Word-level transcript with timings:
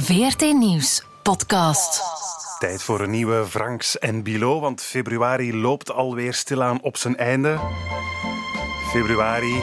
VRT 0.00 0.40
Nieuws 0.40 1.04
podcast. 1.22 2.02
Tijd 2.58 2.82
voor 2.82 3.00
een 3.00 3.10
nieuwe 3.10 3.46
Franks 3.48 3.98
en 3.98 4.22
Bilo, 4.22 4.60
want 4.60 4.82
februari 4.82 5.56
loopt 5.56 5.92
alweer 5.92 6.34
stilaan 6.34 6.82
op 6.82 6.96
zijn 6.96 7.16
einde. 7.16 7.58
Februari, 8.90 9.62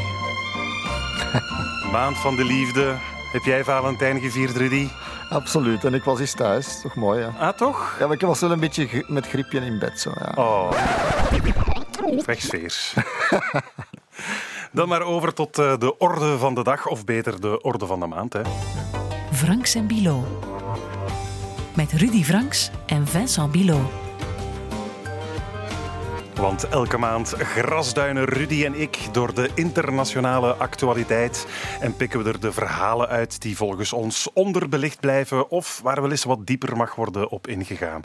maand 1.91 2.17
van 2.17 2.35
de 2.35 2.43
liefde. 2.43 2.95
Heb 3.31 3.43
jij 3.43 3.63
Valentijn 3.63 4.19
gevierd, 4.19 4.57
Rudy? 4.57 4.87
Absoluut, 5.29 5.83
en 5.83 5.93
ik 5.93 6.03
was 6.03 6.19
eens 6.19 6.33
thuis. 6.33 6.81
Toch 6.81 6.95
mooi, 6.95 7.19
ja. 7.19 7.33
Ah, 7.39 7.53
toch? 7.53 7.95
Ja, 7.99 8.07
maar 8.07 8.15
ik 8.15 8.21
was 8.21 8.39
wel 8.39 8.51
een 8.51 8.59
beetje 8.59 9.03
met 9.07 9.27
griepje 9.27 9.59
in 9.59 9.79
bed. 9.79 9.99
Zo, 9.99 10.11
ja. 10.15 10.31
Oh. 10.35 10.71
Wegsfeers. 12.25 12.93
Dan 14.71 14.87
maar 14.87 15.01
over 15.01 15.33
tot 15.33 15.59
eh, 15.59 15.77
de 15.77 15.97
orde 15.97 16.37
van 16.37 16.55
de 16.55 16.63
dag, 16.63 16.87
of 16.87 17.05
beter 17.05 17.41
de 17.41 17.61
orde 17.61 17.85
van 17.85 17.99
de 17.99 18.07
maand. 18.07 18.33
Hè. 18.33 18.41
Franks 19.37 19.75
en 19.75 19.87
Bilo. 19.87 20.41
Met 21.75 21.91
Rudy 21.91 22.23
Franks 22.23 22.71
en 22.85 23.07
Vincent 23.07 23.51
Bilo. 23.51 23.91
Want 26.35 26.67
elke 26.67 26.97
maand 26.97 27.29
grasduinen 27.29 28.25
Rudy 28.25 28.65
en 28.65 28.73
ik 28.73 29.07
door 29.11 29.33
de 29.33 29.49
internationale 29.53 30.53
actualiteit 30.53 31.47
en 31.79 31.95
pikken 31.95 32.23
we 32.23 32.29
er 32.29 32.39
de 32.39 32.51
verhalen 32.51 33.07
uit 33.07 33.41
die 33.41 33.57
volgens 33.57 33.93
ons 33.93 34.29
onderbelicht 34.33 34.99
blijven 34.99 35.49
of 35.49 35.79
waar 35.83 36.01
wel 36.01 36.11
eens 36.11 36.23
wat 36.23 36.45
dieper 36.45 36.77
mag 36.77 36.95
worden 36.95 37.29
op 37.29 37.47
ingegaan. 37.47 38.01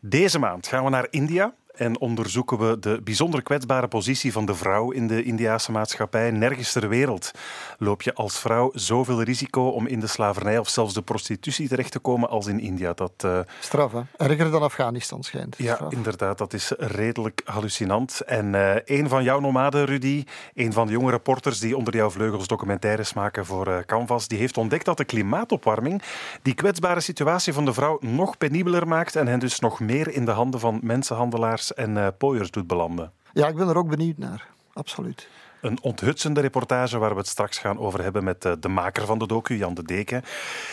Deze 0.00 0.38
maand 0.38 0.66
gaan 0.66 0.84
we 0.84 0.90
naar 0.90 1.06
India 1.10 1.54
en 1.76 2.00
onderzoeken 2.00 2.58
we 2.58 2.78
de 2.78 3.00
bijzonder 3.04 3.42
kwetsbare 3.42 3.88
positie 3.88 4.32
van 4.32 4.46
de 4.46 4.54
vrouw 4.54 4.90
in 4.90 5.06
de 5.06 5.22
Indiase 5.22 5.72
maatschappij. 5.72 6.30
Nergens 6.30 6.72
ter 6.72 6.88
wereld 6.88 7.30
loop 7.78 8.02
je 8.02 8.14
als 8.14 8.38
vrouw 8.38 8.70
zoveel 8.74 9.22
risico 9.22 9.68
om 9.68 9.86
in 9.86 10.00
de 10.00 10.06
slavernij 10.06 10.58
of 10.58 10.68
zelfs 10.68 10.94
de 10.94 11.02
prostitutie 11.02 11.68
terecht 11.68 11.92
te 11.92 11.98
komen 11.98 12.28
als 12.28 12.46
in 12.46 12.60
India. 12.60 12.92
Dat, 12.92 13.12
eh, 13.16 13.38
Straf, 13.60 13.92
hè? 13.92 14.00
Erger 14.16 14.50
dan 14.50 14.62
Afghanistan 14.62 15.22
schijnt. 15.22 15.54
ja, 15.58 15.74
Straf. 15.74 15.92
inderdaad, 15.92 16.38
dat 16.38 16.52
is 16.52 16.72
redelijk 16.76 17.42
hallucinant. 17.44 18.20
En 18.20 18.54
eh 18.54 18.96
een 18.98 19.08
van 19.08 19.24
jouw 19.24 19.40
nomaden, 19.40 19.84
Rudy, 19.84 20.24
een 20.54 20.72
van 20.72 20.86
de 20.86 20.92
jonge 20.92 21.10
reporters 21.10 21.58
die 21.58 21.76
onder 21.76 21.96
jouw 21.96 22.10
vleugels 22.10 22.46
documentaires 22.46 23.12
maken 23.12 23.46
voor 23.46 23.66
eh, 23.66 23.78
Canvas, 23.86 24.28
die 24.28 24.38
heeft 24.38 24.56
ontdekt 24.56 24.84
dat 24.84 24.96
de 24.96 25.04
klimaatopwarming 25.04 26.02
die 26.42 26.54
kwetsbare 26.54 27.00
situatie 27.00 27.52
van 27.52 27.64
de 27.64 27.72
vrouw 27.72 27.98
nog 28.00 28.38
penibeler 28.38 28.88
maakt 28.88 29.16
en 29.16 29.26
hen 29.26 29.38
dus 29.38 29.60
nog 29.60 29.80
meer 29.80 30.08
in 30.12 30.24
de 30.24 30.30
handen 30.30 30.60
van 30.60 30.78
mensenhandelaars 30.82 31.65
en 31.74 31.96
eh 31.96 32.08
pooiers 32.18 32.50
doet 32.50 32.66
belanden. 32.66 33.12
Ja, 33.32 33.48
ik 33.48 33.56
ben 33.56 33.68
er 33.68 33.76
ook 33.76 33.88
benieuwd 33.88 34.18
naar. 34.18 34.46
Absoluut. 34.72 35.28
Een 35.60 35.82
onthutsende 35.82 36.40
reportage 36.40 36.98
waar 36.98 37.10
we 37.10 37.16
het 37.16 37.26
straks 37.26 37.58
gaan 37.58 37.78
over 37.78 38.02
hebben 38.02 38.24
met 38.24 38.44
eh, 38.44 38.52
de 38.60 38.68
maker 38.68 39.06
van 39.06 39.18
de 39.18 39.26
docu, 39.26 39.56
Jan 39.56 39.74
de 39.74 39.82
Deken. 39.82 40.22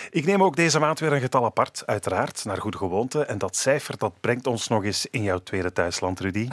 Ik 0.09 0.25
neem 0.25 0.43
ook 0.43 0.55
deze 0.55 0.79
maand 0.79 0.99
weer 0.99 1.13
een 1.13 1.21
getal 1.21 1.45
apart, 1.45 1.83
uiteraard, 1.85 2.45
naar 2.45 2.57
goede 2.57 2.77
gewoonte. 2.77 3.25
En 3.25 3.37
dat 3.37 3.55
cijfer 3.55 3.97
dat 3.97 4.13
brengt 4.19 4.47
ons 4.47 4.67
nog 4.67 4.83
eens 4.83 5.05
in 5.05 5.23
jouw 5.23 5.39
tweede 5.39 5.71
thuisland, 5.71 6.19
Rudy. 6.19 6.47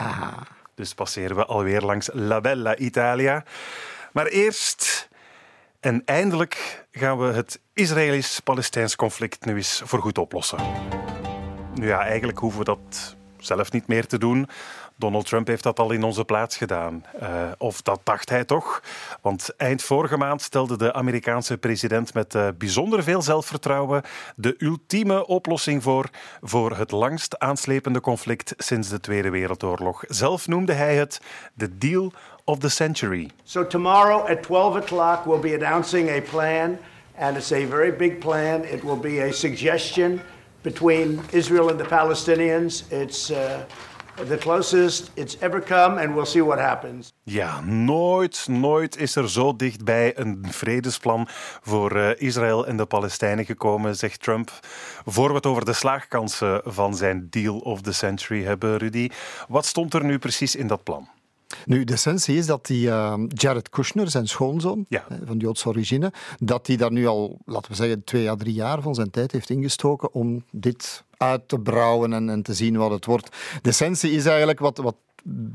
Dus 0.75 0.95
passeren 0.95 1.37
we 1.37 1.45
alweer 1.45 1.81
langs 1.81 2.11
La 2.13 2.41
Bella 2.41 2.77
Italia. 2.77 3.45
Maar 4.13 4.27
eerst, 4.27 5.09
en 5.81 6.03
eindelijk, 6.05 6.87
gaan 6.93 7.19
we 7.19 7.33
het 7.33 7.61
Israëlisch-Palestijns 7.73 8.97
conflict 8.97 9.45
nu 9.45 9.57
eens 9.57 9.83
voorgoed 9.85 10.19
oplossen. 10.19 10.59
Nu 11.75 11.87
ja, 11.87 12.01
eigenlijk 12.01 12.39
hoeven 12.39 12.59
we 12.59 12.65
dat 12.65 13.17
zelf 13.41 13.73
niet 13.73 13.87
meer 13.87 14.07
te 14.07 14.19
doen. 14.19 14.49
Donald 14.97 15.27
Trump 15.27 15.47
heeft 15.47 15.63
dat 15.63 15.79
al 15.79 15.91
in 15.91 16.03
onze 16.03 16.25
plaats 16.25 16.57
gedaan. 16.57 17.05
Eh, 17.21 17.29
of 17.59 17.83
dat 17.83 18.01
dacht 18.05 18.29
hij 18.29 18.45
toch? 18.45 18.83
Want 19.21 19.55
eind 19.57 19.83
vorige 19.83 20.17
maand 20.17 20.43
stelde 20.43 20.77
de 20.77 20.93
Amerikaanse 20.93 21.59
president 21.59 22.15
met 22.15 22.35
eh, 22.35 22.49
bijzonder 22.59 23.03
veel 23.03 23.23
zelfvertrouwen 23.23 24.03
de 24.37 24.55
ultieme 24.59 25.27
oplossing 25.27 25.83
voor 25.83 26.09
voor 26.41 26.77
het 26.77 26.91
langst 26.91 27.39
aanslepende 27.39 28.01
conflict 28.01 28.55
sinds 28.57 28.89
de 28.89 29.01
Tweede 29.01 29.31
Wereldoorlog. 29.31 30.05
Zelf 30.09 30.49
noemde 30.49 30.73
hij 30.73 30.97
het 30.97 31.21
de 31.55 31.79
Deal 31.79 32.13
of 32.45 32.59
the 32.59 32.69
Century. 32.69 33.31
So 33.45 33.67
tomorrow 33.67 34.29
at 34.29 34.43
12 34.43 34.77
o'clock, 34.77 35.25
we'll 35.25 35.41
be 35.41 35.65
announcing 35.65 36.11
a 36.11 36.21
plan, 36.21 36.79
and 37.19 37.37
it's 37.37 37.53
a 37.53 37.67
very 37.67 37.97
big 37.97 38.19
plan. 38.19 38.65
It 38.65 38.83
will 38.83 38.99
be 38.99 39.23
a 39.29 39.33
suggestion 39.33 40.21
between 40.63 41.21
Israel 41.31 41.69
and 41.69 41.79
the 41.79 41.89
Palestinians. 41.89 42.85
It's 42.91 43.31
uh, 43.31 43.37
the 44.29 44.37
closest 44.37 45.11
it's 45.15 45.37
ever 45.41 45.61
come, 45.61 46.01
and 46.01 46.15
we'll 46.15 46.27
see 46.27 46.43
what 46.43 46.59
happens. 46.59 47.13
Ja, 47.23 47.61
nooit, 47.61 48.47
nooit 48.49 48.97
is 48.97 49.17
er 49.17 49.31
zo 49.31 49.57
dichtbij 49.57 50.19
een 50.19 50.47
vredesplan 50.49 51.29
voor 51.63 51.97
eh, 51.97 52.11
Israël 52.21 52.67
en 52.67 52.77
de 52.77 52.87
Palestijnen 52.87 53.45
gekomen, 53.45 53.97
zegt 53.97 54.23
Trump. 54.23 54.51
Voor 55.05 55.29
we 55.29 55.35
het 55.35 55.47
over 55.47 55.65
de 55.65 55.73
slaagkansen 55.73 56.61
van 56.65 56.95
zijn 56.95 57.27
deal 57.31 57.59
of 57.59 57.81
the 57.81 57.93
century 57.93 58.45
hebben, 58.45 58.77
Rudy. 58.77 59.09
Wat 59.49 59.67
stond 59.67 59.95
er 59.95 60.05
nu 60.05 60.19
precies 60.19 60.57
in 60.57 60.67
dat 60.67 60.83
plan? 60.83 61.09
Nu, 61.67 61.85
de 61.85 61.93
essentie 61.93 62.37
is 62.37 62.47
dat 62.47 62.67
die 62.67 62.91
eh, 62.91 63.15
Jared 63.29 63.69
Kushner, 63.69 64.11
zijn 64.11 64.29
schoonzoon, 64.29 64.85
Ja. 64.89 65.05
eh, 65.09 65.17
van 65.25 65.37
Joodse 65.37 65.69
origine, 65.69 66.13
dat 66.39 66.67
hij 66.67 66.77
daar 66.77 66.93
nu 66.93 67.07
al, 67.07 67.39
laten 67.45 67.71
we 67.71 67.77
zeggen, 67.77 68.05
twee 68.05 68.31
à 68.31 68.37
drie 68.37 68.55
jaar 68.55 68.83
van 68.83 68.95
zijn 68.95 69.11
tijd 69.11 69.33
heeft 69.33 69.51
ingestoken 69.51 70.13
om 70.15 70.45
dit 70.51 71.05
uit 71.17 71.49
te 71.49 71.59
brouwen 71.59 72.13
en, 72.13 72.31
en 72.31 72.43
te 72.43 72.55
zien 72.55 72.77
wat 72.77 72.91
het 72.91 73.05
wordt. 73.05 73.37
De 73.63 73.69
essentie 73.69 74.11
is 74.11 74.27
eigenlijk 74.27 74.59
wat, 74.59 74.77
wat 74.79 74.97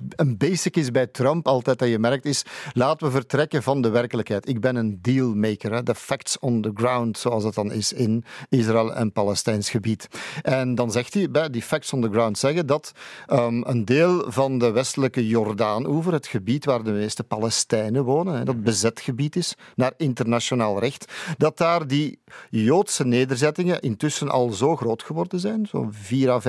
een 0.10 0.38
basic 0.38 0.76
is 0.76 0.92
bij 0.92 1.08
Trump 1.08 1.48
altijd 1.48 1.80
dat 1.80 1.90
je 1.90 2.00
merkt 2.00 2.26
is 2.26 2.44
laten 2.74 3.08
we 3.08 3.12
vertrekken 3.12 3.64
van 3.64 3.82
de 3.82 3.90
werkelijkheid. 3.90 4.48
Ik 4.48 4.60
ben 4.60 4.76
een 4.76 5.00
dealmaker, 5.02 5.84
de 5.84 5.96
facts 5.96 6.40
on 6.40 6.62
the 6.62 6.72
ground 6.74 7.18
zoals 7.18 7.44
het 7.44 7.54
dan 7.54 7.72
is 7.72 7.94
in 7.94 8.24
Israël 8.50 8.94
en 8.96 9.12
Palestijns 9.12 9.70
gebied. 9.70 10.08
En 10.42 10.76
dan 10.76 10.92
zegt 10.92 11.14
hij 11.14 11.32
bij 11.32 11.50
die 11.50 11.62
facts 11.62 11.94
on 11.94 12.02
the 12.02 12.10
ground 12.10 12.38
zeggen 12.38 12.68
dat 12.68 12.92
ehm, 13.26 13.62
een 13.66 13.86
deel 13.86 14.32
van 14.32 14.58
de 14.58 14.72
westelijke 14.72 15.28
Jordaan-oever, 15.28 16.14
het 16.14 16.28
gebied 16.28 16.66
waar 16.66 16.84
de 16.84 16.92
meeste 16.92 17.24
Palestijnen 17.24 18.04
wonen, 18.04 18.46
dat 18.46 18.64
bezet 18.64 19.00
gebied 19.00 19.36
is 19.36 19.56
naar 19.76 19.94
internationaal 19.98 20.80
recht, 20.80 21.12
dat 21.38 21.58
daar 21.58 21.88
die 21.88 22.20
Joodse 22.50 23.06
nederzettingen 23.06 23.82
intussen 23.82 24.30
al 24.30 24.50
zo 24.52 24.76
groot 24.76 25.04
geworden 25.04 25.40
zijn, 25.40 25.68
zo'n 25.70 25.94
400.000 25.94 26.28
à 26.30 26.40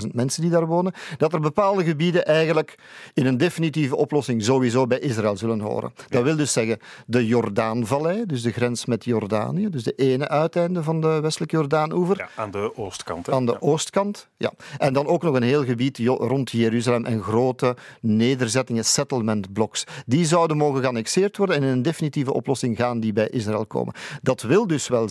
500.000 0.00 0.06
mensen 0.12 0.42
die 0.42 0.50
daar 0.50 0.66
wonen, 0.66 0.92
dat 1.16 1.32
er 1.32 1.40
bepaalde 1.40 1.84
gebieden 1.84 2.24
eigenlijk 2.24 2.78
in 3.14 3.26
een 3.26 3.36
definitieve 3.36 3.96
oplossing 3.96 4.42
sowieso 4.42 4.86
bij 4.86 4.98
Israël 4.98 5.36
zullen 5.36 5.60
horen. 5.60 5.92
Dat 6.08 6.22
wil 6.22 6.36
dus 6.36 6.52
zeggen 6.52 6.78
de 7.06 7.26
Jordaanvallei, 7.26 8.26
dus 8.26 8.42
de 8.42 8.50
grens 8.50 8.86
met 8.86 9.04
Jordanië, 9.04 9.70
dus 9.70 9.82
de 9.82 9.92
ene 9.94 10.28
uiteinde 10.28 10.82
van 10.82 11.00
de 11.00 11.20
westelijke 11.20 11.56
Jordaan-oever, 11.56 12.16
Ja, 12.16 12.28
aan 12.36 12.50
de 12.50 12.76
oostkant. 12.76 13.26
hè? 13.26 13.32
aan 13.32 13.46
de 13.46 13.60
oostkant. 13.62 14.28
Ja. 14.36 14.52
En 14.78 14.92
dan 14.92 15.06
ook 15.06 15.22
nog 15.22 15.34
een 15.34 15.42
heel 15.42 15.64
gebied 15.64 15.98
rond 15.98 16.50
Jeruzalem 16.50 17.04
en 17.04 17.22
grote 17.22 17.76
nederzettingen, 18.00 18.84
settlement 18.84 19.52
blocks. 19.52 19.84
Die 20.06 20.24
zouden 20.26 20.56
mogen 20.56 20.80
geannexeerd 20.80 21.36
worden 21.36 21.56
en 21.56 21.62
in 21.62 21.68
een 21.68 21.82
definitieve 21.82 22.32
oplossing 22.32 22.76
gaan 22.76 23.00
die 23.00 23.12
bij 23.12 23.28
Israël 23.28 23.66
komen. 23.66 23.94
Dat 24.22 24.42
wil 24.42 24.66
dus 24.66 24.88
wel 24.88 25.08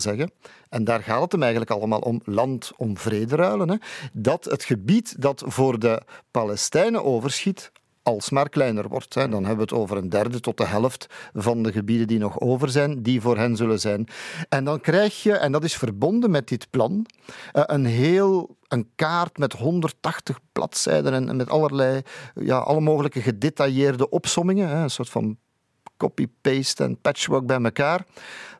en 0.68 0.84
daar 0.84 1.02
gaat 1.02 1.22
het 1.22 1.32
hem 1.32 1.42
eigenlijk 1.42 1.70
allemaal 1.70 1.98
om, 1.98 2.20
land 2.24 2.72
om 2.76 2.98
vrede 2.98 3.36
ruilen, 3.36 3.68
hè, 3.68 3.76
dat 4.12 4.44
het 4.44 4.64
gebied 4.64 5.22
dat 5.22 5.42
voor 5.46 5.78
de 5.78 6.02
Palestijnen 6.30 7.04
overschiet, 7.04 7.72
alsmaar 8.04 8.48
kleiner 8.48 8.88
wordt. 8.88 9.14
Hè. 9.14 9.28
Dan 9.28 9.44
hebben 9.44 9.66
we 9.66 9.74
het 9.74 9.82
over 9.82 9.96
een 9.96 10.08
derde 10.08 10.40
tot 10.40 10.56
de 10.56 10.66
helft 10.66 11.06
van 11.32 11.62
de 11.62 11.72
gebieden 11.72 12.06
die 12.06 12.18
nog 12.18 12.40
over 12.40 12.68
zijn, 12.68 13.02
die 13.02 13.20
voor 13.20 13.36
hen 13.36 13.56
zullen 13.56 13.80
zijn. 13.80 14.06
En 14.48 14.64
dan 14.64 14.80
krijg 14.80 15.22
je, 15.22 15.32
en 15.32 15.52
dat 15.52 15.64
is 15.64 15.76
verbonden 15.76 16.30
met 16.30 16.48
dit 16.48 16.70
plan, 16.70 17.06
eh, 17.52 17.62
een 17.66 17.84
heel 17.84 18.56
een 18.68 18.90
kaart 18.94 19.38
met 19.38 19.52
180 19.52 20.38
bladzijden 20.52 21.28
en 21.28 21.36
met 21.36 21.50
allerlei, 21.50 22.02
ja, 22.34 22.58
alle 22.58 22.80
mogelijke 22.80 23.20
gedetailleerde 23.20 24.08
opsommingen, 24.08 24.76
een 24.76 24.90
soort 24.90 25.10
van 25.10 25.38
copy-paste 26.04 26.84
en 26.84 27.00
patchwork 27.00 27.46
bij 27.46 27.62
elkaar. 27.62 28.04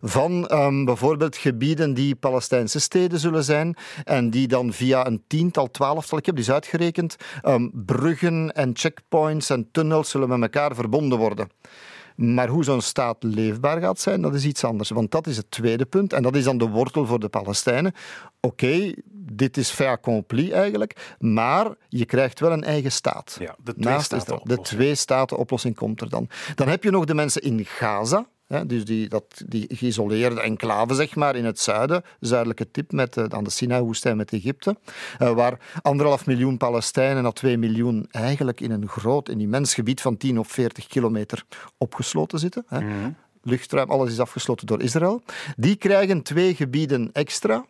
Van 0.00 0.47
ehm, 0.47 0.84
bijvoorbeeld 0.84 1.37
gebieden 1.37 1.94
die 1.94 2.15
Palestijnse 2.15 2.81
steden 2.81 3.19
zullen 3.19 3.44
zijn. 3.44 3.76
En 4.05 4.31
die 4.31 4.49
dan 4.49 4.73
via 4.73 5.06
een 5.06 5.23
tiental, 5.26 5.70
twaalftal, 5.70 6.19
ik 6.19 6.26
heb 6.26 6.37
eens 6.37 6.50
uitgerekend, 6.50 7.17
ehm, 7.43 7.69
bruggen 7.73 8.52
en 8.52 8.70
checkpoints 8.75 9.50
en 9.50 9.69
tunnels 9.73 10.11
zullen 10.11 10.29
met 10.29 10.41
elkaar 10.41 10.75
verbonden 10.75 11.19
worden. 11.19 11.49
Maar 12.14 12.49
hoe 12.49 12.64
zo'n 12.64 12.81
staat 12.81 13.16
leefbaar 13.20 13.81
gaat 13.81 14.00
zijn, 14.00 14.22
dat 14.22 14.34
is 14.34 14.44
iets 14.44 14.64
anders. 14.64 14.90
Want 14.90 15.11
dat 15.11 15.26
is 15.26 15.37
het 15.37 15.50
tweede 15.50 15.84
punt. 15.84 16.12
En 16.12 16.22
dat 16.22 16.37
is 16.37 16.44
dan 16.44 16.58
de 16.58 16.69
wortel 16.69 17.06
voor 17.06 17.20
de 17.20 17.28
Palestijnen. 17.28 17.93
Oké, 18.40 18.93
dit 19.11 19.56
is 19.56 19.70
fait 19.70 19.88
accompli 19.88 20.50
eigenlijk. 20.50 21.16
Maar 21.19 21.66
je 21.88 22.05
krijgt 22.05 22.40
wel 22.40 22.52
een 22.52 22.64
eigen 22.64 22.93
staat. 22.93 23.37
Ja, 23.40 23.56
de. 23.64 23.75
De 23.75 23.81
twee-staten-oplossing. 23.81 24.66
twee-staten-oplossing 24.66 25.75
komt 25.75 26.00
er 26.00 26.08
dan. 26.08 26.28
Dan 26.55 26.69
heb 26.69 26.82
je 26.82 26.90
nog 26.90 27.05
de 27.05 27.14
mensen 27.14 27.43
in 27.43 27.64
Gaza. 27.64 28.26
Dus 28.46 28.85
die, 28.85 29.08
dat, 29.08 29.43
die 29.46 29.67
geïsoleerde 29.69 30.41
enclave, 30.41 30.94
zeg 30.94 31.14
maar, 31.14 31.37
in 31.37 31.44
het 31.44 31.61
zuiden, 31.61 32.02
zuidelijke 32.20 32.70
tip 32.70 32.93
met, 32.93 33.17
eh, 33.17 33.25
aan 33.29 33.44
de 33.44 33.50
Sinai-woestijn 33.50 34.17
met 34.17 34.32
Egypte, 34.32 34.76
eh, 35.19 35.32
waar 35.32 35.58
anderhalf 35.82 36.26
miljoen 36.26 36.56
Palestijnen 36.56 37.26
à 37.26 37.31
twee 37.31 37.56
miljoen 37.56 38.08
eigenlijk 38.11 38.61
in 38.61 38.70
een 38.70 38.88
groot, 38.88 39.29
een 39.29 39.41
immens 39.41 39.75
gebied 39.75 40.00
van 40.00 40.17
10 40.17 40.38
of 40.38 40.49
40 40.49 40.87
kilometer 40.87 41.44
opgesloten 41.79 42.38
zitten. 42.38 42.64
Hè. 42.69 43.11
Luchtruim, 43.43 43.91
alles 43.91 44.11
is 44.11 44.20
afgesloten 44.20 44.67
door 44.67 44.82
Israël. 44.82 45.23
Die 45.56 45.76
krijgen 45.76 46.23
twee 46.23 46.55
gebieden 46.55 47.11
extra 47.12 47.64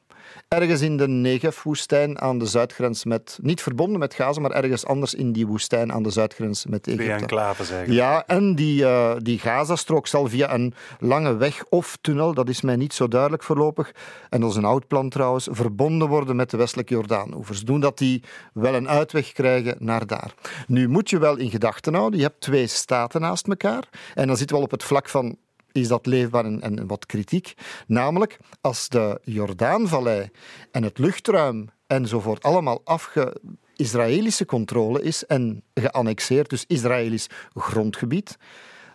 ergens 0.48 0.80
in 0.80 0.96
de 0.96 1.08
Negev-woestijn 1.08 2.20
aan 2.20 2.38
de 2.38 2.46
zuidgrens 2.46 3.04
met, 3.04 3.38
niet 3.42 3.62
verbonden 3.62 3.98
met 3.98 4.14
Gaza, 4.14 4.40
maar 4.40 4.50
ergens 4.50 4.86
anders 4.86 5.14
in 5.14 5.32
die 5.32 5.46
woestijn 5.46 5.92
aan 5.92 6.02
de 6.02 6.10
zuidgrens 6.10 6.66
met 6.66 6.86
Egypte. 6.86 7.04
Twee 7.04 7.16
enclaves 7.16 7.70
eigenlijk. 7.70 8.00
Ja, 8.00 8.26
en 8.26 8.54
die, 8.54 8.82
uh, 8.82 9.12
die 9.18 9.38
Gazastrook 9.38 10.06
zal 10.06 10.28
via 10.28 10.54
een 10.54 10.74
lange 10.98 11.36
weg 11.36 11.64
of 11.68 11.98
tunnel, 12.00 12.34
dat 12.34 12.48
is 12.48 12.60
mij 12.60 12.76
niet 12.76 12.94
zo 12.94 13.08
duidelijk 13.08 13.42
voorlopig, 13.42 13.92
en 14.30 14.40
dat 14.40 14.50
is 14.50 14.56
een 14.56 14.64
oud 14.64 14.86
plan 14.86 15.08
trouwens, 15.08 15.48
verbonden 15.50 16.08
worden 16.08 16.36
met 16.36 16.50
de 16.50 16.56
westelijke 16.56 16.94
Jordaanoevers. 16.94 17.62
Doen 17.62 17.80
dat 17.80 17.98
die 17.98 18.22
wel 18.52 18.74
een 18.74 18.88
uitweg 18.88 19.32
krijgen 19.32 19.76
naar 19.78 20.06
daar. 20.06 20.34
Nu 20.66 20.88
moet 20.88 21.10
je 21.10 21.18
wel 21.18 21.36
in 21.36 21.50
gedachten 21.50 21.94
houden, 21.94 22.18
je 22.18 22.24
hebt 22.24 22.40
twee 22.40 22.66
staten 22.66 23.20
naast 23.20 23.48
elkaar, 23.48 23.88
en 24.14 24.26
dan 24.26 24.36
zitten 24.36 24.56
we 24.56 24.62
al 24.62 24.68
op 24.68 24.72
het 24.72 24.84
vlak 24.84 25.08
van 25.08 25.36
is 25.74 25.88
dat 25.88 26.06
leefbaar 26.06 26.44
en, 26.44 26.60
en 26.60 26.86
wat 26.86 27.06
kritiek. 27.06 27.54
Namelijk, 27.86 28.38
als 28.60 28.88
de 28.88 29.20
Jordaanvallei 29.22 30.30
en 30.70 30.82
het 30.82 30.98
luchtruim 30.98 31.68
enzovoort 31.86 32.42
allemaal 32.42 32.80
afge 32.84 33.40
Israëlische 33.76 34.44
controle 34.44 35.02
is 35.02 35.26
en 35.26 35.62
geannexeerd, 35.74 36.50
dus 36.50 36.64
Israëlisch 36.66 37.26
grondgebied, 37.54 38.36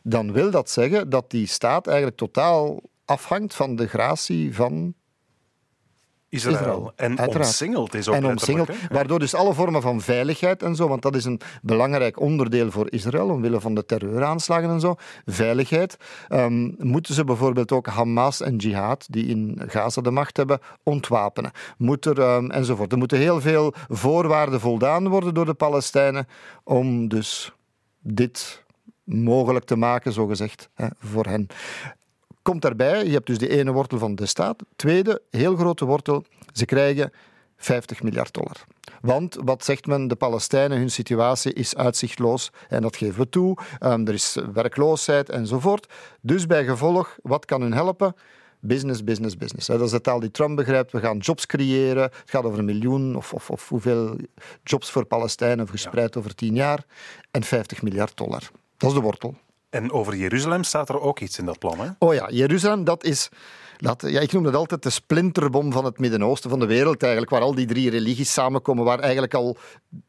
dan 0.03 0.31
wil 0.31 0.51
dat 0.51 0.69
zeggen 0.69 1.09
dat 1.09 1.31
die 1.31 1.47
staat 1.47 1.87
eigenlijk 1.87 2.17
totaal 2.17 2.81
afhangt 3.05 3.55
van 3.55 3.75
de 3.75 3.87
gratie 3.87 4.55
van 4.55 4.93
Israël. 6.29 6.91
En 6.95 7.19
Uiteraard. 7.19 7.45
omsingeld 7.45 7.93
is 7.93 8.07
ook 8.07 8.15
En 8.15 8.25
omsingeld, 8.25 8.69
waardoor 8.89 9.19
dus 9.19 9.33
alle 9.33 9.53
vormen 9.53 9.81
van 9.81 10.01
veiligheid 10.01 10.63
en 10.63 10.75
zo, 10.75 10.87
want 10.87 11.01
dat 11.01 11.15
is 11.15 11.25
een 11.25 11.41
belangrijk 11.61 12.19
onderdeel 12.19 12.71
voor 12.71 12.91
Israël, 12.91 13.29
omwille 13.29 13.59
van 13.59 13.75
de 13.75 13.85
terreuraanslagen 13.85 14.69
en 14.69 14.79
zo, 14.79 14.95
veiligheid, 15.25 15.97
um, 16.29 16.75
moeten 16.77 17.13
ze 17.13 17.23
bijvoorbeeld 17.23 17.71
ook 17.71 17.87
Hamas 17.87 18.41
en 18.41 18.55
Jihad, 18.55 19.07
die 19.09 19.25
in 19.25 19.61
Gaza 19.67 20.01
de 20.01 20.11
macht 20.11 20.37
hebben, 20.37 20.59
ontwapenen. 20.83 21.51
Moet 21.77 22.05
er, 22.05 22.19
um, 22.19 22.51
enzovoort. 22.51 22.91
Er 22.91 22.97
moeten 22.97 23.17
heel 23.17 23.41
veel 23.41 23.73
voorwaarden 23.87 24.59
voldaan 24.59 25.07
worden 25.07 25.33
door 25.33 25.45
de 25.45 25.53
Palestijnen 25.53 26.27
om 26.63 27.07
dus 27.07 27.53
dit 27.99 28.63
mogelijk 29.03 29.65
te 29.65 29.75
maken, 29.75 30.13
zogezegd, 30.13 30.69
hè, 30.73 30.87
voor 30.99 31.25
hen 31.25 31.47
komt 32.49 32.61
daarbij, 32.61 33.05
je 33.05 33.11
hebt 33.11 33.27
dus 33.27 33.37
de 33.37 33.49
ene 33.49 33.71
wortel 33.71 33.97
van 33.97 34.15
de 34.15 34.25
staat. 34.25 34.63
Tweede, 34.75 35.21
heel 35.29 35.55
grote 35.55 35.85
wortel, 35.85 36.23
ze 36.53 36.65
krijgen 36.65 37.11
50 37.57 38.03
miljard 38.03 38.33
dollar. 38.33 38.65
Want 39.01 39.37
wat 39.43 39.63
zegt 39.65 39.85
men? 39.85 40.07
De 40.07 40.15
Palestijnen, 40.15 40.77
hun 40.77 40.91
situatie 40.91 41.53
is 41.53 41.75
uitzichtloos 41.75 42.51
en 42.69 42.81
dat 42.81 42.97
geven 42.97 43.19
we 43.19 43.29
toe. 43.29 43.57
Um, 43.79 44.07
er 44.07 44.13
is 44.13 44.37
werkloosheid 44.53 45.29
enzovoort. 45.29 45.93
Dus 46.21 46.45
bij 46.45 46.65
gevolg, 46.65 47.17
wat 47.21 47.45
kan 47.45 47.61
hun 47.61 47.73
helpen? 47.73 48.15
Business, 48.59 49.03
business, 49.03 49.37
business. 49.37 49.67
Dat 49.67 49.81
is 49.81 49.91
de 49.91 50.01
taal 50.01 50.19
die 50.19 50.31
Trump 50.31 50.55
begrijpt. 50.55 50.91
We 50.91 50.99
gaan 50.99 51.17
jobs 51.17 51.45
creëren. 51.45 52.03
Het 52.03 52.23
gaat 52.25 52.43
over 52.43 52.59
een 52.59 52.65
miljoen 52.65 53.15
of, 53.15 53.33
of, 53.33 53.49
of 53.49 53.69
hoeveel 53.69 54.15
jobs 54.63 54.91
voor 54.91 55.05
Palestijnen 55.05 55.67
verspreid 55.67 56.17
over 56.17 56.35
tien 56.35 56.55
jaar. 56.55 56.85
En 57.31 57.43
50 57.43 57.81
miljard 57.81 58.17
dollar. 58.17 58.49
Dat 58.77 58.89
is 58.89 58.95
de 58.95 59.01
wortel. 59.01 59.35
En 59.69 59.91
over 59.91 60.15
Jeruzalem 60.15 60.63
staat 60.63 60.89
er 60.89 60.99
ook 60.99 61.19
iets 61.19 61.39
in 61.39 61.45
dat 61.45 61.59
plan, 61.59 61.79
hè? 61.79 61.87
Oh 61.99 62.13
ja, 62.13 62.29
Jeruzalem, 62.29 62.83
dat 62.83 63.03
is... 63.03 63.29
Ja, 63.97 64.19
ik 64.19 64.31
noem 64.31 64.43
dat 64.43 64.55
altijd 64.55 64.83
de 64.83 64.89
splinterbom 64.89 65.71
van 65.71 65.85
het 65.85 65.99
Midden-Oosten, 65.99 66.49
van 66.49 66.59
de 66.59 66.65
wereld 66.65 67.01
eigenlijk, 67.01 67.31
waar 67.31 67.41
al 67.41 67.55
die 67.55 67.65
drie 67.65 67.89
religies 67.89 68.33
samenkomen, 68.33 68.85
waar 68.85 68.99
eigenlijk 68.99 69.33
al 69.33 69.57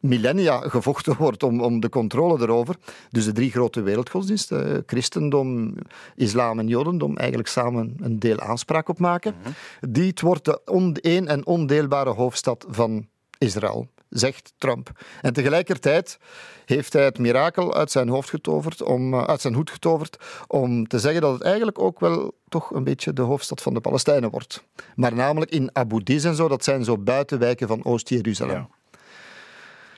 millennia 0.00 0.60
gevochten 0.60 1.16
wordt 1.16 1.42
om, 1.42 1.60
om 1.60 1.80
de 1.80 1.88
controle 1.88 2.42
erover. 2.42 2.76
Dus 3.10 3.24
de 3.24 3.32
drie 3.32 3.50
grote 3.50 3.82
wereldgodsdiensten, 3.82 4.82
christendom, 4.86 5.74
islam 6.16 6.58
en 6.58 6.68
jodendom, 6.68 7.16
eigenlijk 7.16 7.48
samen 7.48 7.94
een 8.00 8.18
deel 8.18 8.40
aanspraak 8.40 8.88
op 8.88 8.98
maken. 8.98 9.34
Mm 9.44 9.54
Die 9.90 10.12
wordt 10.20 10.44
de 10.44 10.60
on, 10.64 10.96
een 11.00 11.28
en 11.28 11.46
ondeelbare 11.46 12.10
hoofdstad 12.10 12.66
van 12.68 13.06
Israël 13.38 13.88
zegt 14.10 14.52
Trump. 14.58 14.90
En 15.20 15.32
tegelijkertijd 15.32 16.18
heeft 16.64 16.92
hij 16.92 17.04
het 17.04 17.18
mirakel 17.18 17.74
uit 17.74 17.90
zijn, 17.90 18.08
hoofd 18.08 18.28
getoverd 18.28 18.82
om, 18.82 19.14
eh, 19.14 19.24
uit 19.24 19.40
zijn 19.40 19.54
hoed 19.54 19.70
getoverd 19.70 20.16
om 20.46 20.86
te 20.86 20.98
zeggen 20.98 21.20
dat 21.20 21.32
het 21.32 21.42
eigenlijk 21.42 21.78
ook 21.78 22.00
wel 22.00 22.34
toch 22.48 22.70
een 22.70 22.84
beetje 22.84 23.12
de 23.12 23.22
hoofdstad 23.22 23.62
van 23.62 23.74
de 23.74 23.80
Palestijnen 23.80 24.30
wordt. 24.30 24.64
Maar 24.94 25.14
namelijk 25.14 25.50
in 25.50 25.70
Abu 25.72 26.02
Dis 26.02 26.24
en 26.24 26.34
zo, 26.34 26.48
dat 26.48 26.64
zijn 26.64 26.84
zo 26.84 26.98
buitenwijken 26.98 27.68
van 27.68 27.84
Oost-Jeruzalem. 27.84 28.56
Ja. 28.56 28.68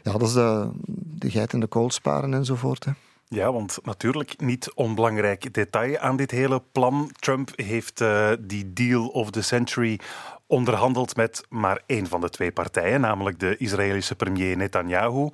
ja. 0.02 0.12
dat 0.12 0.22
is 0.22 0.32
de, 0.32 0.70
de 1.18 1.30
geit 1.30 1.52
en 1.52 1.60
de 1.60 1.66
koolsparen 1.66 2.34
enzovoort. 2.34 2.84
Hè. 2.84 2.92
Ja, 3.32 3.52
want 3.52 3.78
natuurlijk 3.82 4.40
niet 4.40 4.72
onbelangrijk 4.74 5.54
detail 5.54 5.98
aan 5.98 6.16
dit 6.16 6.30
hele 6.30 6.62
plan. 6.72 7.10
Trump 7.18 7.50
heeft 7.54 8.00
uh, 8.00 8.30
die 8.40 8.72
deal 8.72 9.06
of 9.06 9.30
the 9.30 9.42
century 9.42 10.00
onderhandeld 10.51 11.15
met 11.15 11.45
maar 11.49 11.81
één 11.85 12.07
van 12.07 12.21
de 12.21 12.29
twee 12.29 12.51
partijen, 12.51 13.01
namelijk 13.01 13.39
de 13.39 13.57
Israëlische 13.57 14.15
premier 14.15 14.57
Netanyahu. 14.57 15.29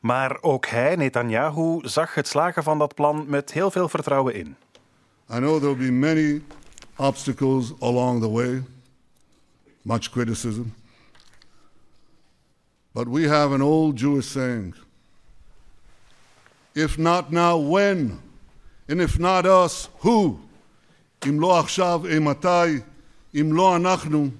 Maar 0.00 0.38
ook 0.40 0.66
hij, 0.66 0.96
Netanyahu, 0.96 1.78
zag 1.82 2.14
het 2.14 2.28
slagen 2.28 2.62
van 2.62 2.78
dat 2.78 2.94
plan 2.94 3.24
met 3.28 3.52
heel 3.52 3.70
veel 3.70 3.88
vertrouwen 3.88 4.34
in. 4.34 4.56
I 5.30 5.36
know 5.36 5.60
there 5.60 5.76
will 5.76 5.86
be 5.86 5.92
many 5.92 6.42
obstacles 6.96 7.72
along 7.80 8.20
the 8.20 8.30
way, 8.30 8.62
much 9.82 10.10
criticism. 10.10 10.74
But 12.92 13.08
we 13.08 13.28
have 13.28 13.54
an 13.54 13.62
old 13.62 13.98
Jewish 14.00 14.30
saying 14.30 14.74
if 16.74 16.98
not 16.98 17.30
now, 17.30 17.56
when? 17.56 18.20
And 18.88 19.00
if 19.00 19.18
not 19.18 19.46
us, 19.46 19.88
who? 20.02 20.38
אם 21.28 21.40
לא 21.40 21.58
עכשיו, 21.58 22.02
אימתי? 22.06 22.80
אם 23.34 23.52
לא 23.52 23.76
אנחנו, 23.76 24.30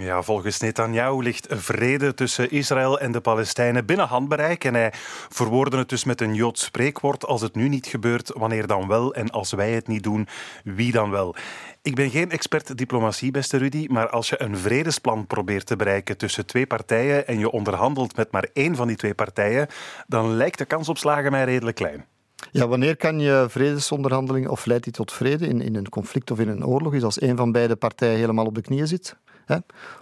ja, 0.00 0.22
volgens 0.22 0.60
Netanyahu 0.60 1.22
ligt 1.22 1.46
vrede 1.50 2.14
tussen 2.14 2.50
Israël 2.50 3.00
en 3.00 3.12
de 3.12 3.20
Palestijnen 3.20 3.86
binnen 3.86 4.06
handbereik. 4.06 4.64
En 4.64 4.74
hij 4.74 4.92
verwoordde 5.28 5.78
het 5.78 5.88
dus 5.88 6.04
met 6.04 6.20
een 6.20 6.34
Joods 6.34 6.64
spreekwoord. 6.64 7.24
Als 7.24 7.40
het 7.40 7.54
nu 7.54 7.68
niet 7.68 7.86
gebeurt, 7.86 8.30
wanneer 8.34 8.66
dan 8.66 8.88
wel? 8.88 9.14
En 9.14 9.30
als 9.30 9.52
wij 9.52 9.72
het 9.72 9.88
niet 9.88 10.02
doen, 10.02 10.28
wie 10.64 10.92
dan 10.92 11.10
wel? 11.10 11.36
Ik 11.82 11.94
ben 11.94 12.10
geen 12.10 12.30
expert 12.30 12.78
diplomatie, 12.78 13.30
beste 13.30 13.56
Rudy, 13.56 13.86
maar 13.90 14.08
als 14.08 14.28
je 14.28 14.42
een 14.42 14.56
vredesplan 14.56 15.26
probeert 15.26 15.66
te 15.66 15.76
bereiken 15.76 16.16
tussen 16.16 16.46
twee 16.46 16.66
partijen 16.66 17.26
en 17.26 17.38
je 17.38 17.50
onderhandelt 17.50 18.16
met 18.16 18.32
maar 18.32 18.48
één 18.52 18.76
van 18.76 18.86
die 18.86 18.96
twee 18.96 19.14
partijen, 19.14 19.68
dan 20.06 20.36
lijkt 20.36 20.58
de 20.58 20.64
kans 20.64 20.88
op 20.88 20.98
slagen 20.98 21.30
mij 21.30 21.44
redelijk 21.44 21.76
klein. 21.76 22.13
Ja, 22.50 22.68
wanneer 22.68 22.96
kan 22.96 23.20
je 23.20 23.46
vredesonderhandelingen 23.48 24.50
of 24.50 24.66
leidt 24.66 24.84
die 24.84 24.92
tot 24.92 25.12
vrede 25.12 25.46
in, 25.46 25.60
in 25.60 25.74
een 25.74 25.88
conflict 25.88 26.30
of 26.30 26.38
in 26.38 26.48
een 26.48 26.66
oorlog? 26.66 26.94
Is 26.94 27.02
als 27.02 27.20
een 27.20 27.36
van 27.36 27.52
beide 27.52 27.76
partijen 27.76 28.18
helemaal 28.18 28.46
op 28.46 28.54
de 28.54 28.60
knieën 28.60 28.86
zit. 28.86 29.16
Hè? 29.44 29.56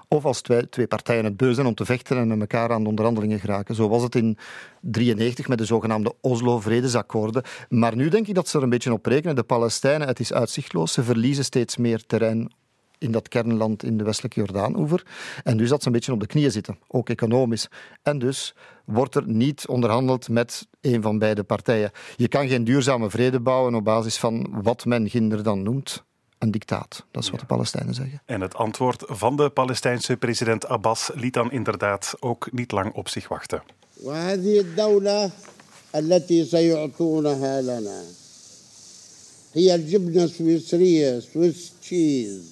Of 0.08 0.24
als 0.24 0.40
twee, 0.40 0.68
twee 0.68 0.86
partijen 0.86 1.24
het 1.24 1.36
beu 1.36 1.54
zijn 1.54 1.66
om 1.66 1.74
te 1.74 1.84
vechten 1.84 2.16
en 2.16 2.28
met 2.28 2.40
elkaar 2.40 2.72
aan 2.72 2.82
de 2.82 2.88
onderhandelingen 2.88 3.40
geraken. 3.40 3.74
Zo 3.74 3.88
was 3.88 4.02
het 4.02 4.14
in 4.14 4.22
1993 4.22 5.48
met 5.48 5.58
de 5.58 5.64
zogenaamde 5.64 6.14
Oslo-vredesakkoorden. 6.20 7.42
Maar 7.68 7.96
nu 7.96 8.08
denk 8.08 8.26
ik 8.26 8.34
dat 8.34 8.48
ze 8.48 8.56
er 8.56 8.62
een 8.62 8.70
beetje 8.70 8.92
op 8.92 9.06
rekenen. 9.06 9.36
De 9.36 9.42
Palestijnen, 9.42 10.08
het 10.08 10.20
is 10.20 10.32
uitzichtloos. 10.32 10.92
Ze 10.92 11.02
verliezen 11.02 11.44
steeds 11.44 11.76
meer 11.76 12.06
terrein 12.06 12.52
in 13.01 13.11
dat 13.11 13.27
kernland 13.27 13.83
in 13.83 13.97
de 13.97 14.03
westelijke 14.03 14.39
Jordaanoever. 14.39 15.05
En 15.43 15.57
dus 15.57 15.69
dat 15.69 15.81
ze 15.81 15.87
een 15.87 15.93
beetje 15.93 16.11
op 16.11 16.19
de 16.19 16.27
knieën 16.27 16.51
zitten, 16.51 16.77
ook 16.87 17.09
economisch. 17.09 17.67
En 18.03 18.19
dus 18.19 18.55
wordt 18.85 19.15
er 19.15 19.27
niet 19.27 19.67
onderhandeld 19.67 20.29
met 20.29 20.67
een 20.81 21.01
van 21.01 21.19
beide 21.19 21.43
partijen. 21.43 21.91
Je 22.15 22.27
kan 22.27 22.47
geen 22.47 22.63
duurzame 22.63 23.09
vrede 23.09 23.39
bouwen 23.39 23.75
op 23.75 23.83
basis 23.83 24.17
van 24.17 24.61
wat 24.63 24.85
men 24.85 25.09
ginder 25.09 25.43
dan 25.43 25.63
noemt 25.63 26.03
een 26.37 26.51
dictaat. 26.51 27.05
Dat 27.11 27.23
is 27.23 27.29
wat 27.29 27.39
de 27.39 27.45
Palestijnen 27.45 27.93
zeggen. 27.93 28.21
En 28.25 28.41
het 28.41 28.55
antwoord 28.55 29.03
van 29.07 29.35
de 29.35 29.49
Palestijnse 29.49 30.17
president 30.17 30.67
Abbas 30.67 31.11
liet 31.13 31.33
dan 31.33 31.51
inderdaad 31.51 32.15
ook 32.19 32.51
niet 32.51 32.71
lang 32.71 32.93
op 32.93 33.09
zich 33.09 33.27
wachten. 33.27 33.61
هي 39.53 39.75
الجبنة 39.75 40.23
السويسرية 40.23 41.19
Swiss 41.19 41.71
cheese 41.81 42.50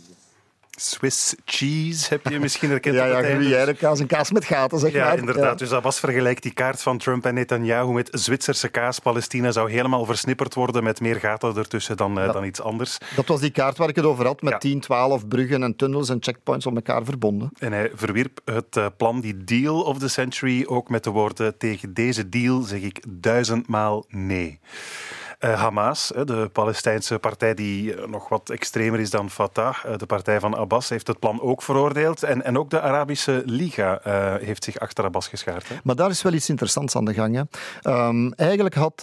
Swiss 0.81 1.35
cheese 1.45 2.07
heb 2.09 2.27
je 2.29 2.41
misschien 2.41 2.71
herkend. 2.75 2.95
ja, 2.95 3.05
ja, 3.05 3.23
gruyère 3.23 3.75
kaas 3.75 4.01
en 4.01 4.07
kaas 4.07 4.31
met 4.31 4.45
gaten, 4.45 4.79
zeg 4.79 4.93
ja, 4.93 5.05
maar. 5.05 5.19
Inderdaad, 5.19 5.59
dus 5.59 5.69
dat 5.69 5.83
was 5.83 5.99
vergelijk 5.99 6.43
die 6.43 6.53
kaart 6.53 6.83
van 6.83 6.99
Trump 6.99 7.27
en 7.27 7.35
Netanyahu 7.35 7.93
met 7.93 8.09
Zwitserse 8.13 8.69
kaas. 8.69 8.99
Palestina 8.99 9.51
zou 9.51 9.71
helemaal 9.71 10.05
versnipperd 10.05 10.55
worden 10.55 10.83
met 10.83 11.01
meer 11.01 11.17
gaten 11.17 11.57
ertussen 11.57 11.97
dan, 11.97 12.19
uh, 12.19 12.33
dan 12.33 12.45
iets 12.45 12.61
anders. 12.61 12.99
Dat 13.17 13.27
was 13.27 13.41
die 13.41 13.51
kaart 13.51 13.77
waar 13.77 13.89
ik 13.89 13.97
het 13.97 14.05
over 14.05 14.27
had, 14.27 14.43
met 14.43 14.61
10, 14.61 14.81
12 14.81 15.29
bruggen 15.29 15.63
en 15.63 15.77
tunnels 15.77 16.09
en 16.09 16.17
checkpoints 16.21 16.67
op 16.67 16.75
elkaar 16.75 17.05
verbonden. 17.05 17.51
En 17.59 17.73
hij 17.73 17.91
verwierp 17.95 18.41
het 18.45 18.77
uh, 18.77 18.87
plan, 18.97 19.21
die 19.21 19.45
deal 19.45 19.83
of 19.83 19.99
the 19.99 20.09
century, 20.09 20.65
ook 20.67 20.89
met 20.89 21.05
de 21.05 21.11
woorden 21.11 21.59
tegen 21.59 21.95
deze 21.95 22.29
deal 22.29 22.61
zeg 22.61 22.81
ik 22.81 23.05
duizendmaal 23.09 24.05
nee. 24.09 24.61
Hamas, 25.49 26.13
de 26.25 26.49
Palestijnse 26.53 27.19
partij 27.19 27.55
die 27.55 27.95
nog 28.07 28.29
wat 28.29 28.51
extremer 28.51 29.01
is 29.01 29.11
dan 29.11 29.31
Fatah, 29.31 29.77
de 29.97 30.07
partij 30.07 30.41
van 30.41 30.57
Abbas, 30.57 30.89
heeft 30.89 31.07
het 31.07 31.19
plan 31.19 31.41
ook 31.41 31.63
veroordeeld. 31.63 32.23
En, 32.23 32.45
en 32.45 32.59
ook 32.59 32.71
de 32.71 32.81
Arabische 32.81 33.43
Liga 33.45 34.01
heeft 34.41 34.65
zich 34.65 34.79
achter 34.79 35.05
Abbas 35.05 35.29
geschaard. 35.29 35.69
Hè? 35.69 35.75
Maar 35.85 35.97
daar 35.97 36.11
is 36.11 36.23
wel 36.23 36.33
iets 36.33 36.49
interessants 36.49 36.97
aan 36.97 37.05
de 37.05 37.15
gang. 37.15 37.35
Hè. 37.35 37.43
Ehm, 37.81 38.31
eigenlijk 38.31 38.75
had 38.75 39.01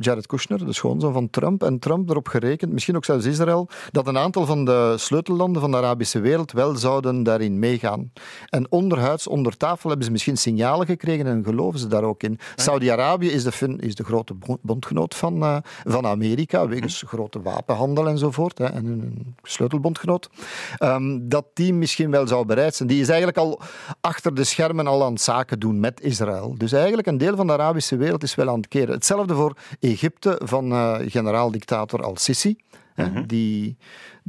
Jared 0.00 0.26
Kushner, 0.26 0.66
de 0.66 0.72
schoonzoon 0.72 1.12
van 1.12 1.30
Trump, 1.30 1.62
en 1.62 1.78
Trump 1.78 2.10
erop 2.10 2.28
gerekend, 2.28 2.72
misschien 2.72 2.96
ook 2.96 3.04
zelfs 3.04 3.24
Israël, 3.24 3.68
dat 3.90 4.06
een 4.06 4.18
aantal 4.18 4.46
van 4.46 4.64
de 4.64 4.94
sleutellanden 4.98 5.60
van 5.60 5.70
de 5.70 5.76
Arabische 5.76 6.20
wereld 6.20 6.52
wel 6.52 6.76
zouden 6.76 7.22
daarin 7.22 7.58
meegaan. 7.58 8.12
En 8.48 8.66
onderhuids, 8.70 9.26
onder 9.26 9.56
tafel, 9.56 9.88
hebben 9.88 10.06
ze 10.06 10.12
misschien 10.12 10.36
signalen 10.36 10.86
gekregen 10.86 11.26
en 11.26 11.44
geloven 11.44 11.78
ze 11.80 11.86
daar 11.86 12.02
ook 12.02 12.22
in. 12.22 12.38
Saudi-Arabië 12.56 13.30
is 13.30 13.44
de, 13.44 13.76
is 13.76 13.94
de 13.94 14.04
grote 14.04 14.34
bondgenoot 14.60 15.14
van, 15.14 15.42
uh, 15.42 15.56
van 15.84 16.06
Amerika, 16.06 16.68
wegens 16.68 17.02
grote 17.06 17.42
wapenhandel 17.42 18.08
enzovoort, 18.08 18.58
hè, 18.58 18.64
en 18.64 18.86
een 18.86 19.34
sleutelbondgenoot. 19.42 20.30
Um, 20.78 21.28
dat 21.28 21.46
die 21.54 21.74
misschien 21.74 22.10
wel 22.10 22.26
zou 22.26 22.46
bereid 22.46 22.74
zijn. 22.74 22.88
Die 22.88 23.00
is 23.00 23.08
eigenlijk 23.08 23.38
al 23.38 23.60
achter 24.00 24.34
de 24.34 24.44
schermen 24.44 24.86
al 24.86 25.04
aan 25.04 25.12
het 25.12 25.20
zaken 25.20 25.58
doen 25.58 25.80
met 25.80 26.00
Israël. 26.00 26.54
Dus 26.58 26.72
eigenlijk 26.72 27.06
een 27.06 27.18
deel 27.18 27.36
van 27.36 27.46
de 27.46 27.52
Arabische 27.52 27.96
wereld 27.96 28.22
is 28.22 28.34
wel 28.34 28.48
aan 28.48 28.56
het 28.56 28.68
keren. 28.68 28.94
Hetzelfde 28.94 29.34
voor 29.34 29.56
Egypte 29.80 30.40
van 30.44 30.72
uh, 30.72 30.96
generaal-dictator 31.06 32.02
al-Sisi. 32.02 32.56
Mhm. 32.96 33.26
die, 33.26 33.76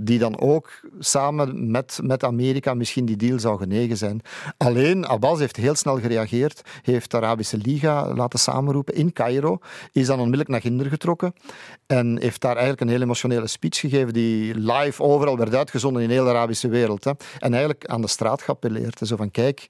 die 0.05 0.19
dan 0.19 0.39
ook 0.39 0.79
samen 0.99 1.71
met, 1.71 1.99
met 2.03 2.23
Amerika 2.23 2.73
misschien 2.73 3.05
die 3.05 3.15
deal 3.15 3.39
zou 3.39 3.57
genegen 3.57 3.97
zijn. 3.97 4.21
Alleen 4.57 5.05
Abbas 5.05 5.39
heeft 5.39 5.55
heel 5.55 5.75
snel 5.75 5.99
gereageerd, 5.99 6.61
heeft 6.81 7.11
de 7.11 7.17
Arabische 7.17 7.57
Liga 7.57 8.13
laten 8.13 8.39
samenroepen 8.39 8.95
in 8.95 9.13
Cairo, 9.13 9.59
is 9.91 10.07
dan 10.07 10.17
onmiddellijk 10.17 10.49
naar 10.49 10.61
Ginder 10.61 10.85
getrokken 10.85 11.33
en 11.85 12.19
heeft 12.19 12.41
daar 12.41 12.51
eigenlijk 12.51 12.81
een 12.81 12.89
heel 12.89 13.01
emotionele 13.01 13.47
speech 13.47 13.79
gegeven 13.79 14.13
die 14.13 14.55
live 14.55 15.03
overal 15.03 15.37
werd 15.37 15.55
uitgezonden 15.55 16.03
in 16.03 16.09
heel 16.09 16.23
de 16.23 16.29
Arabische 16.29 16.67
wereld. 16.67 17.03
Hè. 17.03 17.11
En 17.39 17.51
eigenlijk 17.51 17.85
aan 17.85 18.01
de 18.01 18.07
straat 18.07 18.41
geappelleerd. 18.41 18.99
Zo 19.03 19.15
van, 19.15 19.31
kijk, 19.31 19.67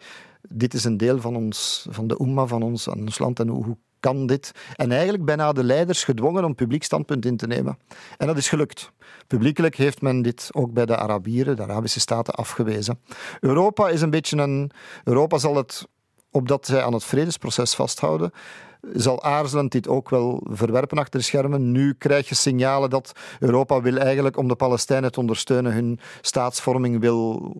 dit 0.49 0.73
is 0.73 0.83
een 0.83 0.97
deel 0.97 1.21
van, 1.21 1.35
ons, 1.35 1.85
van 1.89 2.07
de 2.07 2.19
umma 2.21 2.45
van 2.45 2.63
ons, 2.63 2.83
van 2.83 2.99
ons 2.99 3.19
land 3.19 3.39
en 3.39 3.47
hoe 3.47 3.77
kan 4.01 4.25
dit? 4.25 4.51
En 4.75 4.91
eigenlijk 4.91 5.25
bijna 5.25 5.51
de 5.51 5.63
leiders 5.63 6.03
gedwongen 6.03 6.43
om 6.43 6.55
publiek 6.55 6.83
standpunt 6.83 7.25
in 7.25 7.37
te 7.37 7.47
nemen. 7.47 7.77
En 8.17 8.27
dat 8.27 8.37
is 8.37 8.49
gelukt. 8.49 8.91
Publiekelijk 9.27 9.75
heeft 9.75 10.01
men 10.01 10.21
dit 10.21 10.49
ook 10.51 10.73
bij 10.73 10.85
de 10.85 10.97
Arabieren, 10.97 11.55
de 11.55 11.63
Arabische 11.63 11.99
staten, 11.99 12.33
afgewezen. 12.33 12.99
Europa 13.39 13.89
is 13.89 14.01
een 14.01 14.09
beetje 14.09 14.37
een. 14.37 14.71
Europa 15.03 15.37
zal 15.37 15.55
het, 15.55 15.87
opdat 16.31 16.65
zij 16.65 16.83
aan 16.83 16.93
het 16.93 17.03
vredesproces 17.03 17.75
vasthouden, 17.75 18.31
zal 18.93 19.23
aarzelend 19.23 19.71
dit 19.71 19.87
ook 19.87 20.09
wel 20.09 20.43
verwerpen 20.49 20.97
achter 20.97 21.23
schermen. 21.23 21.71
Nu 21.71 21.93
krijg 21.93 22.29
je 22.29 22.35
signalen 22.35 22.89
dat 22.89 23.11
Europa 23.39 23.81
wil 23.81 23.97
eigenlijk, 23.97 24.37
om 24.37 24.47
de 24.47 24.55
Palestijnen 24.55 25.11
te 25.11 25.19
ondersteunen, 25.19 25.73
hun 25.73 25.99
staatsvorming 26.21 26.99
wil 26.99 27.53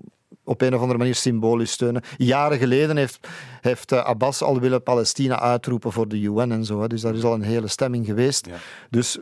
op 0.44 0.62
een 0.62 0.76
of 0.76 0.82
andere 0.82 0.98
manier 0.98 1.16
symbolisch 1.16 1.72
steunen. 1.72 2.02
Jaren 2.18 2.58
geleden 2.58 2.98
heeft, 2.98 3.28
heeft 3.62 3.92
eh, 3.92 4.04
Abbas 4.04 4.42
al 4.42 4.60
willen 4.60 4.84
Palestina 4.84 5.40
uitroepen 5.40 5.92
voor 5.92 6.08
de 6.08 6.20
UN 6.20 6.52
en 6.52 6.66
zo. 6.66 6.88
Dus 6.88 7.02
daar 7.02 7.16
is 7.16 7.24
al 7.24 7.34
een 7.34 7.42
hele 7.42 7.68
stemming 7.68 8.06
geweest. 8.06 8.48
Dus 8.90 9.20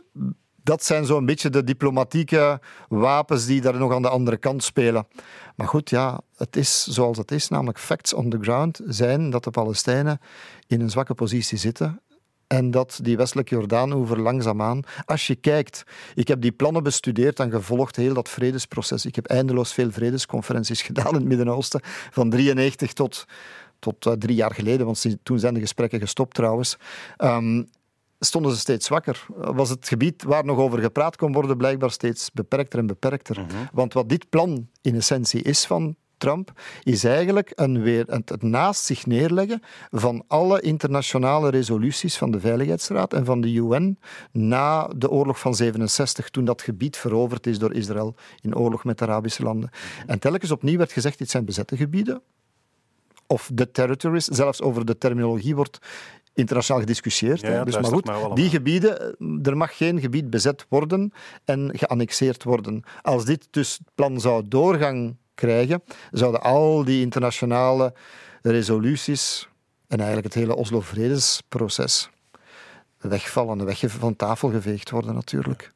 dat 0.62 0.84
zijn 0.84 1.04
zo'n 1.04 1.26
beetje 1.26 1.50
de 1.50 1.64
diplomatieke 1.64 2.60
wapens 2.88 3.46
die 3.46 3.60
daar 3.60 3.78
nog 3.78 3.92
aan 3.92 4.02
de 4.02 4.08
andere 4.08 4.36
kant 4.36 4.62
spelen. 4.62 5.06
Maar 5.56 5.68
goed, 5.68 5.90
ja, 5.90 6.20
het 6.36 6.56
is 6.56 6.86
zoals 6.86 7.18
het 7.18 7.30
is, 7.30 7.48
namelijk 7.48 7.78
facts 7.78 8.12
on 8.12 8.30
the 8.30 8.38
ground 8.40 8.80
zijn 8.84 9.30
dat 9.30 9.44
de 9.44 9.50
Palestijnen 9.50 10.20
in 10.66 10.80
een 10.80 10.90
zwakke 10.90 11.14
positie 11.14 11.58
zitten 11.58 12.00
en 12.52 12.70
dat 12.70 12.98
die 13.02 13.16
westelijke 13.16 13.54
Jordaanoever 13.54 14.20
langzaamaan, 14.20 14.82
als 15.04 15.26
je 15.26 15.34
kijkt, 15.34 15.84
ik 16.14 16.28
heb 16.28 16.40
die 16.40 16.52
plannen 16.52 16.82
bestudeerd 16.82 17.40
en 17.40 17.50
gevolgd, 17.50 17.96
heel 17.96 18.14
dat 18.14 18.28
vredesproces. 18.28 19.06
Ik 19.06 19.14
heb 19.14 19.26
eindeloos 19.26 19.72
veel 19.72 19.90
vredesconferenties 19.90 20.82
gedaan 20.90 21.08
in 21.08 21.14
het 21.14 21.24
Midden-Oosten, 21.24 21.80
van 22.10 22.30
93 22.30 22.92
tot, 22.92 23.26
tot 23.78 24.06
uh, 24.06 24.12
drie 24.12 24.34
jaar 24.34 24.54
geleden, 24.54 24.86
want 24.86 25.16
toen 25.22 25.38
zijn 25.38 25.54
de 25.54 25.60
gesprekken 25.60 26.00
gestopt 26.00 26.34
trouwens. 26.34 26.76
Um, 27.18 27.68
stonden 28.18 28.52
ze 28.52 28.58
steeds 28.58 28.86
zwakker. 28.86 29.26
Was 29.36 29.68
het 29.68 29.88
gebied 29.88 30.22
waar 30.22 30.44
nog 30.44 30.58
over 30.58 30.78
gepraat 30.78 31.16
kon 31.16 31.32
worden 31.32 31.56
blijkbaar 31.56 31.90
steeds 31.90 32.30
beperkter 32.32 32.78
en 32.78 32.86
beperkter. 32.86 33.40
Mhm. 33.40 33.56
Want 33.72 33.92
wat 33.92 34.08
dit 34.08 34.28
plan 34.28 34.68
in 34.82 34.94
essentie 34.94 35.42
is 35.42 35.64
van 35.66 35.96
Trump, 36.20 36.52
is 36.82 37.04
eigenlijk 37.04 37.52
een 37.54 37.82
weer, 37.82 38.04
het 38.06 38.42
naast 38.42 38.84
zich 38.84 39.06
neerleggen 39.06 39.62
van 39.90 40.24
alle 40.26 40.60
internationale 40.60 41.50
resoluties 41.50 42.16
van 42.16 42.30
de 42.30 42.40
Veiligheidsraad 42.40 43.12
en 43.12 43.24
van 43.24 43.40
de 43.40 43.52
UN 43.52 43.98
na 44.32 44.90
de 44.96 45.10
oorlog 45.10 45.38
van 45.38 45.54
67, 45.54 46.30
toen 46.30 46.44
dat 46.44 46.62
gebied 46.62 46.96
veroverd 46.96 47.46
is 47.46 47.58
door 47.58 47.74
Israël 47.74 48.14
in 48.40 48.56
oorlog 48.56 48.84
met 48.84 49.02
Arabische 49.02 49.42
landen. 49.42 49.70
En 50.06 50.18
telkens 50.18 50.50
opnieuw 50.50 50.78
werd 50.78 50.92
gezegd, 50.92 51.18
dit 51.18 51.30
zijn 51.30 51.44
bezette 51.44 51.76
gebieden, 51.76 52.22
of 53.26 53.50
de 53.52 53.70
territories, 53.70 54.24
zelfs 54.24 54.62
over 54.62 54.84
de 54.84 54.98
terminologie 54.98 55.54
wordt 55.54 55.78
internationaal 56.34 56.80
gediscussieerd. 56.80 57.40
Ja, 57.40 57.64
dus 57.64 57.74
maar 57.74 57.84
goed, 57.84 58.10
die 58.34 58.48
gebieden, 58.48 59.16
er 59.42 59.56
mag 59.56 59.76
geen 59.76 60.00
gebied 60.00 60.30
bezet 60.30 60.66
worden 60.68 61.12
en 61.44 61.70
geannexeerd 61.72 62.42
worden. 62.42 62.82
Als 63.02 63.24
dit 63.24 63.48
dus 63.50 63.80
plan 63.94 64.20
zou 64.20 64.42
doorgang 64.48 65.16
krijgen, 65.40 65.82
zouden 66.10 66.42
al 66.42 66.84
die 66.84 67.00
internationale 67.00 67.94
resoluties 68.42 69.48
en 69.88 69.98
eigenlijk 69.98 70.34
het 70.34 70.42
hele 70.42 70.56
Oslo-vredesproces 70.56 72.10
wegvallen, 72.98 73.64
weg 73.64 73.82
van 73.86 74.16
tafel 74.16 74.50
geveegd 74.50 74.90
worden 74.90 75.14
natuurlijk. 75.14 75.72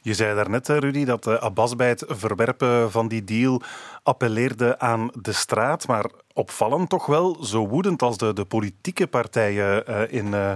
Je 0.00 0.14
zei 0.14 0.34
daarnet, 0.34 0.68
Rudy, 0.68 1.04
dat 1.04 1.26
eh, 1.26 1.34
Abbas 1.34 1.76
bij 1.76 1.88
het 1.88 2.04
verwerpen 2.06 2.90
van 2.90 3.08
die 3.08 3.24
deal 3.24 3.62
appelleerde 4.02 4.78
aan 4.78 5.10
de 5.20 5.32
straat. 5.32 5.86
Maar 5.86 6.10
opvallend 6.34 6.88
toch 6.88 7.06
wel, 7.06 7.44
zo 7.44 7.68
woedend 7.68 8.02
als 8.02 8.16
de, 8.16 8.32
de 8.32 8.44
politieke 8.44 9.06
partijen 9.06 9.84
uh, 9.88 10.00
in, 10.08 10.26
uh, 10.26 10.52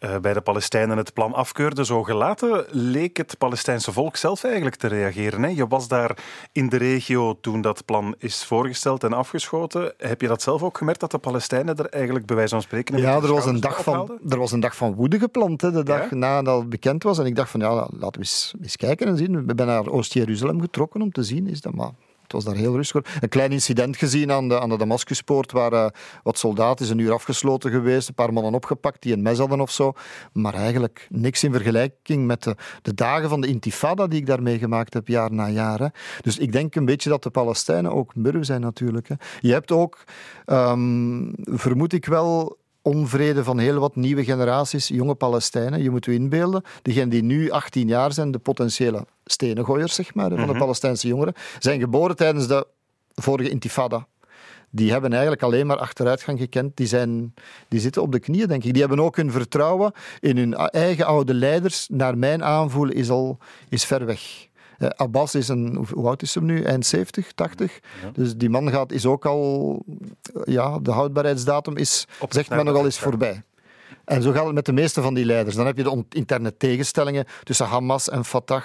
uh, 0.00 0.16
bij 0.18 0.32
de 0.32 0.40
Palestijnen 0.40 0.96
het 0.96 1.12
plan 1.12 1.32
afkeurden, 1.32 1.86
zo 1.86 2.02
gelaten 2.02 2.64
leek 2.70 3.16
het 3.16 3.38
Palestijnse 3.38 3.92
volk 3.92 4.16
zelf 4.16 4.44
eigenlijk 4.44 4.76
te 4.76 4.86
reageren. 4.86 5.42
Hè? 5.42 5.48
Je 5.48 5.66
was 5.66 5.88
daar 5.88 6.16
in 6.52 6.68
de 6.68 6.76
regio 6.76 7.38
toen 7.40 7.60
dat 7.60 7.84
plan 7.84 8.14
is 8.18 8.44
voorgesteld 8.44 9.04
en 9.04 9.12
afgeschoten. 9.12 9.92
Heb 9.98 10.20
je 10.20 10.28
dat 10.28 10.42
zelf 10.42 10.62
ook 10.62 10.78
gemerkt, 10.78 11.00
dat 11.00 11.10
de 11.10 11.18
Palestijnen 11.18 11.76
er 11.76 11.86
eigenlijk 11.86 12.26
bij 12.26 12.36
wijze 12.36 12.54
van 12.54 12.62
spreken... 12.62 12.98
Ja, 12.98 13.14
er 13.14 13.32
was, 13.32 13.46
een 13.46 13.60
dag 13.60 13.82
van, 13.82 14.18
er 14.28 14.38
was 14.38 14.52
een 14.52 14.60
dag 14.60 14.76
van 14.76 14.94
woede 14.94 15.18
gepland, 15.18 15.60
hè, 15.60 15.70
de 15.70 15.82
dag 15.82 16.10
ja? 16.10 16.16
nadat 16.16 16.58
het 16.58 16.68
bekend 16.68 17.02
was. 17.02 17.18
En 17.18 17.26
ik 17.26 17.36
dacht 17.36 17.50
van, 17.50 17.60
ja, 17.60 17.74
laten 17.74 18.12
we 18.12 18.18
eens, 18.18 18.54
eens 18.62 18.76
kijken 18.76 19.06
en 19.06 19.16
zien. 19.16 19.46
We 19.46 19.52
zijn 19.56 19.68
naar 19.68 19.88
Oost-Jeruzalem 19.88 20.60
getrokken 20.60 21.02
om 21.02 21.12
te 21.12 21.22
zien, 21.22 21.46
is 21.46 21.60
dat 21.60 21.74
maar 21.74 21.90
het 22.32 22.44
was 22.44 22.54
daar 22.54 22.62
heel 22.62 22.76
rustig. 22.76 23.04
Een 23.20 23.28
klein 23.28 23.52
incident 23.52 23.96
gezien 23.96 24.32
aan 24.32 24.48
de, 24.48 24.60
aan 24.60 24.68
de 24.68 24.78
Damascuspoort, 24.78 25.52
waar 25.52 25.72
uh, 25.72 25.86
wat 26.22 26.38
soldaten 26.38 26.90
een 26.90 26.98
uur 26.98 27.12
afgesloten 27.12 27.70
geweest, 27.70 28.08
een 28.08 28.14
paar 28.14 28.32
mannen 28.32 28.54
opgepakt 28.54 29.02
die 29.02 29.12
een 29.12 29.22
mes 29.22 29.38
hadden 29.38 29.60
of 29.60 29.70
zo. 29.70 29.92
Maar 30.32 30.54
eigenlijk 30.54 31.06
niks 31.10 31.44
in 31.44 31.52
vergelijking 31.52 32.26
met 32.26 32.42
de, 32.42 32.56
de 32.82 32.94
dagen 32.94 33.28
van 33.28 33.40
de 33.40 33.46
intifada 33.46 34.06
die 34.06 34.20
ik 34.20 34.26
daar 34.26 34.42
meegemaakt 34.42 34.94
heb, 34.94 35.08
jaar 35.08 35.32
na 35.32 35.48
jaar. 35.48 35.78
Hè. 35.78 35.86
Dus 36.20 36.38
ik 36.38 36.52
denk 36.52 36.74
een 36.74 36.84
beetje 36.84 37.10
dat 37.10 37.22
de 37.22 37.30
Palestijnen 37.30 37.92
ook 37.92 38.14
murw 38.14 38.42
zijn 38.42 38.60
natuurlijk. 38.60 39.08
Hè. 39.08 39.14
Je 39.40 39.52
hebt 39.52 39.72
ook, 39.72 40.04
um, 40.46 41.32
vermoed 41.36 41.92
ik 41.92 42.06
wel, 42.06 42.60
onvrede 42.82 43.44
van 43.44 43.58
heel 43.58 43.78
wat 43.78 43.96
nieuwe 43.96 44.24
generaties 44.24 44.88
jonge 44.88 45.14
Palestijnen. 45.14 45.82
Je 45.82 45.90
moet 45.90 46.04
je 46.04 46.14
inbeelden, 46.14 46.62
degenen 46.82 47.08
die 47.08 47.22
nu 47.22 47.50
18 47.50 47.88
jaar 47.88 48.12
zijn, 48.12 48.30
de 48.30 48.38
potentiële 48.38 49.06
stenengooiers 49.24 49.94
zeg 49.94 50.14
maar, 50.14 50.28
van 50.28 50.38
de 50.38 50.46
mhm. 50.46 50.58
Palestijnse 50.58 51.06
jongeren, 51.08 51.34
zijn 51.58 51.80
geboren 51.80 52.16
tijdens 52.16 52.46
de 52.46 52.66
vorige 53.14 53.50
intifada. 53.50 54.06
Die 54.74 54.90
hebben 54.90 55.12
eigenlijk 55.12 55.42
alleen 55.42 55.66
maar 55.66 55.76
achteruitgang 55.76 56.38
gekend. 56.38 56.76
Die, 56.76 56.86
zijn, 56.86 57.34
die 57.68 57.80
zitten 57.80 58.02
op 58.02 58.12
de 58.12 58.18
knieën, 58.18 58.48
denk 58.48 58.64
ik. 58.64 58.72
Die 58.72 58.82
hebben 58.82 59.00
ook 59.00 59.16
hun 59.16 59.30
vertrouwen 59.30 59.92
in 60.20 60.36
hun 60.36 60.54
eigen 60.54 61.06
oude 61.06 61.34
leiders, 61.34 61.86
naar 61.90 62.18
mijn 62.18 62.44
aanvoelen, 62.44 62.94
is 62.94 63.10
al 63.10 63.38
is 63.68 63.84
ver 63.84 64.06
weg. 64.06 64.48
Uh, 64.82 64.88
Abbas 64.88 65.34
is 65.34 65.48
een, 65.48 65.86
hoe 65.92 66.06
oud 66.06 66.22
is 66.22 66.34
hem 66.34 66.44
nu? 66.44 66.62
Eind 66.62 66.86
70, 66.86 67.32
80. 67.32 67.80
Dus 68.12 68.36
die 68.36 68.50
man 68.50 68.70
gaat, 68.70 68.92
is 68.92 69.06
ook 69.06 69.26
al, 69.26 69.84
ja, 70.44 70.78
de 70.78 70.90
houdbaarheidsdatum 70.90 71.76
is, 71.76 72.06
Op 72.20 72.32
zegt 72.32 72.48
men 72.48 72.64
nogal 72.64 72.84
eens 72.84 72.98
voorbij. 72.98 73.42
En 74.04 74.22
zo 74.22 74.32
gaat 74.32 74.44
het 74.44 74.54
met 74.54 74.66
de 74.66 74.72
meeste 74.72 75.02
van 75.02 75.14
die 75.14 75.24
leiders. 75.24 75.56
Dan 75.56 75.66
heb 75.66 75.76
je 75.76 75.82
de 75.82 76.04
interne 76.08 76.56
tegenstellingen 76.56 77.24
tussen 77.42 77.66
Hamas 77.66 78.08
en 78.08 78.24
Fatah. 78.24 78.62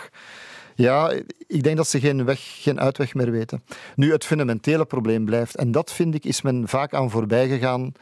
Ja, 0.75 1.11
ik 1.47 1.63
denk 1.63 1.77
dat 1.77 1.87
ze 1.87 1.99
geen, 1.99 2.25
weg, 2.25 2.39
geen 2.61 2.79
uitweg 2.79 3.13
meer 3.13 3.31
weten. 3.31 3.63
Nu, 3.95 4.11
het 4.11 4.25
fundamentele 4.25 4.85
probleem 4.85 5.25
blijft, 5.25 5.55
en 5.55 5.71
dat 5.71 5.91
vind 5.91 6.15
ik, 6.15 6.25
is 6.25 6.41
men 6.41 6.67
vaak 6.67 6.93
aan 6.93 7.09
voorbij 7.09 7.47
gegaan 7.47 7.93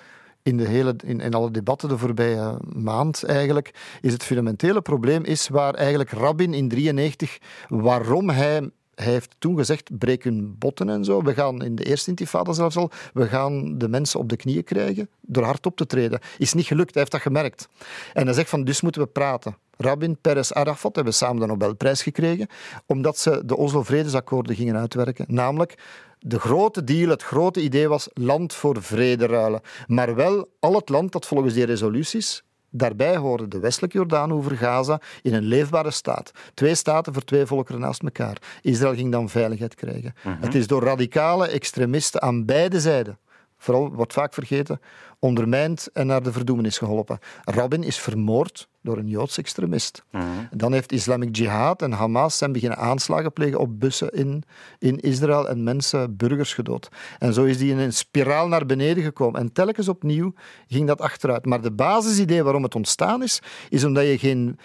in, 0.45 0.57
de 0.57 0.67
hele, 0.67 0.95
in, 1.05 1.33
alle 1.33 1.51
debatten 1.51 1.89
de 1.89 1.97
voorbije 1.97 2.59
maand 2.75 3.23
eigenlijk, 3.23 3.97
is 4.01 4.13
het 4.13 4.23
fundamentele 4.23 4.81
probleem 4.81 5.23
is 5.23 5.47
waar 5.47 5.73
eigenlijk 5.73 6.09
Rabin 6.09 6.53
in 6.53 6.69
93, 6.69 7.37
waarom 7.67 8.29
hij 8.29 8.69
hij 8.95 9.11
heeft 9.11 9.35
toen 9.39 9.57
gezegd, 9.57 9.97
breek 9.97 10.23
hun 10.23 10.55
botten 10.57 10.89
en 10.89 11.03
zo. 11.03 11.21
We 11.21 11.33
gaan 11.33 11.63
in 11.63 11.75
de 11.75 11.83
eerste 11.83 12.09
intifada 12.09 12.53
zelfs 12.53 12.75
al, 12.75 12.91
we 13.13 13.27
gaan 13.27 13.77
de 13.77 13.87
mensen 13.87 14.19
op 14.19 14.29
de 14.29 14.35
knieën 14.35 14.63
krijgen 14.63 15.09
door 15.21 15.43
hard 15.43 15.65
op 15.65 15.75
te 15.75 15.85
treden. 15.85 16.19
Is 16.37 16.53
niet 16.53 16.65
gelukt, 16.65 16.93
hij 16.93 16.99
heeft 16.99 17.11
dat 17.11 17.21
gemerkt. 17.21 17.67
En 18.13 18.25
hij 18.25 18.33
zegt 18.33 18.49
van, 18.49 18.63
dus 18.63 18.81
moeten 18.81 19.01
we 19.01 19.07
praten. 19.07 19.57
Rabin, 19.77 20.17
Peres, 20.21 20.53
Arafat 20.53 20.95
hebben 20.95 21.13
samen 21.13 21.39
de 21.39 21.47
Nobelprijs 21.47 22.03
gekregen, 22.03 22.47
omdat 22.85 23.17
ze 23.17 23.41
de 23.45 23.57
Oslo-vredesakkoorden 23.57 24.55
gingen 24.55 24.77
uitwerken. 24.77 25.25
Namelijk, 25.27 25.77
de 26.19 26.39
grote 26.39 26.83
deal, 26.83 27.09
het 27.09 27.23
grote 27.23 27.61
idee 27.61 27.87
was 27.87 28.09
land 28.13 28.53
voor 28.53 28.83
vrede 28.83 29.25
ruilen. 29.25 29.61
Maar 29.87 30.15
wel 30.15 30.49
al 30.59 30.73
het 30.73 30.89
land 30.89 31.11
dat 31.11 31.25
volgens 31.25 31.53
die 31.53 31.65
resoluties 31.65 32.43
Daarbij 32.77 33.17
hoorde 33.17 33.47
de 33.47 33.59
westelijke 33.59 33.97
Jordaan 33.97 34.33
over 34.33 34.57
Gaza 34.57 35.01
in 35.21 35.33
een 35.33 35.43
leefbare 35.43 35.91
staat. 35.91 36.31
Twee 36.53 36.75
staten 36.75 37.13
voor 37.13 37.23
twee 37.23 37.45
volkeren 37.45 37.81
naast 37.81 38.01
elkaar. 38.01 38.37
Israël 38.61 38.95
ging 38.95 39.11
dan 39.11 39.29
veiligheid 39.29 39.75
krijgen. 39.75 40.13
Mhm. 40.23 40.41
Het 40.41 40.55
is 40.55 40.67
door 40.67 40.83
radicale 40.83 41.47
extremisten 41.47 42.21
aan 42.21 42.45
beide 42.45 42.79
zijden 42.79 43.17
vooral 43.65 43.91
wordt 43.91 44.13
vaak 44.13 44.33
vergeten, 44.33 44.81
ondermijnd 45.19 45.87
en 45.93 46.07
naar 46.07 46.23
de 46.23 46.31
verdoemenis 46.31 46.77
geholpen. 46.77 47.19
Rabin 47.43 47.83
is 47.83 47.99
vermoord 47.99 48.67
door 48.81 48.97
een 48.97 49.07
Joods 49.07 49.37
extremist. 49.37 50.03
Mhm. 50.11 50.23
Dan 50.51 50.73
heeft 50.73 50.91
Islamic 50.91 51.35
Jihad 51.35 51.81
en 51.81 51.91
Hamas 51.91 52.37
zijn 52.37 52.51
beginnen 52.51 52.77
aanslagen 52.77 53.33
plegen 53.33 53.59
op 53.59 53.79
bussen 53.79 54.09
in, 54.09 54.43
in 54.79 54.99
Israël 54.99 55.49
en 55.49 55.63
mensen, 55.63 56.17
burgers 56.17 56.53
gedood. 56.53 56.89
En 57.19 57.33
zo 57.33 57.43
is 57.43 57.57
die 57.57 57.71
in 57.71 57.77
een 57.77 57.93
spiraal 57.93 58.47
naar 58.47 58.65
beneden 58.65 59.03
gekomen. 59.03 59.39
En 59.39 59.51
telkens 59.51 59.89
opnieuw 59.89 60.33
ging 60.67 60.87
dat 60.87 61.01
achteruit. 61.01 61.45
Maar 61.45 61.61
de 61.61 61.71
basisidee 61.71 62.43
waarom 62.43 62.63
het 62.63 62.75
ontstaan 62.75 63.23
is, 63.23 63.41
is 63.69 63.83
omdat 63.83 64.03
je 64.03 64.17
geen 64.17 64.59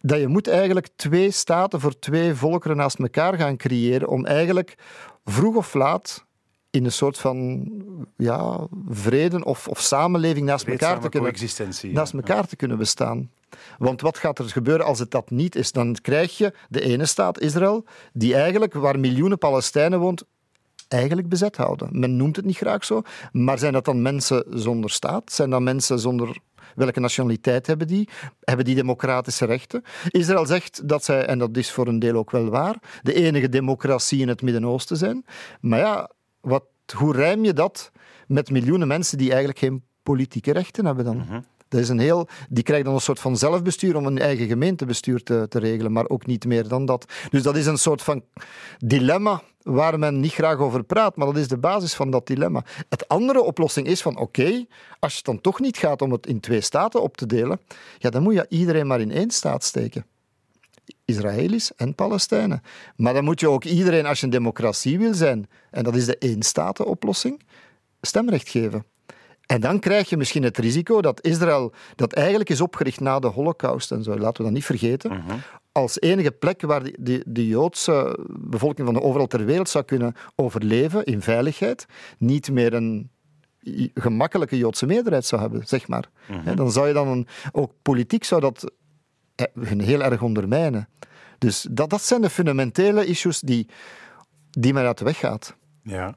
dat 0.00 0.20
je 0.20 0.28
moet 0.28 0.48
eigenlijk 0.48 0.88
twee 0.96 1.30
staten 1.30 1.80
voor 1.80 1.98
twee 1.98 2.34
volkeren 2.34 2.76
naast 2.76 2.98
elkaar 2.98 3.34
gaan 3.34 3.56
creëren 3.56 4.08
om 4.08 4.26
eigenlijk 4.26 4.74
vroeg 5.24 5.56
of 5.56 5.74
laat 5.74 6.26
in 6.70 6.84
een 6.84 6.92
soort 6.92 7.18
van 7.18 7.68
ja, 8.16 8.66
vrede 8.88 9.44
of, 9.44 9.68
of 9.68 9.80
samenleving 9.80 10.46
naast 10.46 10.66
elkaar, 10.66 11.00
te 11.00 11.08
kunnen, 11.08 11.34
naast 11.92 12.12
elkaar 12.12 12.46
te 12.46 12.56
kunnen 12.56 12.78
bestaan. 12.78 13.30
Want 13.78 14.00
wat 14.00 14.18
gaat 14.18 14.38
er 14.38 14.48
gebeuren 14.48 14.86
als 14.86 14.98
het 14.98 15.10
dat 15.10 15.30
niet 15.30 15.56
is? 15.56 15.72
Dan 15.72 15.96
krijg 16.02 16.38
je 16.38 16.52
de 16.68 16.80
ene 16.80 17.06
staat, 17.06 17.40
Israël, 17.40 17.84
die 18.12 18.34
eigenlijk, 18.34 18.74
waar 18.74 18.98
miljoenen 18.98 19.38
Palestijnen 19.38 19.98
woont, 19.98 20.24
eigenlijk 20.88 21.28
bezet 21.28 21.56
houden. 21.56 21.88
Men 21.92 22.16
noemt 22.16 22.36
het 22.36 22.44
niet 22.44 22.56
graag 22.56 22.84
zo, 22.84 23.02
maar 23.32 23.58
zijn 23.58 23.72
dat 23.72 23.84
dan 23.84 24.02
mensen 24.02 24.44
zonder 24.48 24.90
staat? 24.90 25.32
Zijn 25.32 25.50
dat 25.50 25.60
mensen 25.60 25.98
zonder 25.98 26.38
Welke 26.74 27.00
nationaliteit 27.00 27.66
hebben 27.66 27.86
die? 27.86 28.08
Hebben 28.40 28.64
die 28.64 28.74
democratische 28.74 29.44
rechten? 29.44 29.82
Israël 30.08 30.46
zegt 30.46 30.88
dat 30.88 31.04
zij, 31.04 31.26
en 31.26 31.38
dat 31.38 31.56
is 31.56 31.70
voor 31.70 31.86
een 31.86 31.98
deel 31.98 32.14
ook 32.14 32.30
wel 32.30 32.48
waar, 32.48 32.76
de 33.02 33.14
enige 33.14 33.48
democratie 33.48 34.20
in 34.20 34.28
het 34.28 34.42
Midden-Oosten 34.42 34.96
zijn. 34.96 35.24
Maar 35.60 35.78
ja, 35.78 36.10
wat, 36.40 36.64
hoe 36.96 37.12
rijm 37.12 37.44
je 37.44 37.52
dat 37.52 37.90
met 38.26 38.50
miljoenen 38.50 38.88
mensen 38.88 39.18
die 39.18 39.28
eigenlijk 39.28 39.58
geen 39.58 39.82
politieke 40.02 40.52
rechten 40.52 40.86
hebben 40.86 41.04
dan? 41.04 41.44
Dat 41.68 41.80
is 41.80 41.88
een 41.88 41.98
heel, 41.98 42.28
die 42.48 42.62
krijgen 42.62 42.84
dan 42.86 42.94
een 42.94 43.00
soort 43.00 43.20
van 43.20 43.36
zelfbestuur 43.36 43.96
om 43.96 44.04
hun 44.04 44.18
eigen 44.18 44.46
gemeentebestuur 44.46 45.22
te, 45.22 45.46
te 45.48 45.58
regelen, 45.58 45.92
maar 45.92 46.08
ook 46.08 46.26
niet 46.26 46.44
meer 46.44 46.68
dan 46.68 46.84
dat. 46.86 47.12
Dus 47.30 47.42
dat 47.42 47.56
is 47.56 47.66
een 47.66 47.78
soort 47.78 48.02
van 48.02 48.22
dilemma 48.78 49.42
waar 49.62 49.98
men 49.98 50.20
niet 50.20 50.32
graag 50.32 50.58
over 50.58 50.84
praat, 50.84 51.16
maar 51.16 51.26
dat 51.26 51.36
is 51.36 51.48
de 51.48 51.58
basis 51.58 51.94
van 51.94 52.10
dat 52.10 52.26
dilemma. 52.26 52.64
Het 52.88 53.08
andere 53.08 53.42
oplossing 53.42 53.86
is 53.86 54.02
van 54.02 54.18
oké, 54.18 54.64
als 54.98 55.16
het 55.16 55.24
dan 55.24 55.40
toch 55.40 55.60
niet 55.60 55.76
gaat 55.76 56.02
om 56.02 56.12
het 56.12 56.26
in 56.26 56.40
twee 56.40 56.60
staten 56.60 57.02
op 57.02 57.16
te 57.16 57.26
delen, 57.26 57.60
ja, 57.98 58.10
dan 58.10 58.22
moet 58.22 58.34
je 58.34 58.46
iedereen 58.48 58.86
maar 58.86 59.00
in 59.00 59.10
één 59.10 59.30
staat 59.30 59.64
steken. 59.64 60.06
Israëli's 61.04 61.72
en 61.76 61.94
Palestijnen. 61.94 62.62
Maar 62.96 63.14
dan 63.14 63.24
moet 63.24 63.40
je 63.40 63.48
ook 63.48 63.64
iedereen, 63.64 64.06
als 64.06 64.18
je 64.18 64.24
een 64.24 64.32
democratie 64.32 64.98
wil 64.98 65.14
zijn, 65.14 65.48
en 65.70 65.84
dat 65.84 65.96
is 65.96 66.06
de 66.06 66.18
één-staten-oplossing, 66.18 67.42
stemrecht 68.00 68.48
geven. 68.48 68.84
En 69.46 69.60
dan 69.60 69.78
krijg 69.78 70.08
je 70.08 70.16
misschien 70.16 70.42
het 70.42 70.58
risico 70.58 71.00
dat 71.00 71.24
Israël, 71.24 71.72
dat 71.94 72.12
eigenlijk 72.12 72.50
is 72.50 72.60
opgericht 72.60 73.00
na 73.00 73.18
de 73.18 73.26
Holocaust 73.26 73.92
en 73.92 74.02
zo, 74.02 74.18
laten 74.18 74.36
we 74.36 74.42
dat 74.42 74.52
niet 74.52 74.64
vergeten, 74.64 75.22
als 75.72 76.00
enige 76.00 76.30
plek 76.30 76.62
waar 76.62 76.82
de, 76.82 76.94
de, 76.98 77.22
de 77.26 77.46
Joodse 77.46 78.18
bevolking 78.28 78.86
van 78.86 78.96
de 78.96 79.02
overal 79.02 79.26
ter 79.26 79.44
wereld 79.44 79.68
zou 79.68 79.84
kunnen 79.84 80.14
overleven 80.34 81.04
in 81.04 81.22
veiligheid, 81.22 81.86
niet 82.18 82.50
meer 82.50 82.74
een 82.74 83.10
gemakkelijke 83.94 84.58
Joodse 84.58 84.86
meerderheid 84.86 85.24
zou 85.24 85.40
hebben, 85.40 85.66
zeg 85.66 85.88
maar. 85.88 86.10
Hè, 86.32 86.54
Dan 86.54 86.72
zou 86.72 86.86
je 86.86 86.92
dan 86.92 87.08
een, 87.08 87.26
ook 87.52 87.72
politiek 87.82 88.24
zou 88.24 88.40
dat 88.40 88.72
hun 89.60 89.80
heel 89.80 90.02
erg 90.02 90.22
ondermijnen. 90.22 90.88
Dus 91.38 91.66
dat, 91.70 91.90
dat 91.90 92.02
zijn 92.02 92.20
de 92.20 92.30
fundamentele 92.30 93.06
issues 93.06 93.40
die, 93.40 93.68
die 94.50 94.72
men 94.72 94.86
uit 94.86 94.98
de 94.98 95.04
weg 95.04 95.18
gaat. 95.18 95.56
Ja. 95.82 96.14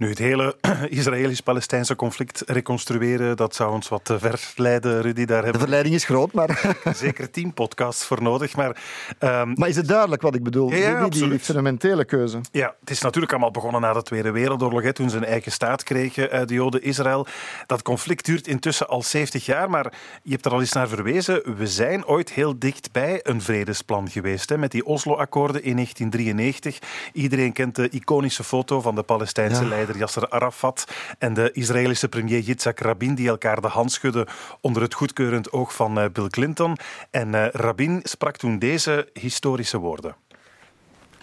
Nu, 0.00 0.08
het 0.08 0.18
hele 0.18 0.56
Israëlisch-Palestijnse 0.88 1.96
conflict 1.96 2.42
reconstrueren, 2.46 3.36
dat 3.36 3.54
zou 3.54 3.72
ons 3.72 3.88
wat 3.88 4.04
te 4.04 4.18
ver 4.18 4.52
leiden, 4.56 5.02
Rudy. 5.02 5.24
Daar 5.24 5.36
De 5.38 5.42
hebben 5.42 5.60
verleiding 5.60 5.94
is 5.94 6.04
groot, 6.04 6.32
maar, 6.32 6.76
zeker 6.94 7.30
tien 7.30 7.54
podcasts 7.54 8.04
voor 8.04 8.22
nodig. 8.22 8.56
Maar 8.56 8.82
ehm, 9.18 9.52
maar 9.54 9.68
is 9.68 9.76
het 9.76 9.88
duidelijk 9.88 10.22
wat 10.22 10.34
ik 10.34 10.42
bedoel? 10.42 10.72
Ja, 10.72 10.76
ja, 10.76 11.08
die, 11.08 11.38
fundamentele 11.38 12.04
keuze. 12.04 12.40
Ja, 12.52 12.74
het 12.80 12.90
is 12.90 13.00
natuurlijk 13.00 13.32
allemaal 13.32 13.50
begonnen 13.50 13.80
na 13.80 13.92
de 13.92 14.02
Tweede 14.02 14.30
Wereldoorlog, 14.30 14.82
hè, 14.82 14.92
toen 14.92 15.10
ze 15.10 15.16
een 15.16 15.24
eigen 15.24 15.52
staat 15.52 15.82
kregen, 15.82 16.30
eh, 16.30 16.46
de 16.46 16.54
Joden 16.54 16.82
Israël. 16.82 17.26
Dat 17.66 17.82
conflict 17.82 18.24
duurt 18.24 18.46
intussen 18.46 18.88
al 18.88 19.02
70 19.02 19.46
jaar, 19.46 19.70
maar 19.70 19.92
je 20.22 20.32
hebt 20.32 20.44
er 20.44 20.52
al 20.52 20.60
eens 20.60 20.72
naar 20.72 20.88
verwezen. 20.88 21.56
We 21.56 21.66
zijn 21.66 22.06
ooit 22.06 22.30
heel 22.30 22.58
dicht 22.58 22.92
bij 22.92 23.20
een 23.22 23.42
vredesplan 23.42 24.10
geweest, 24.10 24.48
hè, 24.48 24.58
met 24.58 24.70
die 24.70 24.84
Oslo-akkoorden 24.84 25.62
in 25.62 25.74
1993. 25.74 26.78
Iedereen 27.12 27.52
kent 27.52 27.74
de 27.74 27.88
iconische 27.88 28.44
foto 28.44 28.80
van 28.80 28.94
de 28.94 29.02
Palestijnse 29.02 29.62
Ja. 29.62 29.68
leider 29.68 29.88
Yasser 29.96 30.28
Arafat 30.28 30.84
en 31.18 31.34
de 31.34 31.50
Israëlische 31.52 32.08
premier 32.08 32.40
Yitzhak 32.40 32.80
Rabin, 32.80 33.14
die 33.14 33.28
elkaar 33.28 33.60
de 33.60 33.68
hand 33.68 33.92
schudden 33.92 34.26
onder 34.60 34.82
het 34.82 34.94
goedkeurend 34.94 35.52
oog 35.52 35.74
van 35.74 35.98
eh, 35.98 36.10
Bill 36.12 36.28
Clinton. 36.28 36.76
En 37.10 37.34
eh, 37.34 37.46
Rabin 37.52 38.00
sprak 38.02 38.36
toen 38.36 38.58
deze 38.58 39.08
historische 39.12 39.78
woorden. 39.78 40.16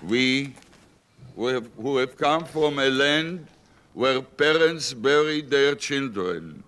We 0.08 0.50
who 1.36 1.98
have 1.98 2.16
come 2.16 2.46
from 2.46 2.80
a 2.80 2.90
land 2.90 3.40
where 3.94 4.22
parents 4.22 4.94
bury 4.94 5.42
their 5.42 5.76
children. 5.76 6.64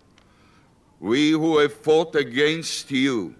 We 0.99 1.31
who 1.31 1.59
have 1.59 1.73
fought 1.81 2.15
against 2.15 2.89
you, 2.89 3.33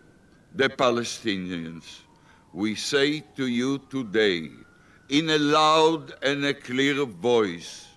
the 0.55 0.69
Palestinians. 0.69 2.05
We 2.53 2.75
say 2.75 3.23
to 3.35 3.45
you 3.45 3.79
today, 3.89 4.49
in 5.09 5.29
a 5.29 5.37
loud 5.37 6.13
and 6.23 6.45
a 6.45 6.53
clear 6.53 7.05
voice, 7.05 7.88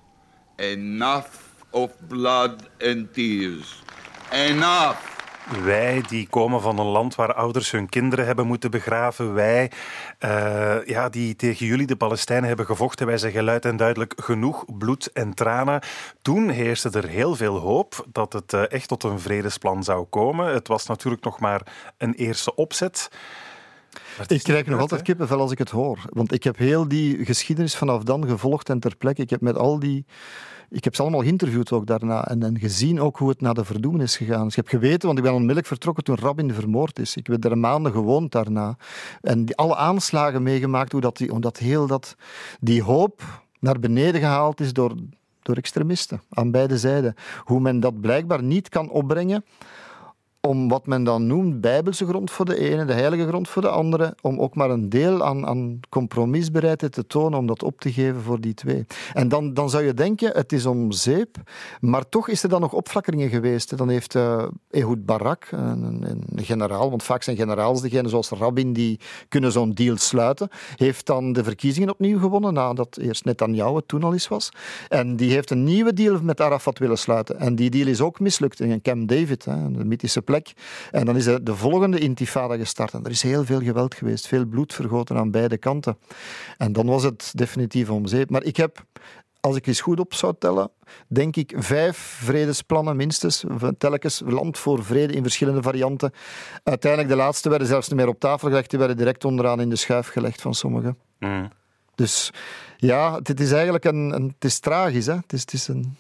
enough 0.63 1.29
of 1.71 1.91
blood 2.09 2.69
and 2.81 3.15
tears. 3.15 3.83
Enough. 4.31 5.11
Wij 5.65 6.03
die 6.09 6.29
komen 6.29 6.61
van 6.61 6.79
een 6.79 6.87
land 6.87 7.15
waar 7.15 7.35
ouders 7.35 7.71
hun 7.71 7.89
kinderen 7.89 8.27
hebben 8.27 8.47
moeten 8.47 8.71
begraven. 8.71 9.35
Wij 9.35 9.71
eh, 10.19 10.87
ja, 10.87 11.09
die 11.09 11.37
tegen 11.37 11.67
jullie, 11.67 11.87
de 11.87 11.97
Palestijnen, 11.97 12.49
hebben 12.49 12.67
gevochten. 12.67 13.07
Wij 13.07 13.19
zeggen 13.19 13.45
luid 13.45 13.65
en 13.65 13.77
duidelijk 13.77 14.13
genoeg 14.17 14.65
bloed 14.79 15.13
en 15.13 15.35
tranen. 15.35 15.81
Toen 16.23 16.49
heerste 16.49 16.91
er 16.91 17.09
heel 17.09 17.37
veel 17.37 17.57
hoop 17.57 18.07
dat 18.13 18.33
het 18.33 18.53
eh, 18.53 18.71
echt 18.71 18.89
tot 18.89 19.03
een 19.03 19.21
vredesplan 19.21 19.85
zou 19.85 20.05
komen. 20.05 20.53
Het 20.53 20.69
was 20.69 20.87
natuurlijk 20.87 21.25
nog 21.25 21.41
maar 21.41 21.63
een 21.99 22.15
eerste 22.15 22.55
opzet. 22.55 23.11
Ik 24.27 24.43
krijg 24.43 24.67
nog 24.67 24.81
altijd 24.81 25.03
kippenvel 25.03 25.41
als 25.41 25.51
ik 25.51 25.59
het 25.59 25.71
hoor. 25.71 25.99
Want 26.09 26.33
ik 26.33 26.45
heb 26.45 26.59
heel 26.59 26.89
die 26.89 27.25
geschiedenis 27.25 27.77
vanaf 27.77 28.03
dan 28.03 28.29
gevolgd 28.29 28.69
en 28.69 28.81
ter 28.81 28.97
plekke. 28.97 29.23
Ik 29.23 29.31
heb 29.31 29.41
met 29.41 29.57
al 29.57 29.79
die... 29.79 30.05
Ik 30.71 30.85
heb 30.85 30.95
ze 30.95 31.03
allemaal 31.03 31.21
geïnterviewd 31.21 31.73
ook 31.73 31.87
daarna 31.87 32.29
en, 32.29 32.43
en 32.43 32.59
gezien 32.59 33.01
ook 33.01 33.17
hoe 33.19 33.29
het 33.29 33.41
naar 33.41 33.55
de 33.55 33.65
verdoemen 33.65 34.01
is 34.01 34.17
gegaan. 34.17 34.43
Dus 34.43 34.57
ik 34.57 34.57
heb 34.57 34.69
geweten, 34.69 35.07
want 35.07 35.19
ik 35.19 35.25
ben 35.25 35.33
onmiddellijk 35.33 35.67
vertrokken 35.67 36.05
toen 36.05 36.17
Rabin 36.17 36.55
vermoord 36.55 36.99
is. 36.99 37.17
Ik 37.17 37.27
heb 37.27 37.45
er 37.45 37.59
maanden 37.59 37.93
gewoond 37.93 38.33
daarna. 38.33 38.77
En 39.21 39.45
die, 39.45 39.57
alle 39.57 39.77
aanslagen 39.77 40.43
meegemaakt, 40.43 40.93
hoe 40.93 41.01
dat, 41.01 41.17
die, 41.17 41.29
hoe 41.29 41.41
dat 41.41 41.59
heel 41.59 41.87
dat, 41.87 42.17
die 42.61 42.83
hoop 42.83 43.23
naar 43.61 43.79
beneden 43.79 44.21
gehaald 44.21 44.61
is 44.61 44.73
door, 44.73 44.95
door 45.43 45.57
extremisten 45.57 46.23
aan 46.31 46.51
beide 46.51 46.79
zijden. 46.79 47.15
Hoe 47.45 47.61
men 47.61 47.81
dat 47.81 48.01
blijkbaar 48.01 48.43
niet 48.43 48.69
kan 48.69 48.91
opbrengen 48.91 49.45
om 50.49 50.69
wat 50.69 50.87
men 50.87 51.05
dan 51.05 51.27
noemt 51.27 51.61
bijbelse 51.61 52.07
grond 52.07 52.31
voor 52.31 52.45
de 52.45 52.59
ene, 52.59 52.85
de 52.85 52.93
heilige 52.93 53.27
grond 53.27 53.49
voor 53.49 53.63
de 53.63 53.69
andere, 53.69 54.17
om 54.21 54.41
ook 54.41 54.55
maar 54.55 54.71
een 54.71 54.89
deel 54.89 55.25
aan, 55.25 55.47
aan 55.47 55.81
compromisbereidheid 55.89 56.93
te 56.93 57.07
tonen 57.07 57.39
om 57.39 57.47
dat 57.47 57.63
op 57.63 57.81
te 57.81 57.93
geven 57.93 58.21
voor 58.21 58.41
die 58.41 58.55
twee. 58.55 58.87
En 59.13 59.29
dan, 59.29 59.55
dan 59.55 59.71
zou 59.71 59.85
je 59.85 59.95
denken, 59.95 60.33
het 60.33 60.53
is 60.53 60.67
om 60.67 60.93
zeep, 60.93 61.37
maar 61.81 62.09
toch 62.09 62.29
is 62.29 62.43
er 62.43 62.49
dan 62.49 62.61
nog 62.61 62.73
opflakkeringen 62.73 63.29
geweest. 63.29 63.77
Dan 63.77 63.89
heeft 63.89 64.15
eh 64.15 64.45
Ehud 64.71 65.07
Barak, 65.07 65.49
een, 65.51 65.83
een, 65.83 66.23
een 66.35 66.45
generaal, 66.45 66.91
want 66.91 67.03
vaak 67.03 67.23
zijn 67.23 67.37
generaals 67.37 67.81
degene 67.81 68.09
zoals 68.09 68.31
Rabin 68.31 68.73
die 68.73 69.01
kunnen 69.29 69.53
zo'n 69.53 69.73
deal 69.73 69.97
sluiten, 69.97 70.49
heeft 70.77 71.07
dan 71.07 71.33
de 71.33 71.45
verkiezingen 71.45 71.91
opnieuw 71.91 72.19
gewonnen, 72.19 72.55
nadat 72.55 72.97
eerst 72.97 73.25
Netanyahu 73.25 73.75
het 73.75 73.89
toen 73.89 74.03
al 74.03 74.13
eens 74.13 74.29
was. 74.29 74.51
En 74.89 75.17
die 75.17 75.33
heeft 75.33 75.51
een 75.51 75.65
nieuwe 75.65 75.93
deal 75.93 76.19
met 76.23 76.41
Arafat 76.41 76.79
willen 76.79 76.99
sluiten. 76.99 77.39
En 77.39 77.55
die 77.55 77.71
deal 77.71 77.87
is 77.87 78.01
ook 78.01 78.21
mislukt 78.21 78.61
in 78.61 78.83
Camp 78.83 79.09
David, 79.09 79.45
hè, 79.45 79.73
de 79.73 79.85
mythische 79.85 80.23
plek. 80.23 80.32
En 80.91 81.05
dan 81.05 81.17
is 81.17 81.25
de, 81.25 81.43
de 81.43 81.57
volgende 81.57 81.99
intifada 81.99 82.57
gestart. 82.57 82.93
En 82.93 83.05
er 83.05 83.11
is 83.11 83.23
heel 83.23 83.45
veel 83.45 83.61
geweld 83.61 83.95
geweest, 83.95 84.27
veel 84.27 84.45
bloed 84.45 84.75
vergoten 84.75 85.17
aan 85.17 85.31
beide 85.31 85.59
kanten. 85.59 85.99
En 86.59 86.73
dan 86.73 86.87
was 86.87 87.03
het 87.03 87.33
definitief 87.35 87.91
om 87.91 88.07
zeep. 88.07 88.31
Maar 88.31 88.43
ik 88.43 88.57
heb 88.57 88.85
als 89.43 89.57
ik 89.57 89.67
eens 89.67 89.81
goed 89.81 90.01
op 90.01 90.15
zou 90.15 90.35
tellen, 90.39 90.71
denk 91.09 91.37
ik 91.37 91.55
vijf 91.57 91.97
vredesplannen 91.97 92.97
minstens. 92.97 93.45
Telkens 93.79 94.23
land 94.25 94.59
voor 94.59 94.85
vrede 94.85 95.13
in 95.13 95.23
verschillende 95.23 95.63
varianten. 95.63 96.13
Uiteindelijk, 96.65 97.11
de 97.11 97.17
laatste 97.17 97.49
werden 97.49 97.69
zelfs 97.69 97.89
niet 97.89 97.99
meer 97.99 98.09
op 98.09 98.21
tafel 98.21 98.49
gelegd, 98.49 98.71
die 98.71 98.79
werden 98.79 98.97
direct 98.97 99.25
onderaan 99.25 99.61
in 99.61 99.69
de 99.69 99.77
schuif 99.77 100.09
gelegd 100.09 100.41
van 100.41 100.55
sommigen. 100.55 100.99
Mm. 101.19 101.49
Dus 101.95 102.31
ja, 102.77 103.19
het 103.23 103.41
is 103.41 103.53
eigenlijk 103.53 103.85
een, 103.85 104.15
een 104.15 104.33
het 104.35 104.45
is 104.45 104.59
tragisch. 104.59 105.07
Hè? 105.07 105.15
Het, 105.15 105.33
is, 105.33 105.41
het 105.41 105.53
is 105.53 105.69
een, 105.69 105.97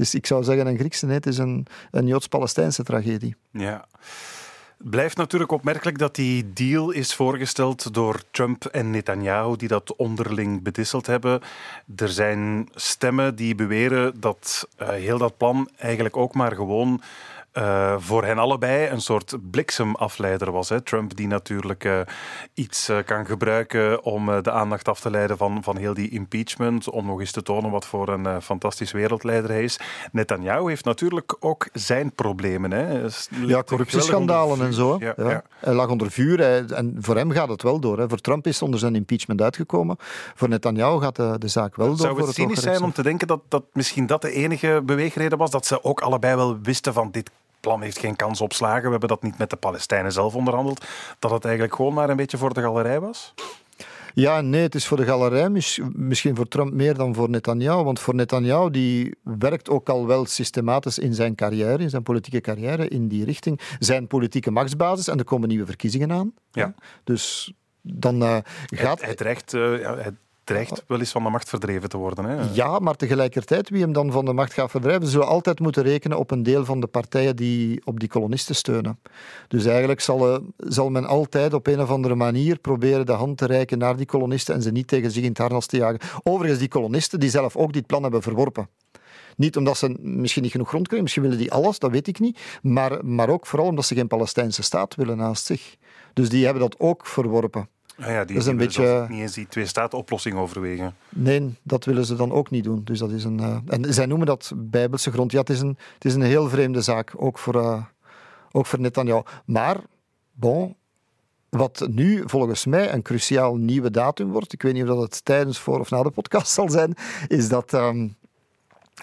is, 0.00 0.14
ik 0.14 0.26
zou 0.26 0.44
zeggen 0.44 0.66
een 0.66 0.78
Griekse, 0.78 1.06
nee, 1.06 1.16
het 1.16 1.26
is 1.26 1.38
een, 1.38 1.66
een 1.90 2.06
Joods-Palestijnse 2.06 2.82
tragedie. 2.82 3.36
Ja. 3.50 3.86
Blijft 4.78 5.16
natuurlijk 5.16 5.52
opmerkelijk 5.52 5.98
dat 5.98 6.14
die 6.14 6.52
deal 6.52 6.90
is 6.90 7.14
voorgesteld 7.14 7.94
door 7.94 8.22
Trump 8.30 8.64
en 8.64 8.90
Netanyahu, 8.90 9.56
die 9.56 9.68
dat 9.68 9.96
onderling 9.96 10.62
bedisseld 10.62 11.06
hebben. 11.06 11.40
Er 11.96 12.08
zijn 12.08 12.68
stemmen 12.74 13.34
die 13.34 13.54
beweren 13.54 14.20
dat 14.20 14.68
uh, 14.78 14.88
heel 14.88 15.18
dat 15.18 15.36
plan 15.36 15.68
eigenlijk 15.76 16.16
ook 16.16 16.34
maar 16.34 16.52
gewoon 16.52 17.02
uh, 17.52 17.94
voor 17.98 18.24
hen 18.24 18.38
allebei 18.38 18.88
een 18.88 19.00
soort 19.00 19.36
bliksemafleider 19.50 20.52
was. 20.52 20.68
Hè. 20.68 20.80
Trump 20.80 21.16
die 21.16 21.26
natuurlijk 21.26 21.84
uh, 21.84 22.00
iets 22.54 22.90
uh, 22.90 22.96
kan 23.04 23.26
gebruiken 23.26 24.04
om 24.04 24.42
de 24.42 24.50
aandacht 24.50 24.88
af 24.88 25.00
te 25.00 25.10
leiden 25.10 25.36
van, 25.36 25.62
van 25.62 25.76
heel 25.76 25.94
die 25.94 26.10
impeachment, 26.10 26.90
om 26.90 27.06
nog 27.06 27.20
eens 27.20 27.30
te 27.32 27.42
tonen 27.42 27.70
wat 27.70 27.86
voor 27.86 28.08
een 28.08 28.42
fantastisch 28.42 28.92
wereldleider 28.92 29.50
hij 29.50 29.62
is. 29.62 29.78
Netanyahu 30.12 30.68
heeft 30.68 30.84
natuurlijk 30.84 31.36
ook 31.40 31.68
zijn 31.72 32.12
problemen. 32.12 32.70
Hè. 32.70 33.06
Ja, 33.46 33.62
corruptieschandalen 33.62 34.66
en 34.66 34.72
zo. 34.74 34.96
Ja, 35.00 35.14
ja. 35.16 35.42
Hij 35.58 35.74
lag 35.74 35.88
onder 35.88 36.10
vuur 36.10 36.38
hij, 36.38 36.64
en 36.64 36.96
voor 37.00 37.16
hem 37.16 37.30
gaat 37.30 37.48
het 37.48 37.62
wel 37.62 37.80
door. 37.80 37.98
Hè. 37.98 38.08
Voor 38.08 38.20
Trump 38.20 38.46
is 38.46 38.62
onder 38.62 38.80
zijn 38.80 38.94
impeachment 38.94 39.42
uitgekomen. 39.42 39.96
Voor 40.34 40.48
Netanyahu 40.48 41.00
gaat 41.00 41.16
de, 41.16 41.34
de 41.38 41.48
zaak 41.48 41.76
wel 41.76 41.86
door. 41.86 41.96
Zou 41.96 42.16
het, 42.16 42.26
het 42.26 42.34
cynisch 42.34 42.60
zijn 42.60 42.82
om 42.82 42.92
te 42.92 43.02
denken 43.02 43.26
dat, 43.26 43.40
dat 43.48 43.64
misschien 43.72 44.06
dat 44.06 44.22
de 44.22 44.32
enige 44.32 44.82
beweegreden 44.84 45.38
was, 45.38 45.50
dat 45.50 45.66
ze 45.66 45.84
ook 45.84 46.00
allebei 46.00 46.36
wel 46.36 46.58
wisten 46.62 46.92
van 46.92 47.10
dit 47.10 47.30
plan 47.62 47.82
heeft 47.82 47.98
geen 47.98 48.16
kans 48.16 48.40
op 48.40 48.52
slagen. 48.52 48.84
We 48.84 48.90
hebben 48.90 49.08
dat 49.08 49.22
niet 49.22 49.38
met 49.38 49.50
de 49.50 49.56
Palestijnen 49.56 50.12
zelf 50.12 50.34
onderhandeld. 50.34 50.84
Dat 51.18 51.30
het 51.30 51.44
eigenlijk 51.44 51.74
gewoon 51.74 51.94
maar 51.94 52.10
een 52.10 52.16
beetje 52.16 52.38
voor 52.38 52.54
de 52.54 52.60
galerij 52.60 53.00
was? 53.00 53.34
Ja, 54.14 54.40
nee, 54.40 54.62
het 54.62 54.74
is 54.74 54.86
voor 54.86 54.96
de 54.96 55.04
galerij. 55.04 55.48
Misschien 55.92 56.36
voor 56.36 56.48
Trump 56.48 56.72
meer 56.72 56.94
dan 56.94 57.14
voor 57.14 57.30
Netanyahu. 57.30 57.82
Want 57.82 58.00
voor 58.00 58.14
Netanyahu, 58.14 58.70
die 58.70 59.16
werkt 59.22 59.70
ook 59.70 59.88
al 59.88 60.06
wel 60.06 60.26
systematisch 60.26 60.98
in 60.98 61.14
zijn 61.14 61.34
carrière, 61.34 61.82
in 61.82 61.90
zijn 61.90 62.02
politieke 62.02 62.40
carrière, 62.40 62.88
in 62.88 63.08
die 63.08 63.24
richting. 63.24 63.60
Zijn 63.78 64.06
politieke 64.06 64.50
machtsbasis 64.50 65.08
en 65.08 65.18
er 65.18 65.24
komen 65.24 65.48
nieuwe 65.48 65.66
verkiezingen 65.66 66.12
aan. 66.12 66.32
Ja. 66.50 66.74
Dus 67.04 67.52
dan 67.82 68.22
uh, 68.22 68.36
gaat... 68.66 69.16
Dreigt, 69.16 69.52
uh, 69.52 69.80
ja, 69.80 69.96
hij 69.96 70.12
dreigt 70.44 70.84
wel 70.86 70.98
eens 70.98 71.10
van 71.10 71.22
de 71.22 71.30
macht 71.30 71.48
verdreven 71.48 71.88
te 71.88 71.96
worden. 71.96 72.24
Hè? 72.24 72.52
Ja, 72.52 72.78
maar 72.78 72.96
tegelijkertijd, 72.96 73.68
wie 73.68 73.80
hem 73.80 73.92
dan 73.92 74.12
van 74.12 74.24
de 74.24 74.32
macht 74.32 74.52
gaat 74.52 74.70
verdrijven, 74.70 75.06
zullen 75.06 75.26
altijd 75.26 75.60
moeten 75.60 75.82
rekenen 75.82 76.18
op 76.18 76.30
een 76.30 76.42
deel 76.42 76.64
van 76.64 76.80
de 76.80 76.86
partijen 76.86 77.36
die 77.36 77.80
op 77.84 78.00
die 78.00 78.08
kolonisten 78.08 78.54
steunen. 78.54 78.98
Dus 79.48 79.64
eigenlijk 79.64 80.00
zal, 80.00 80.34
eh, 80.34 80.40
zal 80.56 80.90
men 80.90 81.06
altijd 81.06 81.54
op 81.54 81.66
een 81.66 81.80
of 81.80 81.90
andere 81.90 82.14
manier 82.14 82.58
proberen 82.58 83.06
de 83.06 83.12
hand 83.12 83.38
te 83.38 83.46
reiken 83.46 83.78
naar 83.78 83.96
die 83.96 84.06
kolonisten 84.06 84.54
en 84.54 84.62
ze 84.62 84.70
niet 84.70 84.88
tegen 84.88 85.10
zich 85.10 85.22
in 85.22 85.28
het 85.28 85.38
harnas 85.38 85.66
te 85.66 85.76
jagen. 85.76 86.00
Overigens, 86.22 86.60
die 86.60 86.68
kolonisten 86.68 87.20
die 87.20 87.30
zelf 87.30 87.56
ook 87.56 87.72
dit 87.72 87.86
plan 87.86 88.02
hebben 88.02 88.22
verworpen. 88.22 88.68
Niet 89.36 89.56
omdat 89.56 89.76
ze 89.76 89.96
misschien 90.00 90.42
niet 90.42 90.50
genoeg 90.50 90.68
grond 90.68 90.84
krijgen, 90.84 91.02
misschien 91.02 91.22
willen 91.22 91.38
die 91.38 91.52
alles, 91.52 91.78
dat 91.78 91.90
weet 91.90 92.06
ik 92.06 92.18
niet. 92.18 92.40
Maar, 92.62 93.04
maar 93.04 93.28
ook 93.28 93.46
vooral 93.46 93.68
omdat 93.68 93.84
ze 93.84 93.94
geen 93.94 94.06
Palestijnse 94.06 94.62
staat 94.62 94.94
willen 94.94 95.16
naast 95.16 95.46
zich. 95.46 95.76
Dus 96.12 96.28
die 96.28 96.44
hebben 96.44 96.62
dat 96.62 96.78
ook 96.78 97.06
verworpen. 97.06 97.68
Ah 98.02 98.08
ja, 98.08 98.24
die, 98.24 98.36
dat 98.36 98.44
is 98.44 98.50
een 98.50 98.56
beetje... 98.56 99.06
niet 99.08 99.20
eens 99.20 99.34
die 99.34 99.48
twee-staat-oplossing 99.48 100.36
overwegen. 100.36 100.94
Nee, 101.08 101.54
dat 101.62 101.84
willen 101.84 102.04
ze 102.04 102.16
dan 102.16 102.32
ook 102.32 102.50
niet 102.50 102.64
doen. 102.64 102.80
Dus 102.84 102.98
dat 102.98 103.10
is 103.10 103.24
een, 103.24 103.40
uh... 103.40 103.56
en 103.66 103.94
zij 103.94 104.06
noemen 104.06 104.26
dat 104.26 104.52
bijbelse 104.56 105.10
grond. 105.12 105.32
Ja, 105.32 105.38
het 105.38 105.50
is 105.50 105.60
een, 105.60 105.76
het 105.94 106.04
is 106.04 106.14
een 106.14 106.22
heel 106.22 106.48
vreemde 106.48 106.80
zaak, 106.80 107.12
ook 107.16 107.38
voor, 107.38 107.54
uh, 107.54 107.82
ook 108.52 108.66
voor 108.66 108.80
Netanyahu. 108.80 109.22
Maar, 109.44 109.76
bon, 110.32 110.76
wat 111.48 111.86
nu 111.90 112.22
volgens 112.26 112.66
mij 112.66 112.92
een 112.92 113.02
cruciaal 113.02 113.56
nieuwe 113.56 113.90
datum 113.90 114.30
wordt, 114.30 114.52
ik 114.52 114.62
weet 114.62 114.72
niet 114.72 114.82
of 114.82 114.88
dat 114.88 115.02
het 115.02 115.24
tijdens, 115.24 115.58
voor 115.58 115.80
of 115.80 115.90
na 115.90 116.02
de 116.02 116.10
podcast 116.10 116.52
zal 116.58 116.70
zijn, 116.70 116.94
is 117.28 117.48
dat... 117.48 117.72
Um, 117.72 118.16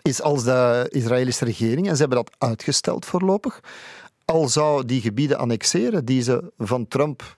is 0.01 0.21
als 0.21 0.43
de 0.43 0.87
Israëlische 0.89 1.45
regering, 1.45 1.87
en 1.87 1.93
ze 1.93 1.99
hebben 1.99 2.23
dat 2.23 2.35
uitgesteld 2.37 3.05
voorlopig, 3.05 3.59
al 4.25 4.47
zou 4.47 4.85
die 4.85 5.01
gebieden 5.01 5.37
annexeren 5.37 6.05
die 6.05 6.21
ze 6.21 6.51
van 6.57 6.87
Trump 6.87 7.37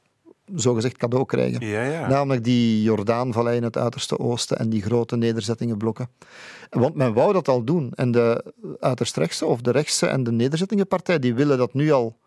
zogezegd 0.55 0.97
cadeau 0.97 1.25
krijgen. 1.25 1.67
Ja, 1.67 1.83
ja. 1.83 2.07
Namelijk 2.07 2.43
die 2.43 2.81
Jordaanvallei 2.81 3.57
in 3.57 3.63
het 3.63 3.77
uiterste 3.77 4.19
oosten 4.19 4.57
en 4.57 4.69
die 4.69 4.81
grote 4.81 5.15
nederzettingenblokken. 5.15 6.09
Want 6.69 6.95
men 6.95 7.13
wou 7.13 7.33
dat 7.33 7.47
al 7.47 7.63
doen. 7.63 7.91
En 7.95 8.11
de 8.11 8.53
uiterst 8.79 9.17
rechtse 9.17 9.45
of 9.45 9.61
de 9.61 9.71
rechtse 9.71 10.07
en 10.07 10.23
de 10.23 10.31
nederzettingenpartij 10.31 11.19
die 11.19 11.33
willen 11.33 11.57
dat 11.57 11.73
nu 11.73 11.91
al 11.91 12.19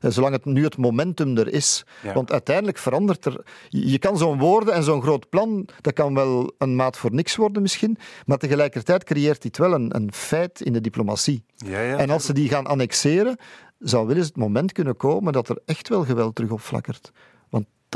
zolang 0.00 0.32
het 0.32 0.44
nu 0.44 0.64
het 0.64 0.76
momentum 0.76 1.36
er 1.36 1.52
is. 1.52 1.84
Want 2.14 2.32
uiteindelijk 2.32 2.78
verandert 2.78 3.24
er. 3.24 3.44
Je 3.68 3.98
kan 3.98 4.18
zo'n 4.18 4.38
woorden 4.38 4.74
en 4.74 4.82
zo'n 4.82 5.02
groot 5.02 5.28
plan, 5.28 5.68
dat 5.80 5.92
kan 5.92 6.14
wel 6.14 6.54
een 6.58 6.76
maat 6.76 6.96
voor 6.96 7.14
niks 7.14 7.36
worden 7.36 7.62
misschien, 7.62 7.98
maar 8.26 8.38
tegelijkertijd 8.38 9.04
creëert 9.04 9.42
dit 9.42 9.58
wel 9.58 9.72
een, 9.72 9.96
een 9.96 10.12
feit 10.12 10.60
in 10.60 10.72
de 10.72 10.80
diplomatie. 10.80 11.44
Ja, 11.56 11.80
ja, 11.80 11.96
en 11.96 12.10
als 12.10 12.24
ze 12.24 12.32
die 12.32 12.48
gaan 12.48 12.66
annexeren, 12.66 13.36
zou 13.78 14.06
wel 14.06 14.16
eens 14.16 14.26
het 14.26 14.36
moment 14.36 14.72
kunnen 14.72 14.96
komen 14.96 15.32
dat 15.32 15.48
er 15.48 15.58
echt 15.64 15.88
wel 15.88 16.04
geweld 16.04 16.34
terug 16.34 16.50
opflakkert 16.50 17.12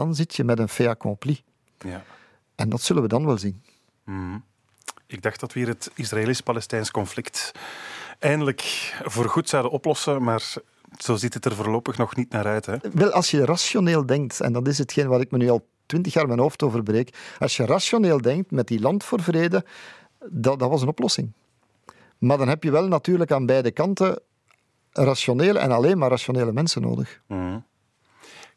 dan 0.01 0.15
zit 0.15 0.37
je 0.37 0.45
met 0.45 0.59
een 0.59 0.69
fait 0.69 0.87
accompli. 0.87 1.43
Ja. 1.79 2.03
En 2.55 2.69
dat 2.69 2.81
zullen 2.81 3.03
we 3.03 3.09
dan 3.09 3.27
wel 3.27 3.39
zien. 3.39 3.63
Mm. 4.05 4.45
Ik 5.07 5.23
dacht 5.23 5.41
dat 5.41 5.53
we 5.53 5.59
hier 5.59 5.69
het 5.69 5.91
Israëlisch-Palestijns 5.95 6.91
conflict 6.91 7.53
eindelijk 8.19 8.61
voor 9.05 9.29
goed 9.29 9.49
zouden 9.49 9.73
oplossen, 9.73 10.23
maar 10.23 10.43
zo 10.99 11.17
ziet 11.17 11.35
het 11.35 11.45
er 11.45 11.55
voorlopig 11.55 11.97
nog 11.97 12.17
niet 12.17 12.31
naar 12.31 12.47
uit. 12.47 12.67
Hè? 12.67 12.77
Wel, 12.93 13.11
als 13.11 13.31
je 13.31 13.45
rationeel 13.45 14.07
denkt, 14.07 14.41
en 14.41 14.53
dat 14.53 14.69
is 14.69 14.79
hetgeen 14.79 15.09
waar 15.09 15.21
ik 15.21 15.31
me 15.31 15.39
nu 15.39 15.49
al 15.49 15.67
twintig 15.87 16.13
jaar 16.13 16.27
mijn 16.27 16.39
hoofd 16.39 16.63
over 16.63 16.83
breek, 16.83 17.17
als 17.39 17.57
je 17.57 17.67
rationeel 17.67 18.21
denkt 18.21 18.51
met 18.51 18.67
die 18.67 18.81
land 18.81 19.05
voor 19.05 19.23
vrede, 19.23 19.65
dat, 20.31 20.59
dat 20.59 20.71
was 20.71 20.83
een 20.83 20.89
oplossing. 20.89 21.33
Maar 22.19 22.39
dan 22.39 22.49
heb 22.49 22.63
je 22.63 22.71
wel 22.71 22.89
natuurlijk 22.89 23.33
aan 23.33 23.47
beide 23.47 23.71
kanten 23.71 24.21
rationele 24.93 25.59
en 25.59 25.71
alleen 25.71 25.99
maar 25.99 26.11
rationele 26.11 26.53
mensen 26.53 26.83
nodig. 26.83 27.21
Mm. 27.27 27.65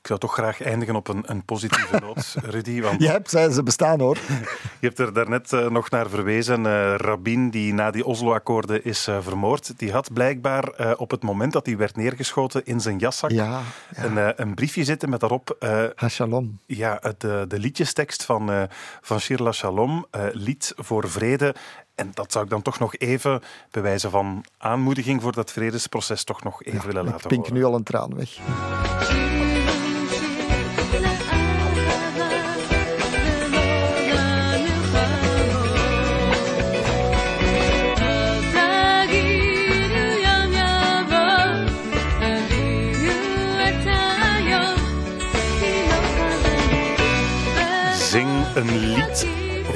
Ik 0.03 0.09
zou 0.09 0.21
toch 0.21 0.33
graag 0.33 0.61
eindigen 0.61 0.95
op 0.95 1.07
een, 1.07 1.23
een 1.25 1.45
positieve 1.45 1.99
noot, 1.99 2.35
Rudy. 2.53 2.81
Want 2.81 3.01
je 3.01 3.09
hebt, 3.09 3.29
ze 3.29 3.61
bestaan 3.63 3.99
hoor. 3.99 4.17
Je 4.81 4.87
hebt 4.87 4.99
er 4.99 5.13
daarnet 5.13 5.51
uh, 5.51 5.69
nog 5.69 5.89
naar 5.89 6.09
verwezen. 6.09 6.59
Uh, 6.59 6.95
Rabin, 6.95 7.49
die 7.49 7.73
na 7.73 7.91
die 7.91 8.05
Oslo-akkoorden 8.05 8.83
is 8.83 9.07
uh, 9.07 9.17
vermoord, 9.21 9.79
die 9.79 9.91
had 9.91 10.13
blijkbaar 10.13 10.95
op 10.97 11.11
het 11.11 11.23
moment 11.23 11.53
dat 11.53 11.65
hij 11.65 11.77
werd 11.77 11.95
neergeschoten 11.95 12.65
in 12.65 12.79
zijn 12.79 12.97
jaszak 12.97 13.31
ja, 13.31 13.61
ja. 13.95 14.03
Een, 14.03 14.41
een, 14.41 14.53
briefje 14.53 14.83
zitten 14.83 15.09
met 15.09 15.19
daarop... 15.19 15.57
Shalom. 16.09 16.59
Ja, 16.65 17.01
de, 17.17 17.45
de 17.47 17.59
liedjestekst 17.59 18.23
van, 18.23 18.67
van 19.01 19.19
Shirla 19.19 19.51
Shalom, 19.51 20.05
lied 20.31 20.73
voor 20.75 21.09
vrede. 21.09 21.55
En 21.95 22.11
dat 22.13 22.31
zou 22.31 22.43
ik 22.43 22.49
dan 22.49 22.61
toch 22.61 22.79
nog 22.79 22.95
even, 22.95 23.41
bij 23.71 23.81
wijze 23.81 24.09
van 24.09 24.45
aanmoediging 24.57 25.21
voor 25.21 25.33
dat 25.33 25.51
vredesproces, 25.51 26.23
toch 26.23 26.43
nog 26.43 26.63
even 26.63 26.85
willen 26.85 27.03
laten 27.03 27.21
horen. 27.21 27.37
Ik 27.37 27.43
pink 27.43 27.51
nu 27.51 27.63
al 27.63 27.75
een 27.75 27.83
traan 27.83 28.15
weg. 28.15 29.41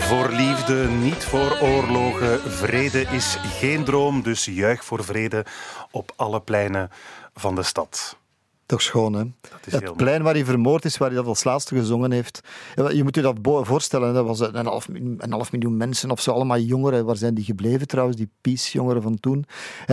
Voor 0.08 0.30
liefde, 0.30 0.88
niet 0.88 1.24
voor 1.24 1.58
oorlogen. 1.62 2.40
Vrede 2.40 3.02
is 3.02 3.38
geen 3.42 3.84
droom, 3.84 4.22
dus 4.22 4.46
juich 4.46 4.84
voor 4.84 5.04
vrede 5.04 5.46
op 5.92 6.14
alle 6.16 6.42
pleinen 6.42 6.90
van 7.34 7.56
de 7.56 7.64
stad. 7.64 8.18
Toch 8.66 8.82
schoon, 8.82 9.14
hè? 9.14 9.24
Het 9.70 9.96
plein 9.96 10.24
waar 10.24 10.34
hij 10.34 10.46
vermoord 10.46 10.86
is, 10.86 10.98
waar 10.98 11.08
hij 11.08 11.18
dat 11.18 11.28
als 11.28 11.44
laatste 11.44 11.76
gezongen 11.76 12.12
heeft. 12.12 12.40
Je 12.94 13.04
moet 13.04 13.16
je 13.16 13.22
dat 13.22 13.38
voorstellen, 13.44 14.14
dat 14.14 14.26
was 14.26 14.40
een 14.40 14.66
half, 14.66 14.88
een 15.18 15.32
half 15.32 15.52
miljoen 15.52 15.78
mensen 15.78 16.12
of 16.12 16.22
zo, 16.22 16.32
allemaal 16.32 16.60
jongeren. 16.60 17.06
Waar 17.06 17.18
zijn 17.18 17.34
die 17.34 17.46
gebleven 17.46 17.88
trouwens, 17.88 18.18
die 18.18 18.30
peace-jongeren 18.42 19.02
van 19.02 19.20
toen? 19.20 19.46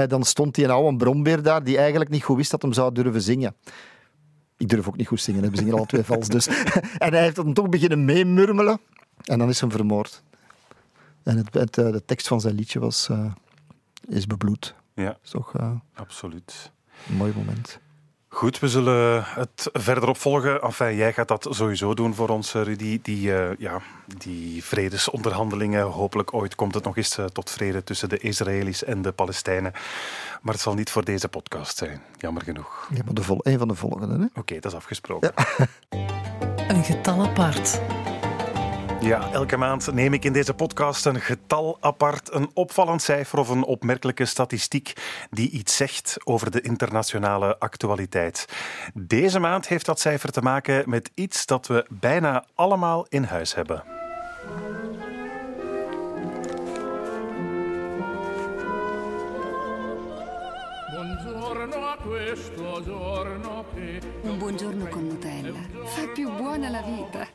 Dan 0.08 0.24
stond 0.24 0.54
die 0.54 0.64
een 0.64 0.70
oude 0.70 0.96
brombeer 0.96 1.42
daar, 1.42 1.64
die 1.64 1.78
eigenlijk 1.78 2.10
niet 2.10 2.24
goed 2.24 2.36
wist 2.36 2.50
dat 2.50 2.62
hem 2.62 2.72
zou 2.72 2.92
durven 2.92 3.22
zingen. 3.22 3.54
Ik 4.56 4.68
durf 4.68 4.88
ook 4.88 4.96
niet 4.96 5.06
goed 5.06 5.20
zingen, 5.20 5.50
we 5.50 5.56
zingen 5.56 5.74
alle 5.74 5.86
twee 5.86 6.02
vals. 6.02 6.28
Dus. 6.28 6.46
en 6.98 7.12
hij 7.12 7.22
heeft 7.22 7.36
dan 7.36 7.52
toch 7.52 7.68
beginnen 7.68 8.04
meemurmelen. 8.04 8.80
En 9.24 9.38
dan 9.38 9.48
is 9.48 9.60
hem 9.60 9.70
vermoord. 9.70 10.22
En 11.22 11.36
het, 11.36 11.54
het, 11.54 11.78
eh, 11.78 11.92
de 11.92 12.04
tekst 12.04 12.28
van 12.28 12.40
zijn 12.40 12.54
liedje 12.54 12.78
was, 12.78 13.08
uh, 13.10 13.32
is 14.08 14.26
bebloed. 14.26 14.74
Ja, 14.94 15.18
is 15.22 15.30
toch, 15.30 15.54
uh, 15.60 15.70
absoluut. 15.94 16.72
Een 17.08 17.16
mooi 17.16 17.32
moment. 17.36 17.78
Goed, 18.34 18.58
we 18.58 18.68
zullen 18.68 19.24
het 19.24 19.68
verder 19.72 20.08
opvolgen. 20.08 20.62
Enfin, 20.62 20.96
jij 20.96 21.12
gaat 21.12 21.28
dat 21.28 21.46
sowieso 21.50 21.94
doen 21.94 22.14
voor 22.14 22.28
ons, 22.28 22.52
Rudy. 22.52 22.98
Die, 23.02 23.28
uh, 23.28 23.56
ja, 23.58 23.80
die 24.18 24.64
vredesonderhandelingen. 24.64 25.82
Hopelijk 25.82 26.34
ooit 26.34 26.54
komt 26.54 26.74
het 26.74 26.84
nog 26.84 26.96
eens 26.96 27.18
uh, 27.18 27.24
tot 27.24 27.50
vrede 27.50 27.84
tussen 27.84 28.08
de 28.08 28.18
Israëli's 28.18 28.84
en 28.84 29.02
de 29.02 29.12
Palestijnen. 29.12 29.72
Maar 30.42 30.52
het 30.52 30.62
zal 30.62 30.74
niet 30.74 30.90
voor 30.90 31.04
deze 31.04 31.28
podcast 31.28 31.76
zijn, 31.76 32.00
jammer 32.18 32.42
genoeg. 32.42 32.88
Ja, 32.94 33.02
maar 33.04 33.14
de 33.14 33.22
vol 33.22 33.38
een 33.42 33.58
van 33.58 33.68
de 33.68 33.74
volgende. 33.74 34.24
Oké, 34.24 34.38
okay, 34.38 34.60
dat 34.60 34.72
is 34.72 34.78
afgesproken. 34.78 35.32
Ja. 35.36 35.66
Een 36.68 36.84
getal 36.84 37.22
apart. 37.22 37.80
Ja, 39.04 39.30
elke 39.32 39.56
maand 39.56 39.92
neem 39.92 40.12
ik 40.12 40.24
in 40.24 40.32
deze 40.32 40.54
podcast 40.54 41.06
een 41.06 41.20
getal 41.20 41.76
apart, 41.80 42.32
een 42.32 42.50
opvallend 42.54 43.02
cijfer 43.02 43.38
of 43.38 43.48
een 43.48 43.64
opmerkelijke 43.64 44.24
statistiek 44.24 44.92
die 45.30 45.50
iets 45.50 45.76
zegt 45.76 46.16
over 46.24 46.50
de 46.50 46.60
internationale 46.60 47.58
actualiteit. 47.58 48.48
Deze 48.94 49.38
maand 49.38 49.68
heeft 49.68 49.86
dat 49.86 50.00
cijfer 50.00 50.30
te 50.30 50.40
maken 50.40 50.90
met 50.90 51.10
iets 51.14 51.46
dat 51.46 51.66
we 51.66 51.86
bijna 51.88 52.44
allemaal 52.54 53.06
in 53.08 53.22
huis 53.22 53.54
hebben. 53.54 53.82
Un 64.24 64.38
buongiorno 64.38 64.86
con 64.88 65.06
Nutella 65.06 65.52
fa 65.84 66.06
più 66.14 66.30
buona 66.36 66.70
la 66.70 66.82
vita. 66.82 67.28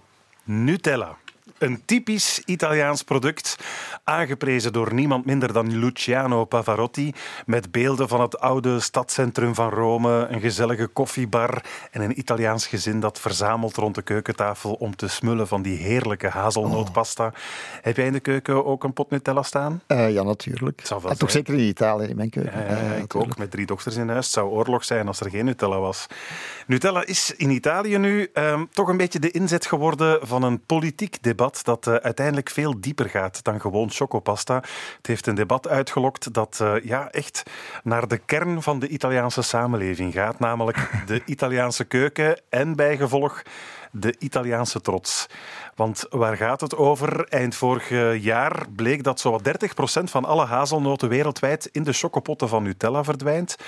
Nutella. 0.43 1.28
Een 1.59 1.81
typisch 1.85 2.41
Italiaans 2.45 3.03
product, 3.03 3.55
aangeprezen 4.03 4.73
door 4.73 4.93
niemand 4.93 5.25
minder 5.25 5.53
dan 5.53 5.77
Luciano 5.79 6.45
Pavarotti, 6.45 7.13
met 7.45 7.71
beelden 7.71 8.07
van 8.07 8.21
het 8.21 8.39
oude 8.39 8.79
stadscentrum 8.79 9.55
van 9.55 9.69
Rome, 9.69 10.27
een 10.29 10.39
gezellige 10.39 10.87
koffiebar 10.87 11.63
en 11.91 12.01
een 12.01 12.19
Italiaans 12.19 12.67
gezin 12.67 12.99
dat 12.99 13.19
verzamelt 13.19 13.75
rond 13.75 13.95
de 13.95 14.01
keukentafel 14.01 14.73
om 14.73 14.95
te 14.95 15.07
smullen 15.07 15.47
van 15.47 15.61
die 15.61 15.77
heerlijke 15.77 16.27
hazelnootpasta. 16.27 17.33
Heb 17.81 17.95
jij 17.95 18.05
in 18.05 18.13
de 18.13 18.19
keuken 18.19 18.65
ook 18.65 18.83
een 18.83 18.93
pot 18.93 19.09
Nutella 19.09 19.43
staan? 19.43 19.81
Uh, 19.87 20.13
ja, 20.13 20.23
natuurlijk. 20.23 20.81
En 21.07 21.17
toch 21.17 21.31
zeker 21.31 21.53
in 21.53 21.59
Italië, 21.59 22.07
in 22.07 22.15
mijn 22.15 22.29
keuken. 22.29 22.71
Uh, 22.71 22.91
uh, 22.91 22.97
ik 22.97 23.15
ook, 23.15 23.37
met 23.37 23.51
drie 23.51 23.65
dochters 23.65 23.95
in 23.95 24.09
huis. 24.09 24.25
Het 24.25 24.33
zou 24.33 24.49
oorlog 24.49 24.83
zijn 24.83 25.07
als 25.07 25.19
er 25.19 25.29
geen 25.29 25.45
Nutella 25.45 25.79
was. 25.79 26.07
Nutella 26.67 27.05
is 27.05 27.33
in 27.37 27.49
Italië 27.49 27.97
nu 27.97 28.29
ehm, 28.33 28.65
toch 28.71 28.87
een 28.87 28.97
beetje 28.97 29.19
de 29.19 29.31
inzet 29.31 29.65
geworden 29.65 30.27
van 30.27 30.43
een 30.43 30.59
politiek 30.65 31.23
debat 31.23 31.48
dat 31.55 31.87
uh, 31.87 31.95
uiteindelijk 31.95 32.49
veel 32.49 32.81
dieper 32.81 33.09
gaat 33.09 33.43
dan 33.43 33.61
gewoon 33.61 33.91
chocopasta. 33.91 34.55
Het 34.97 35.07
heeft 35.07 35.27
een 35.27 35.35
debat 35.35 35.67
uitgelokt 35.67 36.33
dat 36.33 36.59
uh, 36.61 36.73
ja, 36.83 37.11
echt 37.11 37.43
naar 37.83 38.07
de 38.07 38.17
kern 38.17 38.61
van 38.61 38.79
de 38.79 38.87
Italiaanse 38.87 39.41
samenleving 39.41 40.13
gaat, 40.13 40.39
namelijk 40.39 40.91
de 41.05 41.21
Italiaanse 41.35 41.83
keuken 41.83 42.41
en 42.49 42.75
bijgevolg 42.75 43.41
de 43.91 44.15
Italiaanse 44.19 44.81
trots. 44.81 45.27
Want 45.75 46.05
waar 46.09 46.37
gaat 46.37 46.61
het 46.61 46.75
over? 46.75 47.27
Eind 47.27 47.55
vorig 47.55 47.89
jaar 48.21 48.65
bleek 48.75 49.03
dat 49.03 49.19
zo'n 49.19 49.41
30% 49.47 50.03
van 50.03 50.25
alle 50.25 50.45
hazelnoten 50.45 51.09
wereldwijd 51.09 51.69
in 51.71 51.83
de 51.83 51.93
chocopotten 51.93 52.49
van 52.49 52.63
Nutella 52.63 53.03
verdwijnt. 53.03 53.55
30%. 53.57 53.61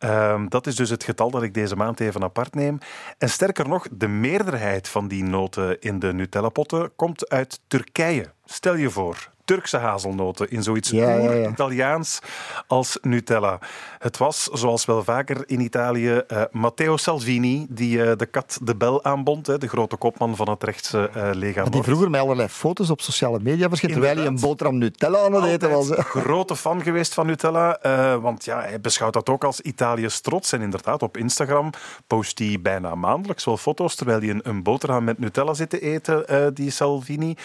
Uh, 0.00 0.42
dat 0.48 0.66
is 0.66 0.76
dus 0.76 0.90
het 0.90 1.04
getal 1.04 1.30
dat 1.30 1.42
ik 1.42 1.54
deze 1.54 1.76
maand 1.76 2.00
even 2.00 2.22
apart 2.22 2.54
neem. 2.54 2.78
En 3.18 3.30
sterker 3.30 3.68
nog, 3.68 3.86
de 3.90 4.08
meerderheid 4.08 4.88
van 4.88 5.08
die 5.08 5.24
noten 5.24 5.80
in 5.80 5.98
de 5.98 6.12
Nutella-potten 6.12 6.92
komt 6.96 7.28
uit 7.28 7.60
Turkije. 7.66 8.32
Stel 8.44 8.74
je 8.74 8.90
voor, 8.90 9.30
Turkse 9.46 9.76
hazelnoten 9.76 10.50
in 10.50 10.62
zoiets 10.62 10.90
Ja, 10.90 11.10
ja, 11.10 11.32
ja. 11.32 11.48
Italiaans 11.48 12.18
als 12.66 12.98
Nutella. 13.02 13.58
Het 13.98 14.16
was, 14.16 14.42
zoals 14.44 14.84
wel 14.84 15.04
vaker 15.04 15.42
in 15.46 15.60
Italië, 15.60 16.22
eh, 16.28 16.42
Matteo 16.50 16.96
Salvini 16.96 17.66
die 17.68 18.02
eh, 18.02 18.16
de 18.16 18.26
kat 18.26 18.58
de 18.62 18.76
bel 18.76 19.04
aanbond, 19.04 19.46
hè, 19.46 19.58
de 19.58 19.68
grote 19.68 19.96
kopman 19.96 20.36
van 20.36 20.48
het 20.48 20.62
rechtse 20.62 21.10
eh 21.14 21.30
Lega 21.32 21.64
Die 21.64 21.82
vroeger 21.82 22.10
met 22.10 22.20
allerlei 22.20 22.48
foto's 22.48 22.90
op 22.90 23.00
sociale 23.00 23.38
media 23.42 23.68
verscheen, 23.68 23.90
terwijl 23.90 24.16
hij 24.16 24.26
een 24.26 24.40
boterham 24.40 24.78
Nutella 24.78 25.24
aan 25.24 25.32
het 25.32 25.44
eten 25.44 25.70
was. 25.70 25.88
Hè. 25.88 26.02
grote 26.02 26.56
fan 26.56 26.82
geweest 26.82 27.14
van 27.14 27.26
Nutella, 27.26 27.78
want 28.20 28.44
ja, 28.44 28.60
hij 28.60 28.80
beschouwt 28.80 29.12
dat 29.12 29.28
ook 29.28 29.44
als 29.44 29.60
Italië's 29.60 30.20
trots. 30.20 30.52
En 30.52 30.60
inderdaad, 30.60 31.02
op 31.02 31.16
Instagram 31.16 31.70
post 32.06 32.38
hij 32.38 32.58
bijna 32.62 32.94
maandelijks 32.94 33.44
wel 33.44 33.56
foto's 33.56 33.94
terwijl 33.94 34.18
hij 34.18 34.30
een, 34.30 34.40
een 34.42 34.62
boterham 34.62 35.04
met 35.04 35.18
Nutella 35.18 35.54
zit 35.54 35.70
te 35.70 35.80
eten, 35.80 36.54
die 36.54 36.70
Salvini. 36.70 37.36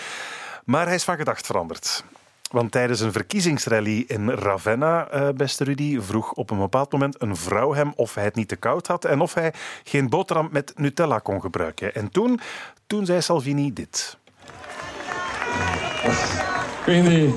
Maar 0.71 0.85
hij 0.85 0.95
is 0.95 1.03
van 1.03 1.17
gedacht 1.17 1.45
veranderd. 1.45 2.03
Want 2.51 2.71
tijdens 2.71 2.99
een 2.99 3.11
verkiezingsrally 3.11 4.03
in 4.07 4.29
Ravenna, 4.29 5.07
eh, 5.07 5.29
beste 5.29 5.63
Rudy, 5.63 5.99
vroeg 5.99 6.33
op 6.33 6.49
een 6.49 6.57
bepaald 6.57 6.91
moment 6.91 7.21
een 7.21 7.35
vrouw 7.35 7.73
hem 7.73 7.93
of 7.95 8.15
hij 8.15 8.23
het 8.23 8.35
niet 8.35 8.47
te 8.47 8.55
koud 8.55 8.87
had 8.87 9.05
en 9.05 9.21
of 9.21 9.33
hij 9.33 9.53
geen 9.83 10.09
boterham 10.09 10.49
met 10.51 10.73
Nutella 10.75 11.19
kon 11.19 11.41
gebruiken. 11.41 11.95
En 11.95 12.11
toen, 12.11 12.39
toen 12.87 13.05
zei 13.05 13.21
Salvini 13.21 13.73
dit. 13.73 14.17
Quindi... 16.83 17.33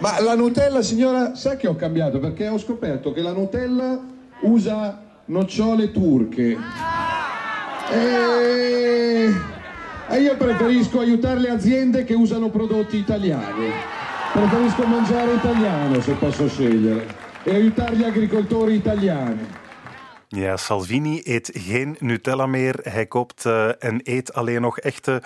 Ma 0.00 0.20
la 0.20 0.34
Nutella, 0.34 0.82
signora, 0.82 1.34
sa 1.34 1.56
che 1.56 1.68
ho 1.68 1.76
cambiato? 1.76 2.18
Perché 2.18 2.48
ho 2.48 2.58
scoperto 2.58 3.12
che 3.12 3.20
la 3.20 3.32
Nutella 3.32 3.98
usa 4.42 5.02
nocciole 5.24 5.90
turche. 5.90 6.56
E... 7.90 9.55
e 10.08 10.20
io 10.20 10.36
preferisco 10.36 11.00
aiutare 11.00 11.40
le 11.40 11.50
aziende 11.50 12.04
che 12.04 12.14
usano 12.14 12.48
prodotti 12.50 12.96
italiani. 12.96 13.70
Preferisco 14.32 14.86
mangiare 14.86 15.34
italiano 15.34 16.00
se 16.00 16.12
posso 16.12 16.48
scegliere. 16.48 17.06
E 17.42 17.54
aiutare 17.54 17.96
gli 17.96 18.04
agricoltori 18.04 18.74
italiani. 18.74 19.46
Ja, 20.28 20.56
Salvini 20.56 21.20
eet 21.24 21.50
geen 21.54 21.96
Nutella 22.00 22.46
meer. 22.46 22.78
Hij 22.82 23.06
koopt 23.06 23.44
eh, 23.44 23.68
en 23.78 24.00
eet 24.02 24.34
alleen 24.34 24.60
nog 24.60 24.78
echte 24.78 25.22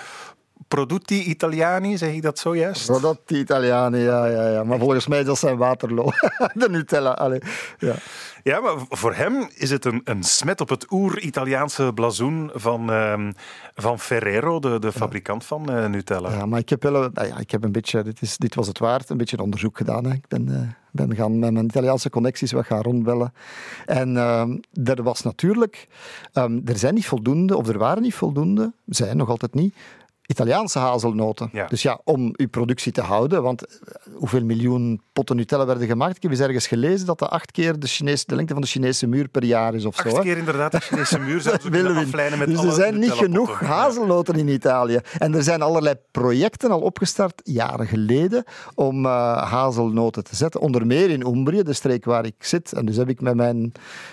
prodotti 0.75 1.23
Italiani, 1.23 1.97
zeg 1.97 2.13
ik 2.13 2.21
dat 2.21 2.39
zojuist? 2.39 2.85
Prodotti 2.85 3.39
Italiani, 3.39 3.97
ja, 3.97 4.25
ja, 4.25 4.49
ja. 4.49 4.63
Maar 4.63 4.79
volgens 4.79 5.07
mij 5.07 5.23
dat 5.23 5.37
zijn 5.37 5.57
Waterloo. 5.57 6.09
De 6.61 6.69
Nutella, 6.69 7.11
allee. 7.11 7.41
Ja. 7.77 7.95
Ja, 8.43 8.59
maar 8.59 8.73
voor 8.89 9.13
hem 9.13 9.49
is 9.55 9.69
het 9.69 9.85
een, 9.85 10.01
een 10.03 10.23
smet 10.23 10.61
op 10.61 10.69
het 10.69 10.91
oer-Italiaanse 10.91 11.91
blazoen 11.93 12.49
van, 12.53 12.91
ehm, 12.91 13.31
van 13.75 13.99
Ferrero, 13.99 14.59
de, 14.59 14.79
de 14.79 14.91
fabrikant 14.91 15.45
van 15.45 15.69
eh, 15.69 15.85
Nutella. 15.85 16.29
ja, 16.31 16.45
maar 16.45 16.59
ik 16.59 16.69
heb 16.69 16.83
wel 16.83 17.09
nou 17.13 17.27
ja, 17.27 17.37
ik 17.37 17.51
heb 17.51 17.63
een 17.63 17.71
beetje, 17.71 18.03
dit, 18.03 18.21
is, 18.21 18.37
dit 18.37 18.55
was 18.55 18.67
het 18.67 18.79
waard, 18.79 19.09
een 19.09 19.17
beetje 19.17 19.41
onderzoek 19.41 19.77
gedaan. 19.77 20.05
Hè. 20.05 20.13
Ik 20.13 20.27
ben, 20.27 20.47
eh, 20.49 20.67
ben 20.91 21.15
gaan 21.15 21.39
met 21.39 21.51
mijn 21.51 21.65
Italiaanse 21.65 22.09
connecties 22.09 22.51
wat 22.51 22.65
gaan 22.65 22.81
rondbellen. 22.81 23.33
En 23.85 24.17
ehm, 24.17 24.57
er 24.83 25.03
was 25.03 25.21
natuurlijk, 25.21 25.87
ehm, 26.33 26.59
er 26.65 26.77
zijn 26.77 26.93
niet 26.93 27.07
voldoende, 27.07 27.57
of 27.57 27.67
er 27.67 27.77
waren 27.77 28.01
niet 28.01 28.15
voldoende, 28.15 28.73
zijn 28.85 29.17
nog 29.17 29.29
altijd 29.29 29.53
niet, 29.53 29.75
Italiaanse 30.31 30.79
hazelnoten. 30.79 31.49
Ja. 31.51 31.67
Dus 31.67 31.81
ja, 31.81 31.99
om 32.03 32.33
uw 32.35 32.49
productie 32.49 32.91
te 32.91 33.01
houden, 33.01 33.43
want 33.43 33.65
eh, 33.65 33.95
hoeveel 34.13 34.43
miljoen 34.43 35.01
potten 35.13 35.35
Nutella 35.35 35.65
werden 35.65 35.87
gemaakt? 35.87 36.15
Ik 36.15 36.21
heb 36.21 36.31
eens 36.31 36.39
ergens 36.39 36.67
gelezen 36.67 37.05
dat 37.05 37.19
dat 37.19 37.29
acht 37.29 37.51
keer 37.51 37.79
de, 37.79 37.87
Chinese, 37.87 38.23
de 38.27 38.35
lengte 38.35 38.53
van 38.53 38.61
de 38.61 38.67
Chinese 38.67 39.07
muur 39.07 39.27
per 39.27 39.43
jaar 39.43 39.73
is 39.73 39.85
of 39.85 39.95
zo. 39.95 40.07
Acht 40.07 40.17
hè. 40.17 40.21
keer 40.21 40.37
inderdaad 40.37 40.71
de 40.71 40.79
Chinese 40.79 41.19
muur 41.19 41.41
zouden 41.45 41.63
ze 41.63 41.69
willen 41.69 41.95
aflijnen 41.95 42.37
met 42.39 42.47
dus 42.47 42.57
alle 42.57 42.67
er 42.67 42.73
zijn 42.73 42.99
niet 42.99 43.11
genoeg 43.11 43.59
hazelnoten 43.59 44.35
in 44.35 44.47
Italië. 44.47 44.99
En 45.17 45.35
er 45.35 45.43
zijn 45.43 45.61
allerlei 45.61 45.95
projecten 46.11 46.71
al 46.71 46.79
opgestart, 46.79 47.41
jaren 47.43 47.87
geleden, 47.87 48.43
om 48.75 49.05
eh, 49.05 49.51
hazelnoten 49.51 50.23
te 50.23 50.35
zetten. 50.35 50.61
Onder 50.61 50.85
meer 50.85 51.09
in 51.09 51.27
Umbrië, 51.27 51.63
de 51.63 51.73
streek 51.73 52.05
waar 52.05 52.25
ik 52.25 52.35
zit. 52.39 52.73
En 52.73 52.85
dus 52.85 52.95
heb 52.95 53.09
ik 53.09 53.21
met 53.21 53.35
mijn 53.35 53.71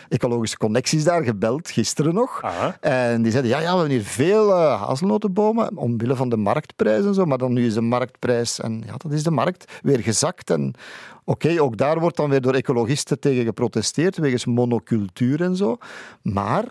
ecologische 0.09 0.57
connecties 0.57 1.05
daar 1.05 1.23
gebeld, 1.25 1.71
gisteren 1.71 2.15
nog. 2.15 2.43
Aha. 2.43 2.77
En 2.81 3.23
die 3.23 3.31
zeiden, 3.31 3.51
ja, 3.51 3.61
ja, 3.61 3.73
we 3.73 3.79
hebben 3.79 3.97
hier 3.97 4.05
veel 4.05 4.53
eh, 4.55 4.83
hazelnotenbomen, 4.83 5.77
omwille 5.77 6.08
van 6.16 6.29
de 6.29 6.37
marktprijs 6.37 7.05
en 7.05 7.14
zo. 7.14 7.25
Maar 7.25 7.38
dan 7.38 7.53
nu 7.53 7.66
is 7.66 7.75
de 7.75 7.81
marktprijs, 7.81 8.61
en 8.61 8.83
ja, 8.87 8.97
dat 8.97 9.12
is 9.12 9.23
de 9.23 9.31
markt, 9.31 9.79
weer 9.83 9.99
gezakt. 9.99 10.51
En 10.51 10.75
oké, 11.25 11.62
ook 11.62 11.77
daar 11.77 12.01
wordt 12.01 12.16
dan 12.16 12.31
weer 12.31 12.40
door 12.40 12.55
ecologisten 12.55 13.21
tegen 13.21 13.44
geprotesteerd, 13.44 14.16
wegens 14.16 14.44
monocultuur 14.44 15.42
en 15.42 15.57
zo. 15.57 15.79
Maar 16.23 16.64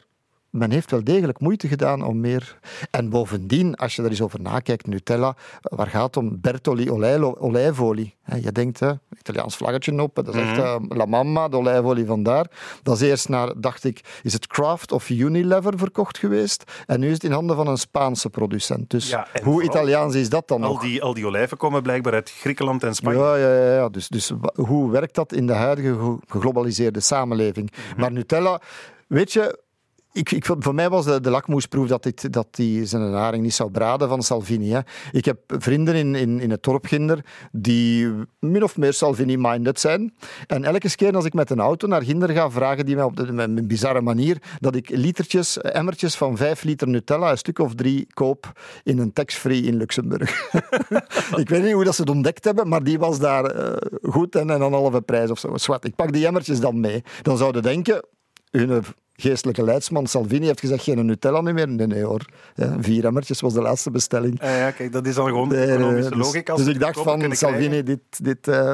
men 0.58 0.72
heeft 0.72 0.92
wel 0.92 1.04
degelijk 1.04 1.40
moeite 1.40 1.68
gedaan 1.68 2.04
om 2.04 2.20
meer... 2.20 2.60
En 2.92 3.10
bovendien, 3.10 3.76
als 3.76 3.96
je 3.96 4.04
er 4.04 4.10
eens 4.10 4.22
over 4.22 4.42
nakijkt, 4.42 4.88
Nutella, 4.88 5.36
waar 5.62 5.88
gaat 5.88 6.06
het 6.06 6.18
om? 6.18 6.38
Bertoli 6.42 6.92
olijlo- 6.92 7.36
olijfolie. 7.40 8.16
Hè, 8.24 8.36
Je 8.38 8.52
denkt, 8.52 8.80
hè, 8.80 8.92
Italiaans 9.20 9.56
vlaggetje 9.56 10.02
op, 10.02 10.16
dat 10.16 10.28
is 10.28 10.36
echt 10.42 10.58
eh, 10.58 10.76
La 10.90 11.06
Mamma, 11.06 11.48
de 11.48 11.58
olijfolie 11.58 12.06
vandaar. 12.06 12.46
Dat 12.84 12.96
is 12.96 13.02
eerst 13.10 13.30
naar, 13.30 13.54
dacht 13.58 13.84
ik, 13.84 14.20
is 14.24 14.34
het 14.34 14.48
Kraft 14.48 14.92
of 14.92 15.10
Unilever 15.10 15.78
verkocht 15.78 16.18
geweest. 16.18 16.64
En 16.86 17.00
nu 17.00 17.08
is 17.08 17.14
het 17.14 17.24
in 17.24 17.32
handen 17.32 17.56
van 17.56 17.68
een 17.68 17.78
Spaanse 17.78 18.30
producent. 18.30 18.90
Dus 18.90 19.10
Ja, 19.10 19.28
hoe 19.44 19.64
Italiaans 19.64 20.16
is 20.16 20.30
dat 20.30 20.48
dan 20.48 20.64
Al 20.64 20.72
nog? 20.72 20.82
die, 20.82 21.04
al 21.04 21.14
die 21.14 21.26
olijven 21.26 21.58
komen 21.58 21.82
blijkbaar 21.84 22.14
uit 22.14 22.30
Griekenland 22.32 22.84
en 22.84 22.96
Spanje. 22.96 23.20
Ja, 23.20 23.36
ja, 23.36 23.54
ja, 23.64 23.74
ja. 23.74 23.90
Dus, 23.90 24.08
dus 24.08 24.32
hoe 24.56 24.92
werkt 24.92 25.16
dat 25.16 25.34
in 25.34 25.48
de 25.48 25.54
huidige 25.54 25.94
ge- 25.94 26.18
geglobaliseerde 26.28 27.00
samenleving? 27.00 27.72
Mhm. 27.72 28.00
Maar 28.02 28.12
Nutella, 28.12 28.62
weet 29.08 29.34
je, 29.34 29.60
ik, 30.18 30.32
ik, 30.32 30.46
voor 30.60 30.76
mij 30.76 30.90
was 30.90 31.06
de, 31.06 31.30
lakmoesproef 31.30 31.88
dat, 31.88 32.04
dit, 32.04 32.34
dat 32.34 32.48
die 32.52 32.86
zijn 32.86 33.14
haring 33.14 33.44
niet 33.44 33.54
zou 33.54 33.72
braden 33.72 34.10
van 34.10 34.24
Salvini. 34.24 34.82
Ik 35.12 35.26
heb 35.26 35.40
vrienden 35.48 35.96
in, 35.96 36.16
in, 36.16 36.40
in 36.40 36.52
het 36.52 36.64
dorp 36.64 36.86
Ginder 36.86 37.26
die 37.52 38.12
min 38.40 38.64
of 38.64 38.78
meer 38.78 38.94
Salvini-minded 38.94 39.80
zijn. 39.80 40.14
En 40.48 40.64
elke 40.64 40.96
keer 40.96 41.16
als 41.16 41.26
ik 41.26 41.34
met 41.34 41.50
een 41.50 41.60
auto 41.60 41.88
naar 41.88 42.02
Ginder 42.02 42.30
ga, 42.30 42.50
vragen 42.50 42.86
die 42.86 42.96
mij 42.96 43.04
op 43.04 43.20
een 43.20 43.68
bizarre 43.68 44.02
manier 44.02 44.42
dat 44.60 44.76
ik 44.76 44.90
litertjes, 44.90 45.58
emmertjes 45.58 46.16
van 46.16 46.38
vijf 46.38 46.64
liter 46.64 46.88
Nutella, 46.88 47.32
een 47.32 47.38
stuk 47.38 47.60
of 47.60 47.76
drie, 47.76 48.08
koop 48.14 48.52
in 48.84 49.00
een 49.00 49.14
tax-free 49.14 49.62
in 49.62 49.76
Luxemburg. 49.76 50.52
ik 51.44 51.50
weet 51.50 51.64
niet 51.64 51.74
hoe 51.74 51.84
dat 51.84 51.96
ze 51.96 52.02
het 52.02 52.10
ontdekt 52.10 52.46
hebben, 52.46 52.68
maar 52.68 52.84
die 52.84 53.00
was 53.00 53.20
daar 53.20 53.56
uh, 53.56 53.76
goed 54.02 54.36
en, 54.36 54.50
en 54.50 54.62
een 54.62 54.74
halve 54.74 55.02
prijs 55.02 55.32
of 55.32 55.40
zo. 55.40 55.78
Ik 55.82 55.96
pak 55.96 56.14
die 56.14 56.26
emmertjes 56.26 56.60
dan 56.60 56.80
mee. 56.80 57.04
Dan 57.22 57.38
zouden 57.38 57.62
denken, 57.62 58.06
hun 58.52 58.84
geestelijke 59.20 59.64
leidsman 59.64 60.08
Salvini 60.08 60.46
heeft 60.46 60.60
gezegd 60.60 60.84
geen 60.84 61.06
Nutella 61.06 61.42
meer. 61.42 61.68
Nee, 61.68 61.88
nee 61.88 62.04
hoor. 62.04 62.26
Ja, 62.56 62.76
vier 62.80 63.06
emmertjes 63.06 63.42
was 63.42 63.54
de 63.54 63.62
laatste 63.62 63.92
bestelling. 63.92 64.42
Ah, 64.42 64.50
ja, 64.50 64.72
kijk, 64.72 64.92
dat 64.92 65.08
is 65.08 65.16
dan 65.16 65.26
gewoon 65.26 65.50
de 65.50 65.58
economische 65.58 66.10
dus, 66.10 66.20
logica. 66.20 66.56
Dus 66.56 66.66
ik 66.66 66.80
dacht 66.80 67.00
van 67.00 67.36
Salvini, 67.36 67.84
dit... 67.84 68.00
dit 68.24 68.48
uh, 68.48 68.74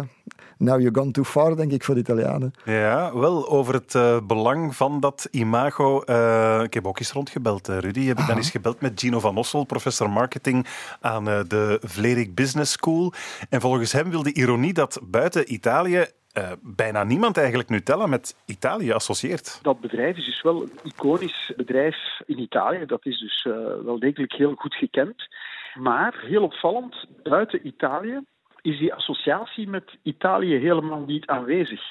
Now 0.58 0.80
you're 0.80 1.00
gone 1.00 1.12
too 1.12 1.24
far, 1.24 1.56
denk 1.56 1.72
ik, 1.72 1.84
voor 1.84 1.96
de 1.96 2.02
Italianen. 2.02 2.54
Ja, 2.66 3.18
wel, 3.18 3.50
over 3.50 3.74
het 3.74 3.94
uh, 3.94 4.18
belang 4.28 4.76
van 4.76 5.00
dat 5.00 5.28
imago. 5.32 6.04
Uh, 6.06 6.62
ik 6.64 6.74
heb 6.74 6.88
ook 6.88 7.00
eens 7.00 7.12
rondgebeld, 7.12 7.70
uh, 7.70 7.78
Rudy. 7.78 8.06
Heb 8.06 8.20
ik 8.20 8.28
dan 8.28 8.38
eens 8.38 8.50
gebeld 8.50 8.82
met 8.82 9.00
Gino 9.00 9.20
van 9.20 9.38
Ossel, 9.38 9.64
professor 9.64 10.10
marketing 10.10 10.68
aan 11.02 11.24
de 11.24 11.80
Vlerik 11.82 12.36
Business 12.36 12.72
School. 12.72 13.14
En 13.50 13.62
volgens 13.62 13.92
hem 13.92 14.10
wil 14.10 14.24
de 14.24 14.34
ironie 14.34 14.74
dat 14.74 15.00
buiten 15.04 15.54
Italië 15.54 16.06
uh, 16.38 16.52
bijna 16.62 17.04
niemand 17.04 17.38
eigenlijk 17.38 17.70
Nutella 17.70 18.06
met 18.06 18.36
Italië 18.46 18.92
associeert. 18.92 19.60
Dat 19.62 19.80
bedrijf 19.80 20.18
is 20.18 20.26
dus 20.26 20.42
wel 20.42 20.62
een 20.62 20.72
iconisch 20.84 21.52
bedrijf 21.56 21.96
in 22.26 22.40
Italië. 22.40 22.86
Dat 22.86 23.06
is 23.06 23.20
dus 23.20 23.46
uh, 23.46 23.54
wel 23.84 24.00
degelijk 24.00 24.34
heel 24.34 24.54
goed 24.56 24.76
gekend. 24.76 25.28
Maar 25.74 26.20
heel 26.26 26.44
opvallend, 26.44 27.06
buiten 27.24 27.68
Italië 27.68 28.22
is 28.62 28.80
die 28.80 28.94
associatie 28.94 29.68
met 29.70 29.98
Italië 30.04 30.56
helemaal 30.56 31.04
niet 31.06 31.26
aanwezig. 31.26 31.82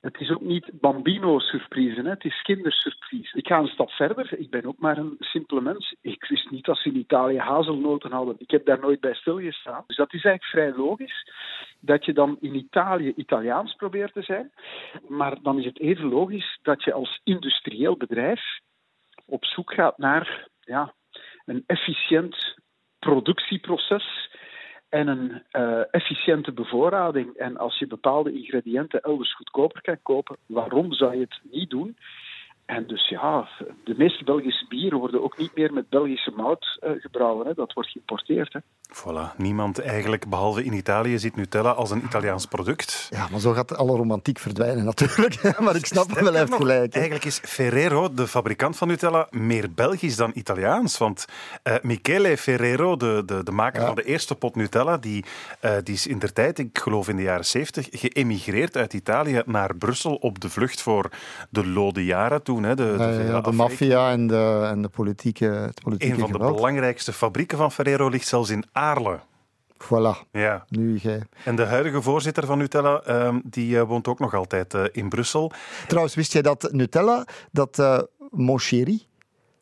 Het 0.00 0.20
is 0.20 0.30
ook 0.30 0.40
niet 0.40 0.70
bambino-surprise, 0.72 2.02
het 2.02 2.24
is 2.24 2.42
kindersurprise. 2.42 3.36
Ik 3.36 3.46
ga 3.46 3.58
een 3.58 3.66
stap 3.66 3.90
verder. 3.90 4.38
Ik 4.38 4.50
ben 4.50 4.64
ook 4.64 4.78
maar 4.78 4.98
een 4.98 5.16
simpele 5.18 5.60
mens. 5.60 5.94
Ik 6.00 6.24
wist 6.24 6.50
niet 6.50 6.64
dat 6.64 6.78
ze 6.78 6.88
in 6.88 6.96
Italië 6.96 7.38
hazelnoten 7.38 8.12
hadden. 8.12 8.34
Ik 8.38 8.50
heb 8.50 8.66
daar 8.66 8.80
nooit 8.80 9.00
bij 9.00 9.14
stilgestaan. 9.14 9.84
Dus 9.86 9.96
dat 9.96 10.12
is 10.14 10.24
eigenlijk 10.24 10.44
vrij 10.44 10.84
logisch 10.84 11.30
dat 11.80 12.04
je 12.04 12.12
dan 12.12 12.36
in 12.40 12.54
Italië 12.54 13.12
Italiaans 13.16 13.74
probeert 13.74 14.12
te 14.12 14.22
zijn. 14.22 14.52
Maar 15.08 15.42
dan 15.42 15.58
is 15.58 15.64
het 15.64 15.80
even 15.80 16.08
logisch 16.08 16.58
dat 16.62 16.84
je 16.84 16.92
als 16.92 17.20
industrieel 17.24 17.96
bedrijf 17.96 18.60
op 19.26 19.44
zoek 19.44 19.72
gaat 19.74 19.98
naar 19.98 20.48
ja, 20.60 20.94
een 21.44 21.64
efficiënt 21.66 22.58
productieproces 22.98 24.29
en 24.90 25.08
een 25.08 25.42
uh, 25.52 25.82
efficiënte 25.90 26.52
bevoorrading. 26.52 27.34
En 27.36 27.56
als 27.56 27.78
je 27.78 27.86
bepaalde 27.86 28.32
ingrediënten 28.32 29.00
elders 29.00 29.34
goedkoper 29.34 29.82
kan 29.82 29.98
kopen, 30.02 30.36
waarom 30.46 30.92
zou 30.92 31.14
je 31.14 31.20
het 31.20 31.40
niet 31.50 31.70
doen? 31.70 31.96
En 32.70 32.86
dus 32.86 33.08
ja, 33.08 33.48
de 33.84 33.94
meeste 33.96 34.24
Belgische 34.24 34.66
bieren 34.68 34.98
worden 34.98 35.22
ook 35.22 35.38
niet 35.38 35.54
meer 35.54 35.72
met 35.72 35.88
Belgische 35.88 36.30
mout 36.30 36.78
uh, 36.84 36.90
gebrouwen. 37.00 37.46
Hè. 37.46 37.54
Dat 37.54 37.72
wordt 37.72 37.90
geïmporteerd. 37.90 38.52
Hè. 38.52 38.60
Voilà, 38.92 39.36
niemand 39.36 39.78
eigenlijk, 39.80 40.28
behalve 40.28 40.64
in 40.64 40.72
Italië, 40.72 41.18
ziet 41.18 41.36
Nutella 41.36 41.70
als 41.70 41.90
een 41.90 42.02
Italiaans 42.04 42.46
product. 42.46 43.08
Ja, 43.10 43.28
maar 43.30 43.40
zo 43.40 43.52
gaat 43.52 43.76
alle 43.76 43.96
romantiek 43.96 44.38
verdwijnen 44.38 44.84
natuurlijk. 44.84 45.42
maar 45.64 45.76
ik 45.76 45.86
snap 45.86 46.14
hem 46.14 46.24
wel 46.24 46.34
even 46.34 46.54
gelijk. 46.54 46.94
Eigenlijk 46.94 47.24
is 47.24 47.38
Ferrero, 47.38 48.14
de 48.14 48.26
fabrikant 48.26 48.76
van 48.76 48.88
Nutella, 48.88 49.26
meer 49.30 49.72
Belgisch 49.74 50.16
dan 50.16 50.30
Italiaans. 50.34 50.98
Want 50.98 51.24
uh, 51.64 51.74
Michele 51.82 52.36
Ferrero, 52.36 52.96
de, 52.96 53.22
de, 53.26 53.42
de 53.44 53.52
maker 53.52 53.80
ja. 53.80 53.86
van 53.86 53.94
de 53.94 54.04
eerste 54.04 54.34
pot 54.34 54.54
Nutella, 54.56 54.96
die, 54.96 55.24
uh, 55.64 55.72
die 55.82 55.94
is 55.94 56.06
in 56.06 56.18
der 56.18 56.32
tijd, 56.32 56.58
ik 56.58 56.78
geloof 56.78 57.08
in 57.08 57.16
de 57.16 57.22
jaren 57.22 57.46
70, 57.46 57.88
geëmigreerd 57.90 58.76
uit 58.76 58.92
Italië 58.92 59.42
naar 59.46 59.76
Brussel 59.76 60.14
op 60.14 60.40
de 60.40 60.48
vlucht 60.48 60.82
voor 60.82 61.10
de 61.50 61.66
lode 61.66 62.04
jaren 62.04 62.42
toen. 62.42 62.59
Hè, 62.64 62.74
de, 62.76 62.94
de, 62.96 63.02
ja, 63.02 63.20
ja, 63.20 63.40
de 63.40 63.52
maffia 63.52 64.10
en 64.10 64.26
de, 64.26 64.68
en 64.70 64.82
de 64.82 64.88
politieke, 64.88 65.44
het 65.44 65.82
politieke 65.82 66.14
Een 66.14 66.20
van 66.20 66.30
geweld. 66.30 66.50
de 66.50 66.56
belangrijkste 66.56 67.12
fabrieken 67.12 67.58
van 67.58 67.72
Ferrero 67.72 68.08
ligt 68.08 68.26
zelfs 68.26 68.50
in 68.50 68.64
Aarle. 68.72 69.20
Voilà. 69.84 70.28
Ja. 70.32 70.64
Nu 70.68 70.96
jij. 70.96 71.22
En 71.44 71.56
de 71.56 71.64
huidige 71.64 72.02
voorzitter 72.02 72.46
van 72.46 72.58
Nutella, 72.58 73.02
uh, 73.08 73.34
die 73.44 73.74
uh, 73.74 73.82
woont 73.82 74.08
ook 74.08 74.18
nog 74.18 74.34
altijd 74.34 74.74
uh, 74.74 74.84
in 74.92 75.08
Brussel. 75.08 75.52
Trouwens, 75.86 76.14
wist 76.14 76.32
jij 76.32 76.42
dat 76.42 76.68
Nutella, 76.72 77.26
dat 77.50 77.78
uh, 77.78 77.98
Mon 78.30 78.58
Chéri, 78.58 79.08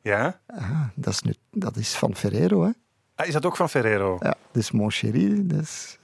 ja? 0.00 0.40
Ah, 0.46 0.80
dat, 0.94 1.12
is 1.12 1.22
nu, 1.22 1.34
dat 1.50 1.76
is 1.76 1.94
van 1.94 2.14
Ferrero, 2.16 2.64
hè? 2.64 2.70
Ah, 3.14 3.26
is 3.26 3.32
dat 3.32 3.46
ook 3.46 3.56
van 3.56 3.68
Ferrero? 3.68 4.16
Ja, 4.20 4.34
dus 4.52 4.70
Mon 4.70 4.90
Chéri, 4.90 5.46
dus, 5.46 5.98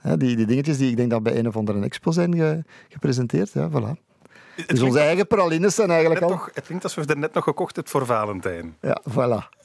hè, 0.00 0.16
die, 0.16 0.36
die 0.36 0.46
dingetjes 0.46 0.78
die 0.78 0.90
ik 0.90 0.96
denk 0.96 1.10
dat 1.10 1.22
bij 1.22 1.38
een 1.38 1.48
of 1.48 1.56
andere 1.56 1.80
expo 1.80 2.10
zijn 2.10 2.34
ge, 2.34 2.64
gepresenteerd. 2.88 3.52
Ja, 3.52 3.70
voilà. 3.70 4.09
Het 4.56 4.68
dus 4.68 4.82
onze 4.82 4.98
eigen 4.98 5.26
pralines 5.26 5.74
zijn 5.74 5.90
eigenlijk 5.90 6.22
al... 6.22 6.28
Nog, 6.28 6.50
het 6.54 6.66
klinkt 6.66 6.84
alsof 6.84 7.04
we 7.04 7.12
er 7.12 7.18
net 7.18 7.34
nog 7.34 7.44
gekocht 7.44 7.74
hebben 7.74 7.92
voor 7.92 8.06
Valentijn. 8.06 8.76
Ja, 8.80 9.02
voilà. 9.10 9.58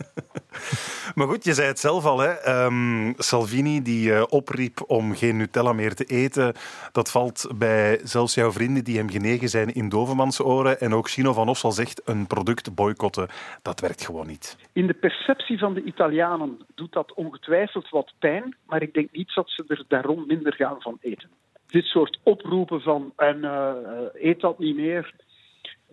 maar 1.15 1.27
goed, 1.27 1.43
je 1.43 1.53
zei 1.53 1.67
het 1.67 1.79
zelf 1.79 2.05
al. 2.05 2.19
Hè. 2.19 2.63
Um, 2.65 3.13
Salvini 3.17 3.81
die 3.81 4.09
uh, 4.09 4.23
opriep 4.29 4.83
om 4.87 5.15
geen 5.15 5.37
Nutella 5.37 5.73
meer 5.73 5.95
te 5.95 6.03
eten. 6.03 6.53
Dat 6.91 7.11
valt 7.11 7.47
bij 7.55 7.99
zelfs 8.03 8.33
jouw 8.33 8.51
vrienden 8.51 8.83
die 8.83 8.97
hem 8.97 9.09
genegen 9.09 9.49
zijn 9.49 9.73
in 9.73 9.89
Dovermansoren. 9.89 10.79
En 10.79 10.93
ook 10.93 11.09
Chino 11.09 11.33
van 11.33 11.47
Ossel 11.47 11.71
zegt 11.71 12.01
een 12.05 12.27
product 12.27 12.75
boycotten. 12.75 13.27
Dat 13.61 13.79
werkt 13.79 14.05
gewoon 14.05 14.27
niet. 14.27 14.57
In 14.73 14.87
de 14.87 14.93
perceptie 14.93 15.59
van 15.59 15.73
de 15.73 15.83
Italianen 15.83 16.59
doet 16.75 16.93
dat 16.93 17.13
ongetwijfeld 17.13 17.89
wat 17.89 18.13
pijn. 18.19 18.55
Maar 18.65 18.81
ik 18.81 18.93
denk 18.93 19.11
niet 19.11 19.33
dat 19.35 19.49
ze 19.49 19.63
er 19.67 19.83
daarom 19.87 20.23
minder 20.27 20.53
gaan 20.53 20.81
van 20.81 20.97
eten 21.01 21.29
dit 21.75 21.85
soort 21.85 22.19
oproepen 22.23 22.81
van 22.81 23.13
en 23.15 23.37
uh, 23.37 23.73
eet 24.13 24.39
dat 24.39 24.59
niet 24.59 24.75
meer, 24.75 25.13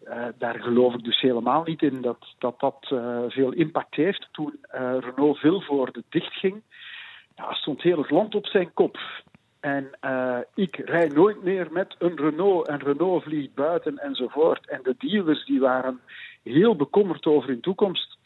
uh, 0.05 0.27
daar 0.38 0.61
geloof 0.61 0.95
ik 0.95 1.05
dus 1.05 1.21
helemaal 1.21 1.62
niet 1.64 1.83
in 1.83 2.01
dat 2.01 2.35
dat, 2.38 2.61
dat 2.61 2.77
veel 3.29 3.53
impact 3.53 3.95
heeft. 3.95 4.29
Toen 4.33 4.59
Renault 5.01 5.38
Vilvoorde 5.38 6.03
dichtging, 6.09 6.62
ja, 7.37 7.53
stond 7.53 7.83
heel 7.83 7.99
het 7.99 8.11
land 8.11 8.35
op 8.35 8.47
zijn 8.47 8.73
kop. 8.75 8.99
En 9.61 9.90
ik 10.55 10.77
rij 10.77 11.09
nooit 11.09 11.42
meer 11.42 11.68
met 11.71 11.95
een 11.99 12.16
Renault 12.16 12.68
en 12.68 12.79
Renault 12.79 13.23
vliegt 13.23 13.55
buiten 13.55 13.99
enzovoort. 13.99 14.68
En 14.68 14.81
de 14.83 14.95
dealers 14.99 15.45
die 15.45 15.61
waren 15.61 16.01
heel 16.42 16.77
bekommerd 16.77 17.27
over 17.27 17.49
hun 17.49 17.61
toekomst. 17.61 18.18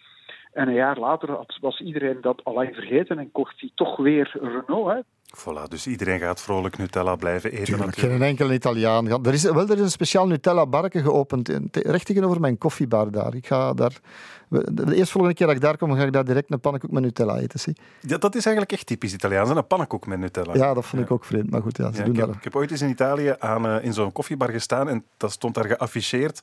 En 0.52 0.68
een 0.68 0.74
jaar 0.74 0.98
later 0.98 1.38
was 1.60 1.80
iedereen 1.80 2.20
dat 2.20 2.44
al 2.44 2.54
lang 2.54 2.74
vergeten 2.74 3.18
en 3.18 3.32
kocht 3.32 3.60
hij 3.60 3.70
toch 3.74 3.96
weer 3.96 4.30
Renault. 4.40 4.92
Hè. 4.92 5.00
Voilà, 5.34 5.68
dus 5.68 5.86
iedereen 5.86 6.18
gaat 6.18 6.40
vrolijk 6.40 6.78
Nutella 6.78 7.16
blijven 7.16 7.52
eten. 7.52 7.64
Tuurlijk, 7.64 7.98
geen 7.98 8.22
enkele 8.22 8.54
Italiaan. 8.54 9.24
Er 9.26 9.32
is, 9.32 9.42
wel, 9.42 9.68
er 9.68 9.76
is 9.76 9.80
een 9.80 9.90
speciaal 9.90 10.26
Nutella-barke 10.26 11.02
geopend, 11.02 11.50
recht 11.72 12.06
tegenover 12.06 12.40
mijn 12.40 12.58
koffiebar 12.58 13.10
daar. 13.10 13.34
Ik 13.34 13.46
ga 13.46 13.74
daar... 13.74 14.00
De 14.48 14.94
eerstvolgende 14.94 15.36
keer 15.36 15.46
dat 15.46 15.56
ik 15.56 15.62
daar 15.62 15.76
kom, 15.76 15.94
ga 15.94 16.04
ik 16.04 16.12
daar 16.12 16.24
direct 16.24 16.52
een 16.52 16.60
pannenkoek 16.60 16.90
met 16.90 17.02
Nutella 17.02 17.38
eten. 17.38 17.60
Zie. 17.60 17.76
Ja, 18.00 18.18
dat 18.18 18.34
is 18.34 18.46
eigenlijk 18.46 18.76
echt 18.76 18.86
typisch 18.86 19.12
Italiaans, 19.12 19.50
een 19.50 19.66
pannenkoek 19.66 20.06
met 20.06 20.18
Nutella. 20.18 20.54
Ja, 20.54 20.74
dat 20.74 20.84
vond 20.84 21.02
ik 21.02 21.08
ja. 21.08 21.14
ook 21.14 21.24
vreemd, 21.24 21.50
maar 21.50 21.62
goed, 21.62 21.76
ja, 21.76 21.92
ze 21.92 21.98
ja, 21.98 22.04
doen 22.04 22.12
ik, 22.12 22.18
heb, 22.18 22.26
dat. 22.26 22.36
ik 22.36 22.44
heb 22.44 22.56
ooit 22.56 22.70
eens 22.70 22.82
in 22.82 22.88
Italië 22.88 23.34
aan, 23.38 23.66
uh, 23.66 23.84
in 23.84 23.92
zo'n 23.92 24.12
koffiebar 24.12 24.50
gestaan 24.50 24.88
en 24.88 25.04
dat 25.16 25.32
stond 25.32 25.54
daar 25.54 25.66
geafficheerd. 25.66 26.40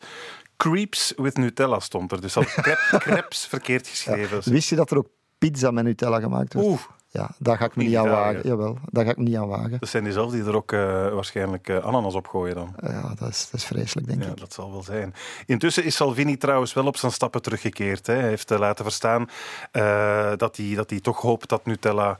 Creeps 0.57 1.13
with 1.15 1.37
Nutella 1.37 1.79
stond 1.79 2.11
er, 2.11 2.21
dus 2.21 2.37
al 2.37 2.43
crepes 2.99 3.45
verkeerd 3.45 3.87
geschreven. 3.87 4.41
Ja. 4.43 4.51
Wist 4.51 4.69
je 4.69 4.75
dat 4.75 4.91
er 4.91 4.97
ook 4.97 5.07
pizza 5.37 5.71
met 5.71 5.83
Nutella 5.83 6.19
gemaakt 6.19 6.53
werd? 6.53 6.65
Oeh. 6.65 6.81
Ja, 7.13 7.29
daar 7.37 7.57
ga 7.57 7.65
ik 7.65 7.75
me 7.75 7.83
niet 7.83 7.95
aan 7.95 8.09
wagen. 8.09 8.41
Jawel, 8.43 8.77
daar 8.91 9.05
ga 9.05 9.11
ik 9.11 9.17
me 9.17 9.23
niet 9.23 9.35
aan 9.35 9.47
wagen. 9.47 9.79
Dat 9.79 9.89
zijn 9.89 10.03
diezelfde 10.03 10.37
die 10.37 10.45
er 10.45 10.55
ook 10.55 10.71
uh, 10.71 10.79
waarschijnlijk 11.13 11.69
uh, 11.69 11.77
ananas 11.77 12.13
op 12.13 12.27
gooien 12.27 12.55
dan. 12.55 12.75
Ja, 12.81 13.13
dat 13.19 13.29
is, 13.29 13.49
dat 13.51 13.59
is 13.59 13.65
vreselijk, 13.65 14.07
denk 14.07 14.23
ja, 14.23 14.29
ik. 14.29 14.37
Dat 14.37 14.53
zal 14.53 14.71
wel 14.71 14.83
zijn. 14.83 15.13
Intussen 15.45 15.83
is 15.83 15.95
Salvini 15.95 16.37
trouwens 16.37 16.73
wel 16.73 16.85
op 16.85 16.97
zijn 16.97 17.11
stappen 17.11 17.41
teruggekeerd. 17.41 18.07
Hè. 18.07 18.13
Hij 18.13 18.27
heeft 18.27 18.49
laten 18.49 18.85
verstaan 18.85 19.29
dat, 20.37 20.57
hij, 20.57 20.73
dat 20.75 20.89
hij 20.89 20.99
toch 20.99 21.21
hoopt 21.21 21.49
dat 21.49 21.65
Nutella 21.65 22.17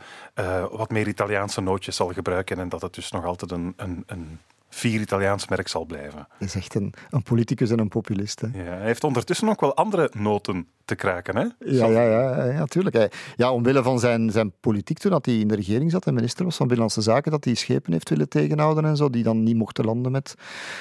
wat 0.71 0.89
meer 0.89 1.07
Italiaanse 1.07 1.61
nootjes 1.61 1.95
zal 1.95 2.13
gebruiken 2.13 2.59
en 2.59 2.69
dat 2.69 2.81
het 2.81 2.93
dus 2.93 3.11
nog 3.11 3.25
altijd 3.25 3.51
een, 3.51 3.73
een, 3.77 4.03
een 4.05 4.39
vier 4.73 5.01
Italiaans 5.01 5.47
merk 5.47 5.67
zal 5.67 5.85
blijven. 5.85 6.27
Dat 6.39 6.47
is 6.47 6.55
echt 6.55 6.75
een, 6.75 6.93
een 7.09 7.23
politicus 7.23 7.69
en 7.69 7.79
een 7.79 7.87
populist. 7.87 8.41
Hè. 8.41 8.47
Ja, 8.53 8.63
hij 8.63 8.85
heeft 8.85 9.03
ondertussen 9.03 9.49
ook 9.49 9.61
wel 9.61 9.75
andere 9.75 10.11
noten 10.17 10.67
te 10.85 10.95
kraken. 10.95 11.35
Hè? 11.35 11.41
Ja, 11.59 11.87
ja, 11.87 12.01
ja, 12.01 12.45
ja, 12.45 12.65
tuurlijk. 12.65 12.95
Hij, 12.95 13.11
ja, 13.35 13.51
omwille 13.51 13.83
van 13.83 13.99
zijn, 13.99 14.31
zijn 14.31 14.51
politiek 14.59 14.97
toen 14.97 15.11
dat 15.11 15.25
hij 15.25 15.35
in 15.35 15.47
de 15.47 15.55
regering 15.55 15.91
zat 15.91 16.05
en 16.05 16.13
minister 16.13 16.45
was 16.45 16.55
van 16.55 16.67
Binnenlandse 16.67 17.01
Zaken, 17.01 17.31
dat 17.31 17.43
hij 17.45 17.53
schepen 17.53 17.91
heeft 17.91 18.09
willen 18.09 18.29
tegenhouden 18.29 18.85
en 18.85 18.97
zo, 18.97 19.09
die 19.09 19.23
dan 19.23 19.43
niet 19.43 19.55
mochten 19.55 19.85
landen 19.85 20.11
met 20.11 20.35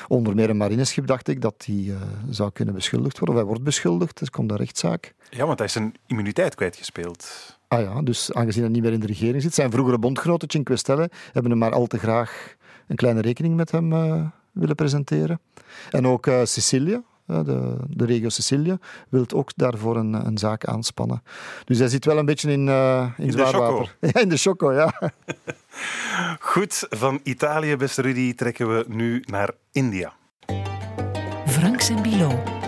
onder 0.08 0.34
meer 0.34 0.50
een 0.50 0.56
marineschip, 0.56 1.06
dacht 1.06 1.28
ik, 1.28 1.40
dat 1.40 1.62
hij 1.66 1.74
uh, 1.74 1.96
zou 2.30 2.50
kunnen 2.50 2.74
beschuldigd 2.74 3.18
worden. 3.18 3.34
Of 3.34 3.40
hij 3.40 3.50
wordt 3.50 3.64
beschuldigd, 3.64 4.18
dus 4.18 4.30
komt 4.30 4.50
een 4.50 4.56
rechtszaak. 4.56 5.14
Ja, 5.30 5.46
want 5.46 5.58
hij 5.58 5.66
is 5.66 5.72
zijn 5.72 5.94
immuniteit 6.06 6.54
kwijtgespeeld. 6.54 7.56
Ah 7.68 7.80
ja, 7.80 8.02
dus 8.02 8.32
aangezien 8.32 8.62
hij 8.62 8.72
niet 8.72 8.82
meer 8.82 8.92
in 8.92 9.00
de 9.00 9.06
regering 9.06 9.42
zit, 9.42 9.54
zijn 9.54 9.70
vroegere 9.70 9.98
bondgenoten, 9.98 10.50
Cinque 10.50 10.76
Stelle, 10.76 11.10
hebben 11.32 11.50
hem 11.50 11.60
maar 11.60 11.72
al 11.72 11.86
te 11.86 11.98
graag 11.98 12.56
een 12.92 12.98
kleine 12.98 13.20
rekening 13.20 13.56
met 13.56 13.70
hem 13.70 13.92
uh, 13.92 14.26
willen 14.52 14.74
presenteren. 14.76 15.40
En 15.90 16.06
ook 16.06 16.26
uh, 16.26 16.40
Sicilia, 16.44 17.02
de, 17.26 17.76
de 17.88 18.04
regio 18.04 18.28
Sicilië, 18.28 18.78
wil 19.08 19.24
ook 19.34 19.50
daarvoor 19.56 19.96
een, 19.96 20.12
een 20.12 20.38
zaak 20.38 20.64
aanspannen. 20.64 21.22
Dus 21.64 21.78
hij 21.78 21.88
zit 21.88 22.04
wel 22.04 22.18
een 22.18 22.24
beetje 22.24 22.50
in, 22.50 22.66
uh, 22.66 23.10
in, 23.16 23.24
in 23.24 23.32
zwaar 23.32 23.58
water. 23.58 23.96
Ja, 24.12 24.20
in 24.20 24.28
de 24.28 24.36
choco, 24.36 24.72
ja. 24.72 24.92
Goed, 26.52 26.86
van 26.90 27.20
Italië, 27.22 27.76
beste 27.76 28.02
Rudy, 28.02 28.34
trekken 28.34 28.76
we 28.76 28.84
nu 28.88 29.22
naar 29.26 29.50
India. 29.70 30.12
Franks 31.46 31.88
en 31.88 32.02
Bilo. 32.02 32.61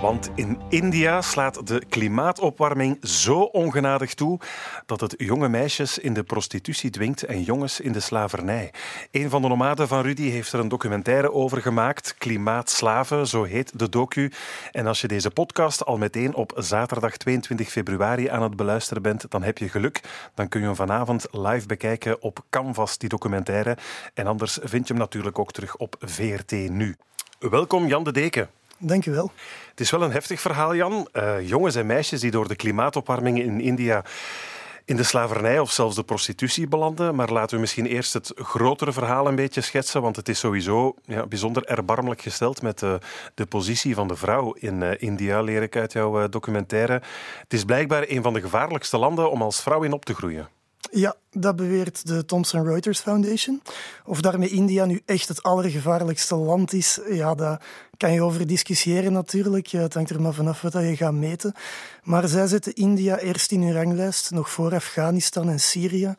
Want 0.00 0.30
in 0.34 0.60
India 0.68 1.22
slaat 1.22 1.66
de 1.66 1.82
klimaatopwarming 1.88 2.98
zo 3.02 3.40
ongenadig 3.40 4.14
toe 4.14 4.38
dat 4.86 5.00
het 5.00 5.14
jonge 5.16 5.48
meisjes 5.48 5.98
in 5.98 6.14
de 6.14 6.22
prostitutie 6.22 6.90
dwingt 6.90 7.22
en 7.22 7.42
jongens 7.42 7.80
in 7.80 7.92
de 7.92 8.00
slavernij. 8.00 8.72
Een 9.10 9.30
van 9.30 9.42
de 9.42 9.48
nomaden 9.48 9.88
van 9.88 10.02
Rudy 10.02 10.30
heeft 10.30 10.52
er 10.52 10.60
een 10.60 10.68
documentaire 10.68 11.32
over 11.32 11.62
gemaakt. 11.62 12.14
Klimaatslaven, 12.18 13.26
zo 13.26 13.42
heet 13.42 13.78
de 13.78 13.88
docu. 13.88 14.32
En 14.72 14.86
als 14.86 15.00
je 15.00 15.08
deze 15.08 15.30
podcast 15.30 15.84
al 15.84 15.96
meteen 15.96 16.34
op 16.34 16.52
zaterdag 16.56 17.16
22 17.16 17.68
februari 17.68 18.28
aan 18.28 18.42
het 18.42 18.56
beluisteren 18.56 19.02
bent, 19.02 19.30
dan 19.30 19.42
heb 19.42 19.58
je 19.58 19.68
geluk. 19.68 20.00
Dan 20.34 20.48
kun 20.48 20.60
je 20.60 20.66
hem 20.66 20.76
vanavond 20.76 21.26
live 21.30 21.66
bekijken 21.66 22.22
op 22.22 22.44
Canvas, 22.50 22.98
die 22.98 23.08
documentaire. 23.08 23.76
En 24.14 24.26
anders 24.26 24.58
vind 24.62 24.86
je 24.86 24.92
hem 24.92 25.02
natuurlijk 25.02 25.38
ook 25.38 25.52
terug 25.52 25.76
op 25.76 25.96
VRT 26.00 26.50
Nu. 26.52 26.96
Welkom 27.38 27.86
Jan 27.86 28.04
de 28.04 28.12
Deken. 28.12 28.57
Dank 28.78 29.04
je 29.04 29.10
wel. 29.10 29.32
Het 29.70 29.80
is 29.80 29.90
wel 29.90 30.02
een 30.02 30.12
heftig 30.12 30.40
verhaal, 30.40 30.74
Jan. 30.74 31.08
Uh, 31.12 31.48
jongens 31.48 31.74
en 31.74 31.86
meisjes 31.86 32.20
die 32.20 32.30
door 32.30 32.48
de 32.48 32.56
klimaatopwarming 32.56 33.42
in 33.42 33.60
India 33.60 34.04
in 34.84 34.96
de 34.96 35.02
slavernij 35.02 35.58
of 35.58 35.70
zelfs 35.70 35.96
de 35.96 36.02
prostitutie 36.02 36.68
belanden. 36.68 37.14
Maar 37.14 37.32
laten 37.32 37.54
we 37.54 37.60
misschien 37.60 37.86
eerst 37.86 38.12
het 38.12 38.32
grotere 38.34 38.92
verhaal 38.92 39.26
een 39.26 39.34
beetje 39.34 39.60
schetsen, 39.60 40.02
want 40.02 40.16
het 40.16 40.28
is 40.28 40.38
sowieso 40.38 40.94
ja, 41.04 41.26
bijzonder 41.26 41.64
erbarmelijk 41.64 42.22
gesteld 42.22 42.62
met 42.62 42.78
de, 42.78 42.98
de 43.34 43.46
positie 43.46 43.94
van 43.94 44.08
de 44.08 44.16
vrouw 44.16 44.52
in 44.52 44.80
uh, 44.80 44.90
India, 44.98 45.40
leer 45.40 45.62
ik 45.62 45.76
uit 45.76 45.92
jouw 45.92 46.28
documentaire. 46.28 47.02
Het 47.42 47.52
is 47.52 47.64
blijkbaar 47.64 48.04
een 48.06 48.22
van 48.22 48.32
de 48.32 48.40
gevaarlijkste 48.40 48.98
landen 48.98 49.30
om 49.30 49.42
als 49.42 49.62
vrouw 49.62 49.82
in 49.82 49.92
op 49.92 50.04
te 50.04 50.14
groeien. 50.14 50.48
Ja, 50.90 51.14
dat 51.30 51.56
beweert 51.56 52.06
de 52.06 52.24
Thomson 52.24 52.64
Reuters 52.64 53.00
Foundation. 53.00 53.62
Of 54.04 54.20
daarmee 54.20 54.48
India 54.48 54.84
nu 54.84 55.02
echt 55.04 55.28
het 55.28 55.42
allergevaarlijkste 55.42 56.34
land 56.34 56.72
is, 56.72 57.00
ja, 57.10 57.34
daar 57.34 57.62
kan 57.96 58.12
je 58.12 58.22
over 58.22 58.46
discussiëren 58.46 59.12
natuurlijk. 59.12 59.68
Het 59.68 59.94
hangt 59.94 60.10
er 60.10 60.22
maar 60.22 60.34
vanaf 60.34 60.60
wat 60.60 60.72
je 60.72 60.96
gaat 60.96 61.12
meten. 61.12 61.54
Maar 62.02 62.28
zij 62.28 62.46
zetten 62.46 62.74
India 62.74 63.18
eerst 63.18 63.52
in 63.52 63.62
hun 63.62 63.72
ranglijst, 63.72 64.30
nog 64.30 64.50
voor 64.50 64.74
Afghanistan 64.74 65.48
en 65.48 65.60
Syrië. 65.60 66.14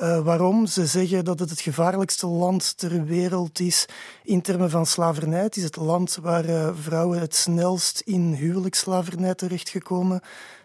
Uh, 0.00 0.24
waarom? 0.24 0.66
Ze 0.66 0.86
zeggen 0.86 1.24
dat 1.24 1.38
het 1.38 1.50
het 1.50 1.60
gevaarlijkste 1.60 2.26
land 2.26 2.78
ter 2.78 3.04
wereld 3.04 3.60
is 3.60 3.86
in 4.22 4.42
termen 4.42 4.70
van 4.70 4.86
slavernij. 4.86 5.42
Het 5.42 5.56
is 5.56 5.62
het 5.62 5.76
land 5.76 6.18
waar 6.22 6.48
uh, 6.48 6.68
vrouwen 6.80 7.20
het 7.20 7.34
snelst 7.34 8.02
in 8.04 8.32
huwelijksslavernij 8.32 9.34
terechtgekomen 9.34 10.20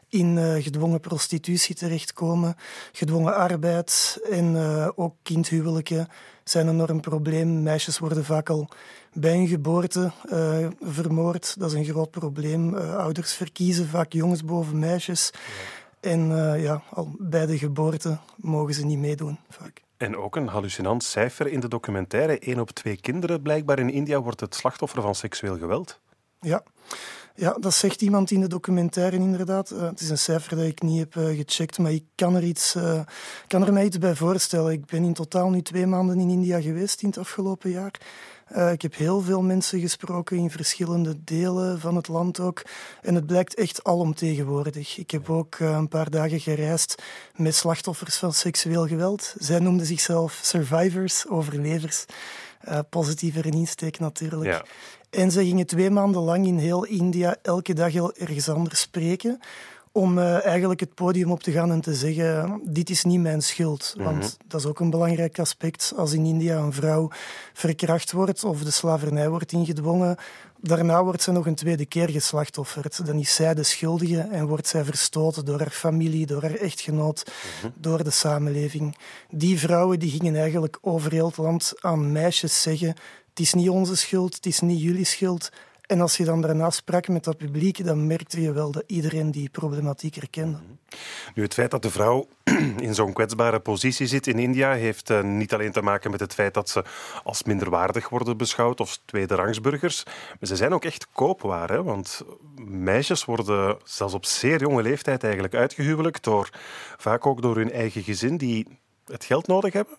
in 0.10 0.38
uh, 0.38 0.64
gedwongen 0.64 1.00
prostitutie 1.00 1.76
terechtkomen. 1.76 2.56
Gedwongen 2.92 3.36
arbeid 3.36 4.20
en 4.30 4.56
uh, 4.56 4.88
ook 4.96 5.16
kindhuwelijken 5.24 6.08
zijn 6.44 6.68
een 6.68 6.74
enorm 6.74 7.02
probleem. 7.02 7.64
Meisjes 7.64 8.00
worden 8.00 8.26
vaak 8.26 8.50
al 8.50 8.70
bij 9.14 9.36
hun 9.36 9.48
geboorte 9.48 10.12
uh, 10.32 10.68
vermoord. 10.80 11.60
Dat 11.60 11.72
is 11.72 11.78
een 11.78 11.86
groot 11.86 12.12
probleem. 12.12 12.76
ouders 12.76 13.34
verkiezen 13.34 13.88
vaak 13.88 14.14
jongens 14.14 14.44
boven 14.44 14.80
meisjes. 14.80 15.32
Ja. 15.34 15.40
En 16.10 16.28
ja, 16.62 16.82
al 16.90 17.16
bij 17.18 17.46
de 17.46 17.58
geboorte 17.58 18.18
mogen 18.36 18.74
ze 18.74 18.86
niet 18.86 19.00
meedoen, 19.00 19.40
vaak. 19.50 19.82
En 19.98 20.18
ook 20.18 20.36
een 20.36 20.48
hallucinant 20.48 21.04
cijfer 21.04 21.48
in 21.48 21.60
de 21.60 21.68
documentaire. 21.68 22.38
Eén 22.40 22.60
op 22.60 22.70
twee 22.72 22.98
kinderen 22.98 23.42
blijkbaar 23.42 23.80
in 23.80 23.90
India 23.90 24.22
wordt 24.22 24.40
het 24.40 24.56
slachtoffer 24.56 25.02
van 25.02 25.16
seksueel 25.16 25.58
geweld. 25.58 26.00
Ja. 26.40 26.64
Ja, 27.40 27.56
dat 27.60 27.74
zegt 27.74 28.02
iemand 28.02 28.32
in 28.32 28.40
de 28.40 28.48
documentaire 28.48 29.16
inderdaad. 29.16 29.72
Uh, 29.72 29.82
het 29.82 30.00
is 30.00 30.10
een 30.10 30.18
cijfer 30.18 30.56
dat 30.56 30.66
ik 30.66 30.82
niet 30.82 31.00
heb 31.00 31.16
uh, 31.16 31.38
gecheckt, 31.38 31.78
maar 31.78 31.92
ik 31.92 32.04
kan 32.16 32.36
er, 32.36 32.44
iets, 32.44 32.76
uh, 32.76 33.00
kan 33.48 33.66
er 33.66 33.74
mij 33.74 33.86
iets 33.86 33.98
bij 33.98 34.16
voorstellen. 34.16 34.72
Ik 34.72 34.86
ben 34.86 35.04
in 35.04 35.14
totaal 35.14 35.50
nu 35.50 35.62
twee 35.62 35.86
maanden 35.86 36.20
in 36.20 36.30
India 36.30 36.62
geweest 36.62 37.02
in 37.02 37.08
het 37.08 37.18
afgelopen 37.18 37.70
jaar. 37.70 37.94
ik 38.72 38.82
heb 38.82 38.96
heel 38.96 39.22
veel 39.22 39.42
mensen 39.42 39.80
gesproken 39.80 40.38
in 40.38 40.52
verschillende 40.52 41.24
delen 41.24 41.80
van 41.80 41.96
het 41.96 42.08
land 42.08 42.40
ook. 42.40 42.62
En 43.02 43.16
het 43.16 43.26
blijkt 43.26 43.56
echt 43.56 43.84
alomtegenwoordig. 43.84 44.98
Ik 44.98 45.12
heb 45.12 45.30
ook 45.30 45.60
een 45.60 45.88
paar 45.88 46.10
dagen 46.10 46.40
gereisd 46.40 47.02
met 47.36 47.56
slachtoffers 47.56 48.18
van 48.18 48.34
seksueel 48.34 48.88
geweld. 48.88 49.36
Zij 49.38 49.60
noemden 49.60 49.86
zichzelf 49.86 50.40
survivors, 50.42 51.28
overlevers. 51.28 52.06
positiever 52.90 53.46
insteek 53.46 54.00
natuurlijk. 54.00 54.52
Ja. 54.52 54.66
En 55.10 55.32
ze 55.32 55.46
gingen 55.46 55.66
twee 55.66 55.90
maanden 55.90 56.22
lang 56.22 56.46
in 56.46 56.58
heel 56.58 56.86
India 56.86 57.36
elke 57.42 57.74
dag 57.74 57.92
heel 57.92 58.14
ergens 58.14 58.50
anders 58.50 58.80
spreken 58.80 59.40
om 59.92 60.18
uh, 60.18 60.46
eigenlijk 60.46 60.80
het 60.80 60.94
podium 60.94 61.32
op 61.32 61.44
te 61.44 61.52
gaan 61.52 61.72
en 61.72 61.82
te 61.82 61.96
zeggen: 61.96 62.62
Dit 62.64 62.90
is 62.90 63.04
niet 63.04 63.20
mijn 63.20 63.42
schuld. 63.42 63.94
Want 63.98 64.16
mm 64.16 64.22
-hmm. 64.22 64.30
dat 64.48 64.60
is 64.60 64.66
ook 64.66 64.80
een 64.80 64.90
belangrijk 64.90 65.40
aspect. 65.40 65.94
Als 65.96 66.14
in 66.14 66.26
India 66.26 66.58
een 66.58 66.74
vrouw 66.74 67.10
verkracht 67.54 68.12
wordt 68.12 68.44
of 68.44 68.64
de 68.64 68.72
slavernij 68.72 69.30
wordt 69.30 69.52
ingedwongen, 69.52 70.16
daarna 70.62 71.04
wordt 71.04 71.22
ze 71.22 71.32
nog 71.32 71.46
een 71.46 71.56
tweede 71.56 71.86
keer 71.86 72.10
geslachtofferd. 72.10 73.06
Dan 73.06 73.20
is 73.20 73.36
zij 73.36 73.54
de 73.54 73.64
schuldige 73.64 74.20
en 74.20 74.48
wordt 74.48 74.68
zij 74.68 74.84
verstoten 74.84 75.46
door 75.46 75.60
haar 75.60 75.70
familie, 75.70 76.26
door 76.26 76.42
haar 76.42 76.56
echtgenoot, 76.56 77.24
mm 77.26 77.34
-hmm. 77.62 77.74
door 77.76 78.04
de 78.04 78.12
samenleving. 78.12 78.98
Die 79.30 79.60
vrouwen 79.60 80.00
die 80.00 80.12
gingen 80.12 80.36
eigenlijk 80.36 80.78
over 80.82 81.12
heel 81.12 81.28
het 81.28 81.38
land 81.38 81.74
aan 81.80 82.12
meisjes 82.12 82.62
zeggen: 82.62 82.96
het 83.40 83.48
is 83.48 83.54
niet 83.54 83.70
onze 83.70 83.96
schuld, 83.96 84.36
het 84.36 84.46
is 84.46 84.60
niet 84.60 84.82
jullie 84.82 85.06
schuld. 85.06 85.50
En 85.82 86.02
als 86.02 86.18
je 86.18 86.26
dan 86.26 86.42
daarna 86.42 86.70
sprak 86.70 87.08
met 87.08 87.24
dat 87.24 87.38
publiek, 87.38 87.86
dan 87.86 88.08
merkte 88.08 88.42
je 88.42 88.52
wel 88.52 88.72
dat 88.72 88.84
iedereen 88.88 89.32
die 89.32 89.50
problematiek 89.50 90.16
herkende. 90.16 90.58
Nu, 91.36 91.44
het 91.44 91.54
feit 91.54 91.72
dat 91.72 91.82
de 91.82 91.90
vrouw 91.90 92.28
in 92.88 92.96
zo'n 92.96 93.14
kwetsbare 93.14 93.60
positie 93.60 94.08
zit 94.08 94.28
in 94.28 94.40
India 94.40 94.74
heeft 94.74 95.10
uh, 95.10 95.22
niet 95.24 95.54
alleen 95.54 95.72
te 95.72 95.82
maken 95.82 96.12
met 96.12 96.20
het 96.20 96.34
feit 96.34 96.54
dat 96.54 96.70
ze 96.70 96.84
als 97.24 97.44
minderwaardig 97.44 98.10
worden 98.10 98.38
beschouwd 98.38 98.80
of 98.80 99.00
tweederangsburgers, 99.06 100.04
maar 100.06 100.48
ze 100.48 100.56
zijn 100.56 100.74
ook 100.74 100.86
echt 100.86 101.08
koopwaar. 101.14 101.70
Hè? 101.70 101.84
Want 101.84 102.22
meisjes 102.66 103.26
worden 103.26 103.78
zelfs 103.84 104.14
op 104.14 104.26
zeer 104.26 104.60
jonge 104.60 104.82
leeftijd 104.82 105.24
eigenlijk 105.24 105.54
uitgehuwelijkt, 105.54 106.24
door, 106.24 106.50
vaak 106.98 107.26
ook 107.26 107.42
door 107.42 107.56
hun 107.56 107.72
eigen 107.72 108.04
gezin, 108.04 108.38
die 108.38 108.68
het 109.06 109.26
geld 109.26 109.48
nodig 109.48 109.74
hebben. 109.74 109.98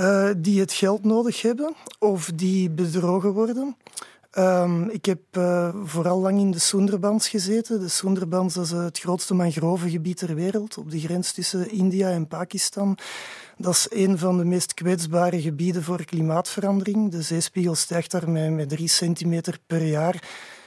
Uh, 0.00 0.30
die 0.36 0.60
het 0.60 0.72
geld 0.72 1.04
nodig 1.04 1.42
hebben 1.42 1.74
of 1.98 2.30
die 2.34 2.70
bedrogen 2.70 3.32
worden. 3.32 3.76
Um, 4.38 4.90
ik 4.90 5.04
heb 5.04 5.20
uh, 5.38 5.74
vooral 5.84 6.20
lang 6.20 6.38
in 6.40 6.50
de 6.50 6.58
Sundarbans 6.58 7.28
gezeten. 7.28 7.80
De 7.80 7.88
Sundarbans 7.88 8.56
is 8.56 8.70
het 8.70 8.98
grootste 8.98 9.34
mangrovengebied 9.34 10.16
ter 10.16 10.34
wereld, 10.34 10.78
op 10.78 10.90
de 10.90 11.00
grens 11.00 11.32
tussen 11.32 11.70
India 11.70 12.10
en 12.10 12.28
Pakistan. 12.28 12.98
Dat 13.56 13.72
is 13.72 13.86
een 13.90 14.18
van 14.18 14.38
de 14.38 14.44
meest 14.44 14.74
kwetsbare 14.74 15.40
gebieden 15.40 15.82
voor 15.82 16.04
klimaatverandering. 16.04 17.10
De 17.10 17.22
zeespiegel 17.22 17.74
stijgt 17.74 18.10
daar 18.10 18.30
met, 18.30 18.50
met 18.50 18.68
drie 18.68 18.88
centimeter 18.88 19.58
per 19.66 19.82
jaar. 19.82 20.14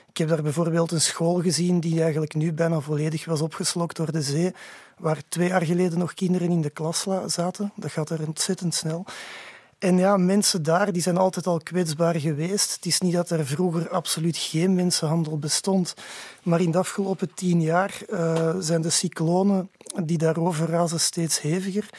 Ik 0.10 0.18
heb 0.18 0.28
daar 0.28 0.44
bijvoorbeeld 0.44 0.92
een 0.92 1.02
school 1.02 1.42
gezien 1.42 1.80
die 1.80 2.02
eigenlijk 2.02 2.34
nu 2.34 2.54
bijna 2.54 2.80
volledig 2.80 3.26
was 3.26 3.42
opgeslokt 3.42 3.96
door 3.96 4.12
de 4.12 4.22
zee 4.22 4.54
waar 5.00 5.22
twee 5.30 5.48
jaar 5.48 5.66
geleden 5.66 6.00
nog 6.00 6.14
kinderen 6.14 6.50
in 6.50 6.62
de 6.62 6.70
klas 6.70 7.06
zaten. 7.26 7.72
Dat 7.76 7.92
gaat 7.92 8.10
er 8.10 8.28
ontzettend 8.28 8.74
snel. 8.74 9.06
En 9.80 9.98
ja, 9.98 10.18
mensen 10.18 10.64
daar 10.64 10.92
die 10.92 11.02
zijn 11.02 11.18
altijd 11.18 11.48
al 11.48 11.60
kwetsbaar 11.64 12.16
geweest. 12.16 12.74
Het 12.74 12.86
is 12.86 13.00
niet 13.00 13.14
dat 13.14 13.30
er 13.30 13.46
vroeger 13.46 13.90
absoluut 13.90 14.38
geen 14.38 14.76
mensenhandel 14.76 15.38
bestond. 15.38 15.94
Maar 16.44 16.62
in 16.62 16.72
de 16.72 16.78
afgelopen 16.78 17.34
tien 17.34 17.62
jaar 17.62 17.98
uh, 18.10 18.56
zijn 18.60 18.82
de 18.82 18.90
cyclonen 18.90 19.70
die 20.04 20.18
daarover 20.18 20.70
razen 20.70 21.00
steeds 21.00 21.42
heviger. 21.42 21.90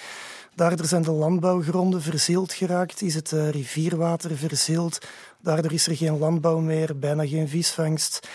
Daardoor 0.54 0.86
zijn 0.86 1.02
de 1.02 1.10
landbouwgronden 1.10 2.02
verzeeld 2.02 2.52
geraakt, 2.52 3.02
is 3.02 3.14
het 3.14 3.32
uh, 3.32 3.50
rivierwater 3.50 4.36
verzeeld. 4.36 4.98
Daardoor 5.42 5.72
is 5.72 5.86
er 5.86 5.96
geen 5.96 6.18
landbouw 6.18 6.58
meer, 6.58 6.98
bijna 6.98 7.26
geen 7.26 7.48
visvangst. 7.48 8.28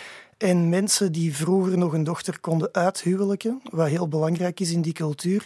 En 0.46 0.70
mensen 0.70 1.12
die 1.12 1.36
vroeger 1.36 1.78
nog 1.78 1.94
een 1.94 2.04
dochter 2.04 2.40
konden 2.40 2.70
uithuwelijken, 2.72 3.62
wat 3.72 3.88
heel 3.88 4.08
belangrijk 4.08 4.60
is 4.60 4.72
in 4.72 4.82
die 4.82 4.94
cultuur, 4.94 5.46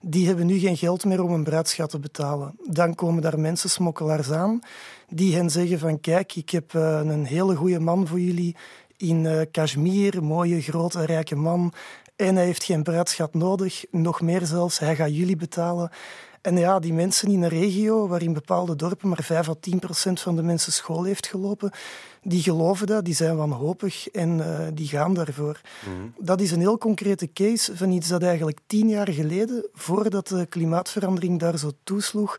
die 0.00 0.26
hebben 0.26 0.46
nu 0.46 0.58
geen 0.58 0.76
geld 0.76 1.04
meer 1.04 1.22
om 1.22 1.32
een 1.32 1.44
bruidschat 1.44 1.90
te 1.90 1.98
betalen. 1.98 2.56
Dan 2.66 2.94
komen 2.94 3.22
daar 3.22 3.38
mensen, 3.40 3.70
smokkelaars 3.70 4.30
aan, 4.30 4.60
die 5.08 5.34
hen 5.34 5.50
zeggen 5.50 5.78
van 5.78 6.00
kijk, 6.00 6.36
ik 6.36 6.50
heb 6.50 6.72
uh, 6.72 7.00
een 7.04 7.24
hele 7.24 7.54
goede 7.54 7.80
man 7.80 8.06
voor 8.06 8.20
jullie 8.20 8.56
in 8.98 9.24
uh, 9.24 9.40
Kashmir, 9.50 10.24
mooie, 10.24 10.62
grote, 10.62 11.04
rijke 11.04 11.36
man. 11.36 11.72
En 12.16 12.36
hij 12.36 12.44
heeft 12.44 12.64
geen 12.64 12.82
bruidschat 12.82 13.34
nodig, 13.34 13.84
nog 13.90 14.20
meer 14.20 14.46
zelfs, 14.46 14.78
hij 14.78 14.96
gaat 14.96 15.16
jullie 15.16 15.36
betalen. 15.36 15.90
En 16.40 16.56
ja, 16.56 16.78
die 16.78 16.92
mensen 16.92 17.30
in 17.30 17.42
een 17.42 17.48
regio 17.48 18.08
waarin 18.08 18.32
bepaalde 18.32 18.76
dorpen 18.76 19.08
maar 19.08 19.22
5 19.22 19.48
à 19.48 19.54
10 19.60 19.78
procent 19.78 20.20
van 20.20 20.36
de 20.36 20.42
mensen 20.42 20.72
school 20.72 21.04
heeft 21.04 21.26
gelopen, 21.26 21.70
die 22.22 22.42
geloven 22.42 22.86
dat, 22.86 23.04
die 23.04 23.14
zijn 23.14 23.36
wanhopig 23.36 24.08
en 24.08 24.38
uh, 24.38 24.58
die 24.74 24.88
gaan 24.88 25.14
daarvoor. 25.14 25.60
Mm. 25.88 26.14
Dat 26.18 26.40
is 26.40 26.50
een 26.50 26.60
heel 26.60 26.78
concrete 26.78 27.32
case 27.32 27.76
van 27.76 27.90
iets 27.90 28.08
dat 28.08 28.22
eigenlijk 28.22 28.58
tien 28.66 28.88
jaar 28.88 29.12
geleden, 29.12 29.68
voordat 29.72 30.28
de 30.28 30.46
klimaatverandering 30.46 31.38
daar 31.38 31.58
zo 31.58 31.70
toesloeg, 31.84 32.36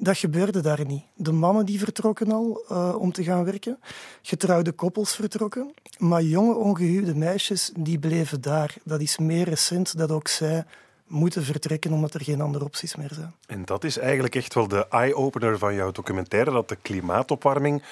Dat 0.00 0.18
gebeurde 0.18 0.60
daar 0.60 0.84
niet. 0.86 1.02
De 1.14 1.32
mannen 1.32 1.66
die 1.66 1.78
vertrokken 1.78 2.32
al 2.32 2.64
uh, 2.70 2.94
om 2.98 3.12
te 3.12 3.22
gaan 3.22 3.44
werken, 3.44 3.78
getrouwde 4.22 4.72
koppels 4.72 5.14
vertrokken, 5.14 5.74
maar 5.98 6.22
jonge 6.22 6.54
ongehuwde 6.54 7.14
meisjes 7.14 7.72
die 7.76 7.98
bleven 7.98 8.40
daar. 8.40 8.74
Dat 8.84 9.00
is 9.00 9.18
meer 9.18 9.48
recent 9.48 9.98
dat 9.98 10.10
ook 10.10 10.28
zij 10.28 10.64
moeten 11.06 11.44
vertrekken 11.44 11.92
omdat 11.92 12.14
er 12.14 12.22
geen 12.22 12.40
andere 12.40 12.64
opties 12.64 12.96
meer 12.96 13.10
zijn. 13.14 13.34
En 13.46 13.64
dat 13.64 13.84
is 13.84 13.98
eigenlijk 13.98 14.34
echt 14.34 14.54
wel 14.54 14.68
de 14.68 14.86
eye-opener 14.88 15.58
van 15.58 15.74
jouw 15.74 15.92
documentaire, 15.92 16.50
dat 16.50 16.68
de 16.68 16.76
klimaatopwarming 16.76 17.82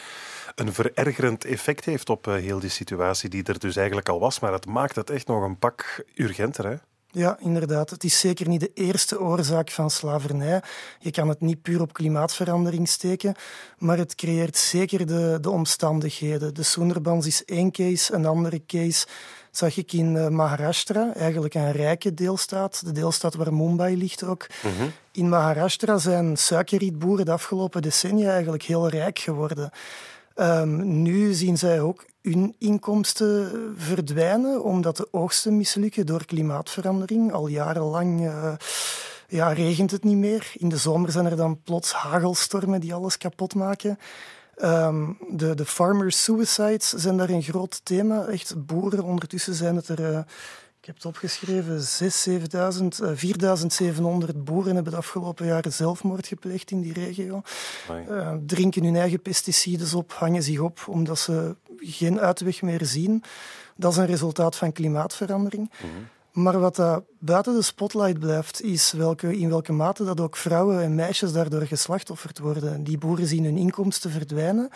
een 0.54 0.72
verergerend 0.72 1.44
effect 1.44 1.84
heeft 1.84 2.11
op 2.11 2.26
uh, 2.26 2.34
heel 2.34 2.59
die 2.59 2.70
situatie 2.70 3.28
die 3.28 3.42
er 3.42 3.59
dus 3.59 3.76
eigenlijk 3.76 4.09
al 4.09 4.20
was. 4.20 4.40
Maar 4.40 4.52
het 4.52 4.66
maakt 4.66 4.96
het 4.96 5.11
echt 5.11 5.26
nog 5.26 5.42
een 5.42 5.59
pak 5.59 6.04
urgenter, 6.14 6.66
hè? 6.66 6.76
Ja, 7.17 7.37
inderdaad. 7.41 7.91
Het 7.91 8.05
is 8.05 8.21
zeker 8.21 8.49
niet 8.49 8.61
de 8.61 8.71
eerste 8.75 9.21
oorzaak 9.21 9.71
van 9.71 9.91
slavernij. 9.91 10.62
Je 10.99 11.11
kan 11.11 11.29
het 11.29 11.41
niet 11.41 11.62
puur 11.62 11.81
op 11.81 11.93
klimaatverandering 11.93 12.89
steken, 12.89 13.35
maar 13.79 13.99
het 13.99 14.14
creëert 14.14 14.57
zeker 14.57 15.07
de, 15.07 15.39
de 15.41 15.51
omstandigheden. 15.51 16.55
De 16.55 16.62
Sundarbans 16.62 17.27
is 17.27 17.45
één 17.45 17.71
case, 17.71 18.14
een 18.14 18.27
andere 18.27 18.67
case 18.67 19.07
zag 19.51 19.77
ik 19.77 19.93
in 19.93 20.17
eh, 20.17 20.29
Maharashtra, 20.29 21.14
eigenlijk 21.14 21.55
een 21.55 21.73
rijke 21.73 22.14
deelstaat, 22.14 22.85
de 22.85 22.93
deelstaat 22.93 23.35
waar 23.35 23.55
Mumbai 23.55 23.97
ligt 23.97 24.25
ook. 24.25 24.47
Mhm. 24.62 24.89
In 25.12 25.29
Maharashtra 25.29 25.99
zijn 25.99 26.37
suikerrietboeren 26.37 27.25
de 27.25 27.33
afgelopen 27.33 27.83
decennia 27.83 28.31
eigenlijk 28.31 28.62
heel 28.62 28.89
rijk 28.89 29.19
geworden. 29.19 29.71
Um, 30.35 31.03
nu 31.03 31.33
zien 31.33 31.59
zij 31.59 31.81
ook 31.81 32.05
hun 32.33 32.55
inkomsten 32.59 33.74
verdwijnen 33.77 34.62
omdat 34.64 34.97
de 34.97 35.09
oogsten 35.11 35.57
mislukken 35.57 36.07
door 36.07 36.24
klimaatverandering. 36.24 37.33
Al 37.33 37.47
jarenlang 37.47 38.20
uh, 38.20 38.53
ja, 39.29 39.53
regent 39.53 39.91
het 39.91 40.05
niet 40.05 40.16
meer. 40.16 40.53
In 40.55 40.68
de 40.68 40.77
zomer 40.77 41.11
zijn 41.11 41.27
er 41.27 41.37
dan 41.37 41.61
plots 41.62 41.93
hagelstormen 41.93 42.81
die 42.81 42.95
alles 42.95 43.18
kapot 43.18 43.55
maken. 43.55 43.99
Um, 44.62 45.18
de, 45.31 45.55
de 45.55 45.66
farmer 45.66 46.12
suicides 46.12 46.89
zijn 46.89 47.16
daar 47.16 47.31
een 47.31 47.43
groot 47.43 47.81
thema. 47.85 48.24
Echt 48.24 48.66
boeren. 48.66 49.05
Ondertussen 49.05 49.55
zijn 49.55 49.77
het 49.77 49.89
er... 49.89 50.01
Uh, 50.01 50.18
ik 50.87 50.93
heb 50.95 51.03
het 51.03 51.14
opgeschreven, 51.14 51.80
6, 51.80 52.22
7000, 52.22 53.01
uh, 53.01 53.11
4700 53.14 54.45
boeren 54.45 54.74
hebben 54.74 54.93
de 54.93 54.99
afgelopen 54.99 55.47
jaren 55.47 55.72
zelfmoord 55.72 56.26
gepleegd 56.26 56.70
in 56.70 56.80
die 56.80 56.93
regio. 56.93 57.43
Uh, 58.11 58.32
drinken 58.47 58.84
hun 58.84 58.97
eigen 58.97 59.22
pesticiden 59.22 59.97
op, 59.97 60.12
hangen 60.12 60.43
zich 60.43 60.59
op 60.59 60.84
omdat 60.89 61.18
ze 61.18 61.57
geen 61.78 62.20
uitweg 62.20 62.62
meer 62.62 62.84
zien. 62.84 63.22
Dat 63.76 63.93
is 63.93 63.99
een 63.99 64.07
resultaat 64.07 64.57
van 64.57 64.72
klimaatverandering. 64.72 65.70
Mhm. 65.70 66.43
Maar 66.43 66.61
wat 66.61 66.76
dat 66.76 67.05
buiten 67.18 67.55
de 67.55 67.62
spotlight 67.62 68.18
blijft, 68.18 68.62
is 68.62 68.93
welke, 68.93 69.39
in 69.39 69.49
welke 69.49 69.72
mate 69.72 70.05
dat 70.05 70.20
ook 70.20 70.37
vrouwen 70.37 70.82
en 70.82 70.95
meisjes 70.95 71.32
daardoor 71.32 71.62
geslachtofferd 71.62 72.39
worden. 72.39 72.84
Die 72.84 72.99
boeren 72.99 73.26
zien 73.26 73.45
hun 73.45 73.57
inkomsten 73.57 74.11
verdwijnen 74.11 74.68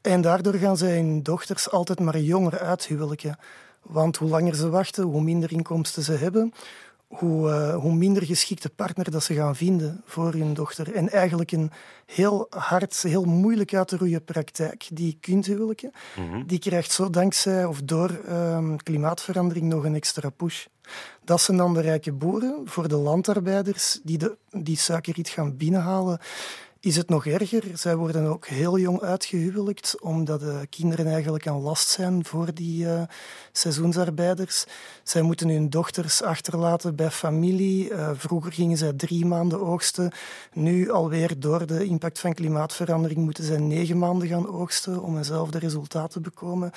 en 0.00 0.20
daardoor 0.20 0.54
gaan 0.54 0.76
zij 0.76 0.96
hun 0.96 1.22
dochters 1.22 1.70
altijd 1.70 2.00
maar 2.00 2.18
jonger 2.18 2.58
uithuwelijken. 2.58 3.38
Want 3.84 4.16
hoe 4.16 4.28
langer 4.28 4.54
ze 4.54 4.68
wachten, 4.68 5.04
hoe 5.04 5.22
minder 5.22 5.52
inkomsten 5.52 6.02
ze 6.02 6.12
hebben, 6.12 6.52
hoe, 7.06 7.48
uh, 7.48 7.76
hoe 7.76 7.94
minder 7.94 8.22
geschikte 8.22 8.70
partner 8.70 9.10
dat 9.10 9.22
ze 9.22 9.34
gaan 9.34 9.56
vinden 9.56 10.02
voor 10.04 10.32
hun 10.32 10.54
dochter. 10.54 10.94
En 10.94 11.10
eigenlijk 11.10 11.52
een 11.52 11.70
heel 12.06 12.46
hard, 12.50 13.02
heel 13.02 13.24
moeilijk 13.24 13.74
uit 13.74 13.88
te 13.88 13.96
roeien 13.96 14.24
praktijk, 14.24 14.88
die 14.92 15.16
kindhuwelijken, 15.20 15.92
mm 16.16 16.46
die 16.46 16.58
krijgt 16.58 16.92
zo 16.92 17.10
dankzij 17.10 17.64
of 17.64 17.82
door 17.82 18.20
um, 18.28 18.82
klimaatverandering 18.82 19.66
nog 19.66 19.84
een 19.84 19.94
extra 19.94 20.30
push. 20.30 20.64
Dat 21.24 21.40
zijn 21.40 21.56
dan 21.56 21.74
de 21.74 21.80
rijke 21.80 22.12
boeren. 22.12 22.62
Voor 22.64 22.88
de 22.88 22.96
landarbeiders 22.96 24.00
die 24.02 24.18
de, 24.18 24.36
die 24.50 24.76
suikerriet 24.76 25.28
gaan 25.28 25.56
binnenhalen, 25.56 26.18
is 26.84 26.96
het 26.96 27.08
nog 27.08 27.26
erger. 27.26 27.64
Zij 27.74 27.96
worden 27.96 28.26
ook 28.26 28.46
heel 28.46 28.78
jong 28.78 29.00
uitgehuwelijkt, 29.00 30.00
omdat 30.00 30.40
de 30.40 30.66
kinderen 30.70 31.06
eigenlijk 31.06 31.44
een 31.44 31.60
last 31.60 31.88
zijn 31.88 32.24
voor 32.24 32.54
die 32.54 32.84
uh, 32.84 33.02
seizoensarbeiders. 33.52 34.64
Zij 35.02 35.22
moeten 35.22 35.48
hun 35.48 35.70
dochters 35.70 36.22
achterlaten 36.22 36.96
bij 36.96 37.10
familie. 37.10 37.90
Uh, 37.90 38.10
vroeger 38.14 38.52
gingen 38.52 38.76
zij 38.76 38.92
drie 38.92 39.26
maanden 39.26 39.60
oogsten. 39.60 40.12
Nu 40.52 40.90
alweer 40.90 41.38
door 41.38 41.66
de 41.66 41.84
impact 41.84 42.20
van 42.20 42.34
klimaatverandering 42.34 43.18
moeten 43.20 43.44
zij 43.44 43.58
negen 43.58 43.98
maanden 43.98 44.28
gaan 44.28 44.48
oogsten 44.48 45.02
om 45.02 45.16
eenzelfde 45.16 45.58
resultaat 45.58 46.10
te 46.10 46.20
bekomen. 46.20 46.70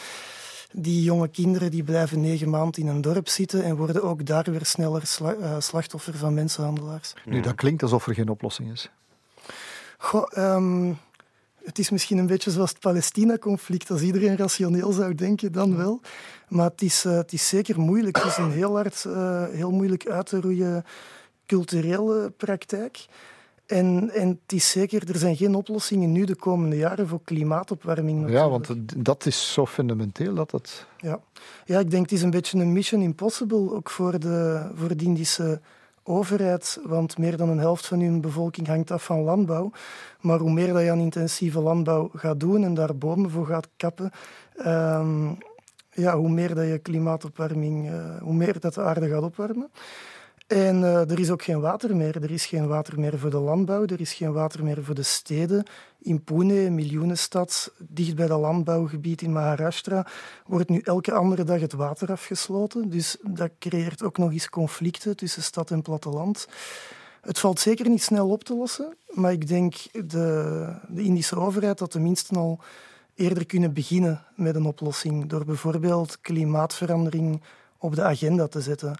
Die 0.72 1.04
jonge 1.04 1.28
kinderen 1.28 1.72
die 1.72 1.84
blijven 1.84 2.22
negen 2.22 2.50
maanden 2.50 2.82
in 2.82 2.88
een 2.88 3.02
dorp 3.02 3.28
zitten 3.28 3.64
en 3.64 3.76
worden 3.76 4.04
ook 4.04 4.26
daar 4.26 4.44
weer 4.44 4.66
sneller 4.66 5.04
uh, 5.22 5.56
slachtoffer 5.60 6.18
van 6.18 6.34
mensenhandelaars. 6.34 7.14
Nu, 7.26 7.42
dat 7.42 7.56
klinkt 7.56 7.84
alsof 7.84 8.08
er 8.08 8.14
geen 8.14 8.30
oplossing 8.30 8.72
is. 8.72 8.90
Goh, 9.98 10.56
um, 10.56 10.98
het 11.64 11.80
is 11.80 11.90
misschien 11.90 12.18
een 12.18 12.28
beetje 12.28 12.52
zoals 12.52 12.70
het 12.70 12.80
Palestina-conflict. 12.80 13.92
Als 13.92 14.02
iedereen 14.02 14.38
rationeel 14.38 14.92
zou 14.92 15.16
denken, 15.16 15.52
dan 15.52 15.78
wel. 15.78 16.02
Maar 16.48 16.70
het 16.70 16.82
is, 16.82 17.06
uh, 17.06 17.14
het 17.14 17.34
is 17.34 17.48
zeker 17.48 17.80
moeilijk. 17.80 18.18
Het 18.18 18.26
is 18.26 18.38
een 18.38 18.52
heel 18.52 18.76
hard, 18.76 19.04
uh, 19.08 19.44
heel 19.50 19.72
moeilijk 19.72 20.08
uit 20.10 20.26
te 20.26 20.42
roeien 20.42 20.86
culturele 21.46 22.34
praktijk. 22.38 23.06
En, 23.66 24.10
en 24.14 24.28
het 24.28 24.54
is 24.54 24.70
zeker, 24.70 25.10
er 25.10 25.18
zijn 25.18 25.36
geen 25.36 25.56
oplossingen 25.56 26.12
nu 26.12 26.26
de 26.26 26.36
komende 26.36 26.76
jaren 26.76 27.08
voor 27.08 27.20
klimaatopwarming. 27.24 28.20
Natuurlijk. 28.20 28.46
Ja, 28.46 28.50
want 28.50 29.06
dat 29.06 29.26
is 29.26 29.54
zo 29.54 29.66
fundamenteel 29.66 30.34
dat 30.34 30.52
het... 30.52 30.86
Ja. 30.98 31.20
ja, 31.66 31.80
ik 31.80 31.92
denk 31.92 32.04
het 32.04 32.12
is 32.12 32.22
een 32.22 32.30
beetje 32.30 32.60
een 32.60 32.74
mission 32.74 33.02
impossible, 33.02 33.72
ook 33.72 33.90
voor 33.90 34.20
de, 34.20 34.70
voor 34.76 34.98
de 34.98 35.04
Indische 35.04 35.62
overheid, 36.08 36.80
want 36.84 37.18
meer 37.18 37.38
dan 37.38 37.50
een 37.50 37.60
helft 37.60 37.88
van 37.88 38.00
hun 38.00 38.22
bevolking 38.22 38.68
hangt 38.68 38.92
af 38.92 39.04
van 39.04 39.20
landbouw. 39.20 39.72
Maar 40.22 40.40
hoe 40.40 40.52
meer 40.52 40.74
dat 40.74 40.82
je 40.82 40.92
aan 40.92 41.00
intensieve 41.00 41.60
landbouw 41.60 42.10
gaat 42.14 42.40
doen 42.40 42.64
en 42.64 42.74
daar 42.74 42.98
bomen 42.98 43.30
voor 43.30 43.46
gaat 43.46 43.70
kappen, 43.78 44.12
um, 44.66 45.38
ja, 45.92 46.18
hoe 46.18 46.30
meer 46.30 46.56
dat 46.56 46.68
je 46.68 46.78
klimaatopwarming, 46.78 47.90
uh, 47.90 48.18
hoe 48.22 48.34
meer 48.34 48.60
dat 48.60 48.74
de 48.74 48.82
aarde 48.82 49.10
gaat 49.10 49.24
opwarmen. 49.24 49.70
En 50.48 50.82
uh, 50.82 51.12
er 51.12 51.20
is 51.20 51.30
ook 51.30 51.44
geen 51.44 51.60
water 51.60 51.96
meer. 51.96 52.24
Er 52.24 52.32
is 52.32 52.46
geen 52.46 52.68
water 52.68 53.00
meer 53.00 53.20
voor 53.20 53.30
de 53.30 53.38
landbouw, 53.38 53.86
er 53.86 54.00
is 54.00 54.14
geen 54.14 54.32
water 54.32 54.64
meer 54.64 54.84
voor 54.84 54.96
de 54.96 55.04
steden. 55.04 55.66
In 56.00 56.24
Pune, 56.24 56.60
een 56.60 56.76
miljoenenstad, 56.76 57.72
dicht 57.78 58.16
bij 58.16 58.28
dat 58.28 58.40
landbouwgebied 58.40 59.22
in 59.22 59.32
Maharashtra, 59.32 60.08
wordt 60.46 60.70
nu 60.70 60.80
elke 60.80 61.14
andere 61.14 61.44
dag 61.44 61.60
het 61.60 61.74
water 61.74 62.12
afgesloten. 62.12 62.90
Dus 62.90 63.18
dat 63.22 63.52
creëert 63.60 64.04
ook 64.04 64.18
nog 64.18 64.32
eens 64.32 64.50
conflicten 64.50 65.16
tussen 65.16 65.44
stad 65.44 65.72
en 65.72 65.82
platteland. 65.82 66.48
Het 67.22 67.40
valt 67.40 67.60
zeker 67.60 67.90
niet 67.90 68.04
snel 68.04 68.30
op 68.30 68.44
te 68.44 68.56
lossen, 68.56 68.96
maar 69.10 69.32
ik 69.32 69.48
denk 69.48 69.76
de, 69.92 70.76
de 70.88 71.04
Indische 71.04 71.40
overheid 71.40 71.78
dat 71.78 71.92
tenminste 71.92 72.36
al 72.36 72.60
eerder 73.16 73.46
kunnen 73.46 73.74
beginnen 73.74 74.24
met 74.36 74.56
een 74.56 74.66
oplossing 74.66 75.26
door 75.26 75.46
bijvoorbeeld 75.46 76.22
klimaatverandering 76.22 77.42
op 77.78 77.96
de 77.96 78.04
agenda 78.04 78.48
te 78.48 78.62
zetten. 78.62 78.98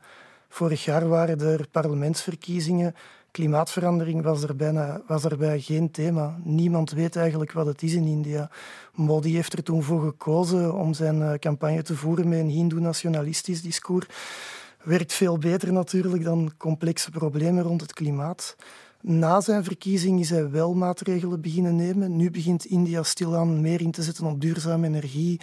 Vorig 0.50 0.86
jaar 0.86 1.08
waren 1.08 1.40
er 1.40 1.68
parlementsverkiezingen. 1.72 2.96
Klimaatverandering 3.32 4.24
was, 4.24 4.44
er 4.44 4.56
bijna, 4.56 5.02
was 5.08 5.22
daarbij 5.22 5.60
geen 5.60 5.92
thema. 5.92 6.40
Niemand 6.44 6.92
weet 6.92 7.16
eigenlijk 7.16 7.52
wat 7.52 7.66
het 7.66 7.84
is 7.84 7.94
in 7.94 8.06
India. 8.06 8.50
Modi 8.94 9.34
heeft 9.34 9.54
er 9.54 9.64
toen 9.64 9.84
voor 9.84 10.02
gekozen 10.02 10.74
om 10.74 10.94
zijn 10.94 11.22
eh, 11.22 11.34
campagne 11.34 11.82
te 11.82 11.96
voeren 11.96 12.30
met 12.30 12.40
een 12.40 12.50
hindoe-nationalistisch 12.50 13.62
discours. 13.62 14.06
Werkt 14.84 15.14
veel 15.14 15.38
beter 15.38 15.74
natuurlijk 15.74 16.24
dan 16.24 16.52
complexe 16.58 17.12
problemen 17.12 17.64
rond 17.64 17.82
het 17.82 17.94
klimaat. 17.94 18.56
Na 19.02 19.42
zijn 19.42 19.64
verkiezing 19.64 20.20
is 20.20 20.30
hij 20.30 20.50
wel 20.50 20.74
maatregelen 20.74 21.42
beginnen 21.42 21.76
nemen. 21.76 22.16
Nu 22.16 22.32
begint 22.32 22.66
India 22.66 23.04
stilaan 23.04 23.62
meer 23.62 23.82
in 23.82 23.92
te 23.92 24.04
zetten 24.04 24.26
op 24.26 24.42
duurzame 24.42 24.88
energie. 24.88 25.40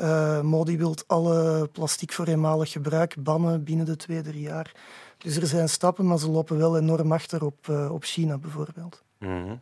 Uh, 0.00 0.40
Modi 0.40 0.78
wil 0.78 0.94
alle 1.06 1.68
plastic 1.72 2.12
voor 2.12 2.26
eenmalig 2.26 2.72
gebruik 2.72 3.14
bannen 3.18 3.64
binnen 3.64 3.86
de 3.86 3.96
twee, 3.96 4.22
drie 4.22 4.40
jaar. 4.40 4.72
Dus 5.18 5.36
er 5.36 5.46
zijn 5.46 5.68
stappen, 5.68 6.06
maar 6.06 6.18
ze 6.18 6.30
lopen 6.30 6.58
wel 6.58 6.78
enorm 6.78 7.12
achter 7.12 7.44
op, 7.44 7.66
uh, 7.70 7.92
op 7.92 8.04
China 8.04 8.38
bijvoorbeeld. 8.38 9.02
-hmm. 9.18 9.60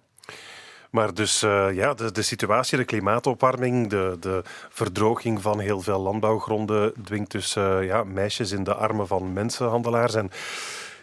Maar 0.91 1.15
dus 1.15 1.43
uh, 1.43 1.69
ja, 1.73 1.95
de, 1.95 2.13
de, 2.13 2.23
situatie, 2.23 2.79
de 2.79 2.85
klimaatopwarming, 2.85 3.89
de, 3.89 4.17
de, 4.21 4.43
verdroging 4.69 5.43
van 5.43 5.59
heel 5.59 5.81
veel 5.81 6.01
landbouwgronden 6.01 6.93
dwingt 7.05 7.31
dus 7.31 7.53
ja, 7.81 8.05
meisjes 8.05 8.53
in 8.53 8.65
de 8.65 8.75
armen 8.75 9.07
van 9.07 9.33
mensenhandelaars. 9.33 10.15
En 10.15 10.31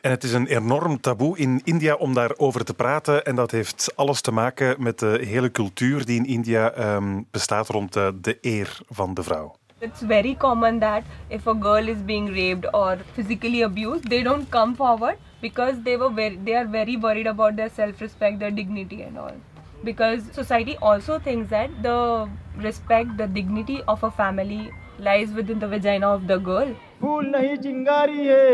en 0.05 0.11
het 0.11 0.23
is 0.23 0.33
een 0.33 0.47
enorm 0.47 0.99
taboe 1.01 1.37
in 1.37 1.61
India 1.63 1.95
om 1.95 2.13
daarover 2.13 2.65
te 2.65 2.73
praten. 2.73 3.25
En 3.25 3.35
dat 3.35 3.51
heeft 3.51 3.93
alles 3.95 4.21
te 4.21 4.31
maken 4.31 4.75
met 4.79 4.99
de 4.99 5.19
hele 5.23 5.51
cultuur 5.51 6.05
die 6.05 6.19
in 6.19 6.25
India 6.25 6.95
um, 6.95 7.27
bestaat 7.31 7.67
rond 7.67 7.93
de, 7.93 8.17
de 8.21 8.37
eer 8.41 8.79
van 8.89 9.13
de 9.13 9.23
vrouw. 9.23 9.55
It's 9.79 10.01
very 10.07 10.35
common 10.35 10.79
that 10.79 11.01
if 11.27 11.47
a 11.47 11.55
girl 11.59 11.87
is 11.87 12.05
being 12.05 12.29
raped 12.29 12.73
or 12.73 12.97
physically 13.13 13.63
abused, 13.63 14.09
they 14.09 14.23
don't 14.23 14.49
come 14.49 14.75
forward 14.75 15.15
because 15.41 15.73
they 15.83 15.97
were 15.97 16.13
very, 16.13 16.39
they 16.43 16.55
are 16.55 16.69
very 16.69 16.99
worried 16.99 17.27
about 17.27 17.55
their 17.55 17.69
self-respect, 17.75 18.39
their 18.39 18.55
dignity 18.55 19.03
and 19.03 19.17
all. 19.17 19.35
Because 19.83 20.23
society 20.31 20.77
also 20.81 21.19
thinks 21.19 21.49
that 21.49 21.69
the 21.81 22.27
respect, 22.57 23.17
the 23.17 23.27
dignity 23.27 23.81
of 23.87 24.03
a 24.03 24.11
family 24.11 24.71
lies 24.99 25.33
within 25.35 25.59
the 25.59 25.67
vagina 25.67 26.07
of 26.07 26.27
the 26.27 26.37
girl. 26.37 26.75
फूल 27.00 27.26
नहीं 27.36 27.56
चिंगारी 27.56 28.26
है 28.26 28.50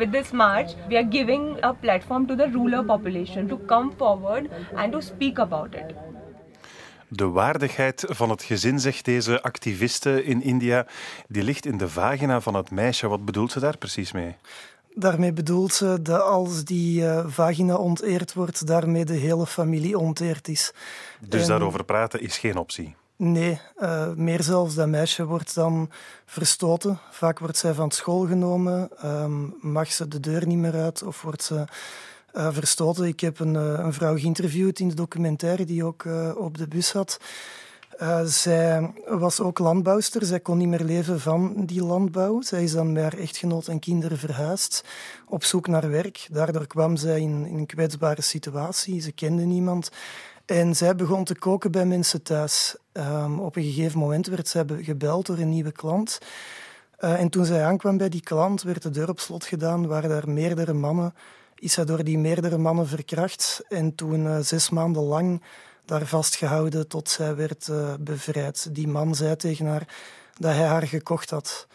with 0.00 0.12
this 0.12 0.30
march, 0.32 0.70
we 0.88 0.96
are 0.96 1.08
giving 1.10 1.58
a 1.62 1.72
platform 1.72 2.26
to 2.26 2.34
the 2.34 2.48
ruler 2.48 2.82
population 2.82 3.48
to 3.48 3.56
come 3.66 3.92
forward 3.96 4.50
and 4.74 4.92
to 4.92 5.00
speak 5.00 5.38
about 5.38 5.74
it. 5.74 5.94
De 7.08 7.28
waardigheid 7.28 8.04
van 8.08 8.30
het 8.30 8.42
gezin, 8.42 8.80
zegt 8.80 9.04
deze 9.04 9.42
activiste 9.42 10.24
in 10.24 10.42
India, 10.42 10.86
die 11.28 11.42
ligt 11.42 11.66
in 11.66 11.78
de 11.78 11.88
vagina 11.88 12.40
van 12.40 12.54
het 12.54 12.70
meisje. 12.70 13.08
Wat 13.08 13.24
bedoelt 13.24 13.52
ze 13.52 13.60
daar 13.60 13.78
precies 13.78 14.12
mee? 14.12 14.36
Daarmee 14.94 15.32
bedoelt 15.32 15.72
ze 15.72 16.02
dat 16.02 16.22
als 16.22 16.64
die 16.64 17.02
uh, 17.02 17.24
vagina 17.26 17.74
onteerd 17.74 18.34
wordt, 18.34 18.66
daarmee 18.66 19.04
de 19.04 19.14
hele 19.14 19.46
familie 19.46 19.98
onteerd 19.98 20.48
is. 20.48 20.72
Dus 21.20 21.42
en... 21.42 21.48
daarover 21.48 21.84
praten 21.84 22.20
is 22.20 22.38
geen 22.38 22.56
optie? 22.56 22.94
Nee, 23.17 23.59
uh, 23.77 24.13
meer 24.13 24.43
zelfs. 24.43 24.75
Dat 24.75 24.87
meisje 24.87 25.25
wordt 25.25 25.55
dan 25.55 25.89
verstoten. 26.25 26.99
Vaak 27.11 27.39
wordt 27.39 27.57
zij 27.57 27.73
van 27.73 27.91
school 27.91 28.27
genomen, 28.27 28.89
um, 29.05 29.55
mag 29.61 29.91
ze 29.91 30.07
de 30.07 30.19
deur 30.19 30.47
niet 30.47 30.57
meer 30.57 30.73
uit 30.73 31.03
of 31.03 31.21
wordt 31.21 31.43
ze 31.43 31.65
uh, 32.33 32.47
verstoten. 32.51 33.05
Ik 33.05 33.19
heb 33.19 33.39
een, 33.39 33.53
uh, 33.53 33.73
een, 33.77 33.93
vrouw 33.93 34.17
geïnterviewd 34.17 34.79
in 34.79 34.87
de 34.87 34.95
documentaire 34.95 35.65
die 35.65 35.83
ook 35.83 36.05
op 36.37 36.57
de 36.57 36.67
bus 36.67 36.87
zat. 36.87 37.19
zij 38.25 38.93
was 39.07 39.39
ook 39.39 39.59
landbouwster. 39.59 40.25
Zij 40.25 40.39
kon 40.39 40.57
niet 40.57 40.67
meer 40.67 40.83
leven 40.83 41.19
van 41.19 41.65
die 41.65 41.83
landbouw. 41.83 42.41
Zij 42.41 42.63
is 42.63 42.71
dan 42.71 42.91
met 42.91 43.03
haar 43.03 43.17
echtgenoot 43.17 43.67
en 43.67 43.79
kinderen 43.79 44.17
verhuisd 44.17 44.83
op 45.27 45.43
zoek 45.43 45.67
naar 45.67 45.89
werk. 45.89 46.27
Daardoor 46.31 46.67
kwam 46.67 46.95
zij 46.95 47.21
in, 47.21 47.45
in 47.45 47.57
een 47.57 47.65
kwetsbare 47.65 48.21
situatie. 48.21 49.01
Ze 49.01 49.11
kende 49.11 49.43
niemand. 49.43 49.91
En 50.45 50.75
zij 50.75 50.95
begon 50.95 51.23
te 51.23 51.35
koken 51.35 51.71
bij 51.71 51.85
mensen 51.85 52.21
thuis. 52.21 52.75
Um, 52.93 53.39
op 53.39 53.55
een 53.55 53.63
gegeven 53.63 53.99
moment 53.99 54.27
werd 54.27 54.47
zij 54.47 54.65
gebeld 54.81 55.25
door 55.25 55.37
een 55.37 55.49
nieuwe 55.49 55.71
klant. 55.71 56.19
Uh, 56.99 57.19
en 57.19 57.29
toen 57.29 57.45
zij 57.45 57.63
aankwam 57.63 57.97
bij 57.97 58.09
die 58.09 58.21
klant, 58.21 58.61
werd 58.61 58.81
de 58.81 58.89
deur 58.89 59.09
op 59.09 59.19
slot 59.19 59.45
gedaan, 59.45 59.87
waren 59.87 60.11
er 60.11 60.29
meerdere 60.29 60.73
mannen. 60.73 61.13
Is 61.55 61.73
zij 61.73 61.85
door 61.85 62.03
die 62.03 62.17
meerdere 62.17 62.57
mannen 62.57 62.87
verkracht 62.87 63.61
en 63.69 63.95
toen 63.95 64.25
uh, 64.25 64.37
zes 64.39 64.69
maanden 64.69 65.03
lang 65.03 65.41
daar 65.85 66.05
vastgehouden 66.05 66.87
tot 66.87 67.09
zij 67.09 67.35
werd 67.35 67.67
uh, 67.67 67.93
bevrijd. 67.99 68.75
Die 68.75 68.87
man 68.87 69.15
zei 69.15 69.35
tegen 69.35 69.65
haar 69.65 69.87
dat 70.39 70.51
hij 70.53 70.65
haar 70.65 70.87
gekocht 70.87 71.29
had. 71.29 71.67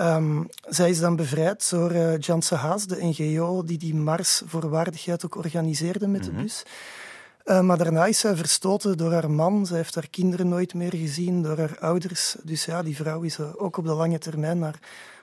Um, 0.00 0.48
zij 0.68 0.90
is 0.90 0.98
dan 1.00 1.16
bevrijd 1.16 1.70
door 1.70 1.92
uh, 1.92 2.18
Janse 2.18 2.54
Haas, 2.54 2.86
de 2.86 3.04
NGO 3.04 3.62
die 3.64 3.78
die 3.78 3.94
mars 3.94 4.42
voor 4.46 4.68
waardigheid 4.68 5.24
ook 5.24 5.36
organiseerde 5.36 6.06
met 6.06 6.26
Mhm. 6.26 6.36
de 6.36 6.42
bus. 6.42 6.62
Uh, 7.44 7.60
maar 7.60 7.78
daarna 7.78 8.06
is 8.06 8.18
zij 8.18 8.36
verstoten 8.36 8.96
door 8.96 9.12
haar 9.12 9.30
man. 9.30 9.66
Zij 9.66 9.76
heeft 9.76 9.94
haar 9.94 10.08
kinderen 10.08 10.48
nooit 10.48 10.74
meer 10.74 10.94
gezien, 10.94 11.42
door 11.42 11.58
haar 11.58 11.78
ouders. 11.78 12.36
Dus 12.42 12.64
ja, 12.64 12.82
die 12.82 12.96
vrouw 12.96 13.22
is 13.22 13.38
uh, 13.38 13.46
ook 13.56 13.76
op 13.76 13.84
de 13.84 13.92
lange 13.92 14.18
termijn 14.18 14.62
haar, 14.62 14.78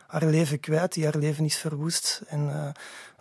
haar 0.07 0.26
leven 0.26 0.59
kwijt. 0.59 0.93
Die 0.93 1.03
haar 1.03 1.17
leven 1.17 1.45
is 1.45 1.57
verwoest. 1.57 2.22
En 2.28 2.39
uh, 2.39 2.67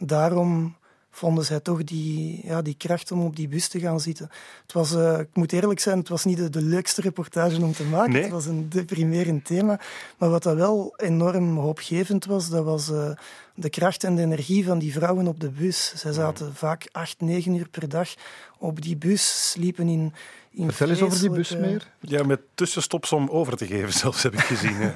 daarom 0.09 0.76
vonden 1.21 1.45
zij 1.45 1.61
toch 1.61 1.85
die, 1.85 2.41
ja, 2.45 2.62
die 2.62 2.75
kracht 2.75 3.12
om 3.12 3.25
op 3.25 3.37
die 3.37 3.49
bus 3.49 3.68
te 3.68 3.81
gaan 3.81 4.01
zitten. 4.01 4.31
Het 4.62 4.73
was, 4.73 4.93
uh, 4.93 5.18
ik 5.18 5.29
moet 5.33 5.53
eerlijk 5.53 5.81
zijn, 5.81 5.99
het 5.99 6.09
was 6.09 6.25
niet 6.25 6.37
de, 6.37 6.51
de 6.51 6.62
leukste 6.62 7.01
reportage 7.01 7.62
om 7.62 7.73
te 7.73 7.85
maken. 7.85 8.12
Nee. 8.12 8.23
Het 8.23 8.31
was 8.31 8.47
een 8.47 8.68
deprimerend 8.68 9.45
thema. 9.45 9.81
Maar 10.18 10.31
wat 10.31 10.43
dat 10.43 10.57
wel 10.57 10.95
enorm 10.97 11.57
hoopgevend 11.57 12.25
was, 12.25 12.49
dat 12.49 12.64
was 12.64 12.91
uh, 12.91 13.11
de 13.55 13.71
kracht 13.71 14.05
en 14.05 14.14
de 14.14 14.23
energie 14.23 14.64
van 14.64 14.79
die 14.79 14.93
vrouwen 14.93 15.27
op 15.27 15.41
de 15.41 15.51
bus. 15.51 15.93
Zij 15.97 16.12
zaten 16.12 16.55
vaak 16.55 16.89
acht, 16.93 17.21
negen 17.21 17.55
uur 17.55 17.68
per 17.68 17.89
dag 17.89 18.14
op 18.59 18.83
die 18.83 18.97
bus, 18.97 19.51
sliepen 19.51 19.89
in... 19.89 20.12
in 20.51 20.72
Vertel 20.72 20.88
eens 20.88 21.03
over 21.03 21.20
die 21.20 21.30
bus 21.30 21.57
meer. 21.57 21.92
Ja, 22.01 22.24
met 22.24 22.40
tussenstops 22.55 23.12
om 23.12 23.28
over 23.28 23.57
te 23.57 23.66
geven 23.66 23.92
zelfs, 23.92 24.22
heb 24.22 24.32
ik 24.32 24.40
gezien. 24.40 24.76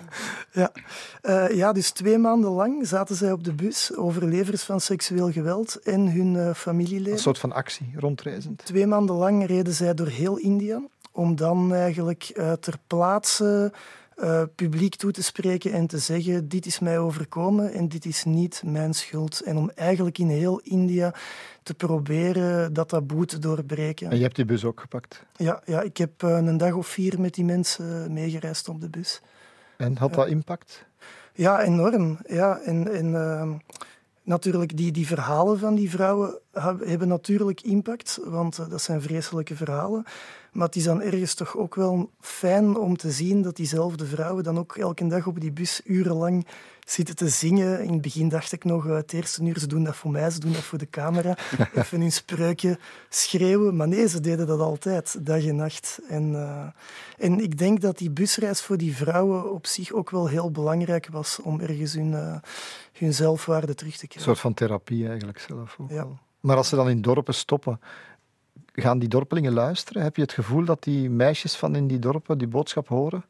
Ja. 0.52 0.72
Uh, 1.22 1.56
ja, 1.56 1.72
dus 1.72 1.90
twee 1.90 2.18
maanden 2.18 2.50
lang 2.50 2.86
zaten 2.86 3.16
zij 3.16 3.32
op 3.32 3.44
de 3.44 3.52
bus, 3.52 3.96
overlevers 3.96 4.62
van 4.62 4.80
seksueel 4.80 5.32
geweld 5.32 5.80
en 5.82 6.12
hun 6.12 6.34
uh, 6.34 6.54
familieleden. 6.54 7.12
Een 7.12 7.18
soort 7.18 7.38
van 7.38 7.52
actie, 7.52 7.92
rondreizend. 7.96 8.64
Twee 8.64 8.86
maanden 8.86 9.16
lang 9.16 9.46
reden 9.46 9.72
zij 9.72 9.94
door 9.94 10.06
heel 10.06 10.36
India, 10.36 10.82
om 11.12 11.36
dan 11.36 11.74
eigenlijk 11.74 12.32
uh, 12.34 12.52
ter 12.52 12.74
plaatse 12.86 13.72
uh, 14.16 14.42
publiek 14.54 14.96
toe 14.96 15.10
te 15.10 15.22
spreken 15.22 15.72
en 15.72 15.86
te 15.86 15.98
zeggen: 15.98 16.48
Dit 16.48 16.66
is 16.66 16.78
mij 16.78 16.98
overkomen 16.98 17.72
en 17.72 17.88
dit 17.88 18.04
is 18.04 18.24
niet 18.24 18.62
mijn 18.64 18.94
schuld. 18.94 19.40
En 19.40 19.56
om 19.56 19.70
eigenlijk 19.74 20.18
in 20.18 20.28
heel 20.28 20.60
India 20.60 21.14
te 21.62 21.74
proberen 21.74 22.72
dat 22.72 22.88
taboe 22.88 23.26
te 23.26 23.38
doorbreken. 23.38 24.10
En 24.10 24.16
je 24.16 24.22
hebt 24.22 24.36
die 24.36 24.44
bus 24.44 24.64
ook 24.64 24.80
gepakt? 24.80 25.24
Ja, 25.36 25.62
ja 25.64 25.80
ik 25.80 25.96
heb 25.96 26.22
uh, 26.22 26.30
een 26.30 26.56
dag 26.56 26.72
of 26.72 26.86
vier 26.86 27.20
met 27.20 27.34
die 27.34 27.44
mensen 27.44 28.12
meegereisd 28.12 28.68
op 28.68 28.80
de 28.80 28.88
bus. 28.88 29.20
En 29.76 29.96
had 29.96 30.14
dat 30.14 30.28
impact? 30.28 30.84
Ja, 31.34 31.62
enorm. 31.62 32.18
Ja, 32.26 32.58
en, 32.58 32.92
en 32.92 33.06
uh, 33.06 33.52
natuurlijk, 34.22 34.76
die, 34.76 34.92
die 34.92 35.06
verhalen 35.06 35.58
van 35.58 35.74
die 35.74 35.90
vrouwen 35.90 36.38
hebben 36.84 37.08
natuurlijk 37.08 37.60
impact, 37.60 38.20
want 38.24 38.58
uh, 38.58 38.68
dat 38.68 38.82
zijn 38.82 39.02
vreselijke 39.02 39.56
verhalen. 39.56 40.04
Maar 40.54 40.66
het 40.66 40.76
is 40.76 40.84
dan 40.84 41.02
ergens 41.02 41.34
toch 41.34 41.56
ook 41.56 41.74
wel 41.74 42.10
fijn 42.20 42.76
om 42.76 42.96
te 42.96 43.10
zien 43.10 43.42
dat 43.42 43.56
diezelfde 43.56 44.06
vrouwen 44.06 44.44
dan 44.44 44.58
ook 44.58 44.76
elke 44.76 45.06
dag 45.06 45.26
op 45.26 45.40
die 45.40 45.52
bus 45.52 45.80
urenlang 45.84 46.46
zitten 46.84 47.16
te 47.16 47.28
zingen. 47.28 47.84
In 47.84 47.92
het 47.92 48.00
begin 48.00 48.28
dacht 48.28 48.52
ik 48.52 48.64
nog, 48.64 48.86
uh, 48.86 48.94
het 48.94 49.12
eerste 49.12 49.42
uur, 49.42 49.58
ze 49.58 49.66
doen 49.66 49.84
dat 49.84 49.96
voor 49.96 50.10
mij, 50.10 50.30
ze 50.30 50.40
doen 50.40 50.52
dat 50.52 50.62
voor 50.62 50.78
de 50.78 50.90
camera. 50.90 51.36
Even 51.74 52.00
een 52.00 52.12
spreukje 52.12 52.78
schreeuwen. 53.08 53.76
Maar 53.76 53.88
nee, 53.88 54.08
ze 54.08 54.20
deden 54.20 54.46
dat 54.46 54.60
altijd, 54.60 55.26
dag 55.26 55.44
en 55.44 55.56
nacht. 55.56 56.00
En, 56.08 56.32
uh, 56.32 56.66
en 57.18 57.40
ik 57.40 57.58
denk 57.58 57.80
dat 57.80 57.98
die 57.98 58.10
busreis 58.10 58.62
voor 58.62 58.76
die 58.76 58.96
vrouwen 58.96 59.52
op 59.52 59.66
zich 59.66 59.92
ook 59.92 60.10
wel 60.10 60.28
heel 60.28 60.50
belangrijk 60.50 61.08
was 61.10 61.40
om 61.42 61.60
ergens 61.60 61.94
hun, 61.94 62.12
uh, 62.12 62.36
hun 62.92 63.14
zelfwaarde 63.14 63.74
terug 63.74 63.96
te 63.96 64.06
krijgen. 64.06 64.18
Een 64.18 64.36
soort 64.36 64.40
van 64.40 64.54
therapie 64.54 65.08
eigenlijk 65.08 65.38
zelf 65.38 65.76
ook 65.80 65.90
ja. 65.90 65.94
wel. 65.94 66.18
Maar 66.44 66.56
als 66.56 66.68
ze 66.68 66.76
dan 66.76 66.88
in 66.88 67.02
dorpen 67.02 67.34
stoppen, 67.34 67.80
gaan 68.72 68.98
die 68.98 69.08
dorpelingen 69.08 69.52
luisteren? 69.52 70.02
Heb 70.02 70.16
je 70.16 70.22
het 70.22 70.32
gevoel 70.32 70.64
dat 70.64 70.82
die 70.82 71.10
meisjes 71.10 71.56
van 71.56 71.76
in 71.76 71.86
die 71.86 71.98
dorpen 71.98 72.38
die 72.38 72.48
boodschap 72.48 72.88
horen? 72.88 73.24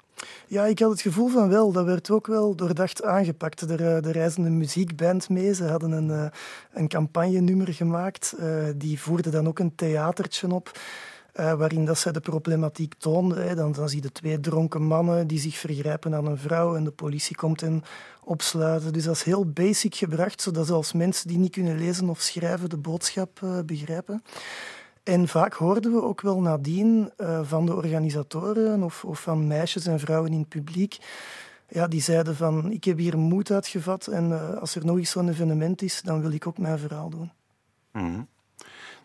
Ja, 0.47 0.65
ik 0.65 0.79
had 0.79 0.91
het 0.91 1.01
gevoel 1.01 1.29
van 1.29 1.49
wel. 1.49 1.73
Dat 1.73 1.85
werd 1.85 2.11
ook 2.11 2.27
wel 2.27 2.55
doordacht 2.55 3.05
aangepakt. 3.05 3.61
Er, 3.61 4.03
de 4.03 4.13
reizende 4.13 4.51
muziekband 4.51 5.29
mee. 5.29 5.55
Ze 5.55 5.65
hadden 5.65 5.93
een, 5.93 6.09
uh, 6.09 6.27
een 6.73 6.89
campagnenummer 6.89 7.75
gemaakt. 7.75 8.35
Uh, 8.41 8.65
die 8.77 9.01
voerde 9.01 9.31
dan 9.31 9.49
ook 9.49 9.59
een 9.59 9.75
theatertje 9.75 10.51
op. 10.51 10.79
Uh, 11.41 11.53
waarin 11.53 11.85
dat 11.85 11.99
zij 11.99 12.13
de 12.13 12.21
problematiek 12.21 12.95
toonden. 12.99 13.49
Hè. 13.49 13.55
Dan, 13.55 13.73
dan 13.73 13.89
zie 13.89 14.03
je 14.03 14.13
twee 14.13 14.41
dronken 14.41 14.83
mannen 14.83 15.27
die 15.27 15.39
zich 15.39 15.57
vergrijpen 15.57 16.15
aan 16.15 16.27
een 16.27 16.39
vrouw 16.39 16.77
en 16.77 16.85
de 16.85 16.91
politie 16.91 17.37
komt 17.37 17.61
hen 17.61 17.83
opsluiten. 18.25 18.93
Dus 18.93 19.05
dat 19.05 19.15
is 19.15 19.23
heel 19.23 19.51
basic 19.51 19.95
gebracht, 19.95 20.43
zodat 20.43 20.67
zelfs 20.67 20.93
mensen 20.93 21.29
die 21.29 21.39
niet 21.39 21.53
kunnen 21.53 21.79
lezen 21.79 22.09
of 22.09 22.21
schrijven 22.21 22.69
de 22.69 22.77
boodschap 22.77 23.41
uh, 23.45 23.59
begrijpen. 23.67 24.23
En 25.03 25.29
vaak 25.29 25.55
hoorden 25.55 25.93
we 25.93 26.03
ook 26.03 26.21
wel 26.21 26.41
nadien 26.41 27.11
uh, 27.17 27.41
van 27.43 27.67
de 27.67 27.75
organisatoren 27.75 28.83
of, 28.83 29.05
of, 29.05 29.21
van 29.21 29.47
meisjes 29.47 29.87
en 29.87 30.01
vrouwen 30.01 30.33
in 30.33 30.39
het 30.39 30.49
publiek, 30.49 30.99
ja, 31.69 31.87
die 31.87 32.03
zeiden 32.03 32.37
van 32.37 32.71
ik 32.71 32.85
heb 32.85 32.99
hier 32.99 33.19
moed 33.19 33.51
uitgevat 33.51 34.07
en 34.07 34.59
als 34.61 34.75
er 34.75 34.85
nog 34.85 34.97
eens 34.97 35.11
zo'n 35.11 35.29
evenement 35.29 35.83
is, 35.83 36.03
dan 36.03 36.21
wil 36.21 36.33
ik 36.33 36.47
ook 36.47 36.59
mijn 36.59 36.79
verhaal 36.79 37.11
doen. 37.11 37.33
Mm. 37.93 38.29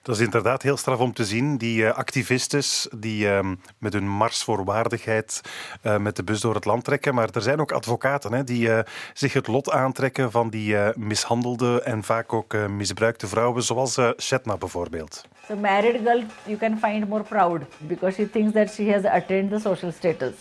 Dat 0.02 0.16
is 0.16 0.22
inderdaad 0.22 0.62
heel 0.62 0.78
straf 0.78 1.00
om 1.00 1.14
te 1.14 1.26
zien. 1.26 1.58
Die 1.58 1.82
uh, 1.82 1.92
activistes 1.92 2.88
die 2.98 3.26
uh, 3.26 3.40
met 3.78 3.94
hun 3.94 4.10
mars 4.10 4.44
voor 4.44 4.64
waardigheid 4.64 5.42
uh, 5.84 5.98
met 5.98 6.16
de 6.16 6.24
bus 6.24 6.42
door 6.42 6.56
het 6.56 6.66
land 6.66 6.84
trekken. 6.84 7.16
Maar 7.16 7.30
er 7.34 7.42
zijn 7.42 7.60
ook 7.60 7.72
advocaten 7.72 8.34
hè, 8.34 8.44
die 8.44 8.68
uh, 8.68 8.80
zich 9.14 9.34
het 9.34 9.48
lot 9.48 9.72
aantrekken 9.72 10.32
van 10.32 10.50
die 10.50 10.76
mishandelde 10.96 11.82
en 11.82 12.04
vaak 12.04 12.34
ook 12.34 12.68
misbruikte 12.68 13.28
vrouwen, 13.28 13.64
zoals 13.64 14.00
Shetna 14.18 14.58
bijvoorbeeld. 14.58 15.26
So 15.48 15.56
married 15.56 16.02
girl 16.04 16.24
you 16.46 16.58
can 16.58 16.78
find 16.78 17.10
more 17.10 17.24
proud 17.24 17.62
because 17.78 18.16
she 18.16 18.30
thinks 18.30 18.54
that 18.54 18.74
she 18.74 18.92
has 18.92 19.04
attained 19.04 19.50
the 19.52 19.60
social 19.60 19.92
status. 19.92 20.34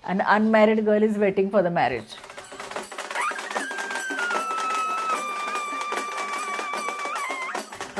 An 0.00 0.20
unmarried 0.36 0.84
girl 0.84 1.02
is 1.02 1.16
waiting 1.16 1.50
for 1.50 1.62
the 1.62 1.70
marriage. 1.70 2.16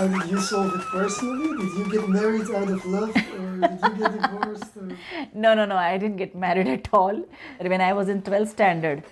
How 0.01 0.07
did 0.09 0.31
you 0.31 0.41
solve 0.41 0.75
it 0.75 0.81
personally? 0.87 1.49
Did 1.59 1.73
you 1.79 1.93
get 1.93 2.09
married 2.09 2.51
out 2.51 2.71
of 2.71 2.87
love 2.87 3.11
or 3.15 3.69
did 3.69 3.81
you 3.83 3.91
get 3.99 4.13
divorced? 4.13 4.77
Or... 4.79 4.97
No, 5.35 5.53
no, 5.53 5.67
no, 5.67 5.77
I 5.77 5.99
didn't 5.99 6.17
get 6.17 6.35
married 6.35 6.69
at 6.69 6.89
all. 6.91 7.23
When 7.61 7.83
I 7.83 7.93
was 7.93 8.09
in 8.09 8.23
12th 8.23 8.49
standard, 8.49 9.03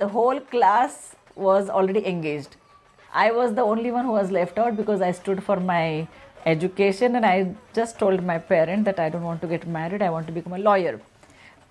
the 0.00 0.08
whole 0.08 0.40
class 0.40 1.14
was 1.36 1.70
already 1.70 2.04
engaged. 2.04 2.56
I 3.14 3.30
was 3.30 3.54
the 3.54 3.62
only 3.62 3.92
one 3.92 4.04
who 4.04 4.10
was 4.10 4.32
left 4.32 4.58
out 4.58 4.76
because 4.76 5.00
I 5.00 5.12
stood 5.12 5.44
for 5.44 5.60
my 5.60 6.08
education 6.44 7.14
and 7.14 7.24
I 7.24 7.54
just 7.72 7.96
told 8.00 8.24
my 8.24 8.38
parent 8.38 8.84
that 8.86 8.98
I 8.98 9.08
don't 9.10 9.22
want 9.22 9.42
to 9.42 9.46
get 9.46 9.68
married, 9.68 10.02
I 10.02 10.10
want 10.10 10.26
to 10.26 10.32
become 10.32 10.54
a 10.54 10.58
lawyer. 10.58 11.00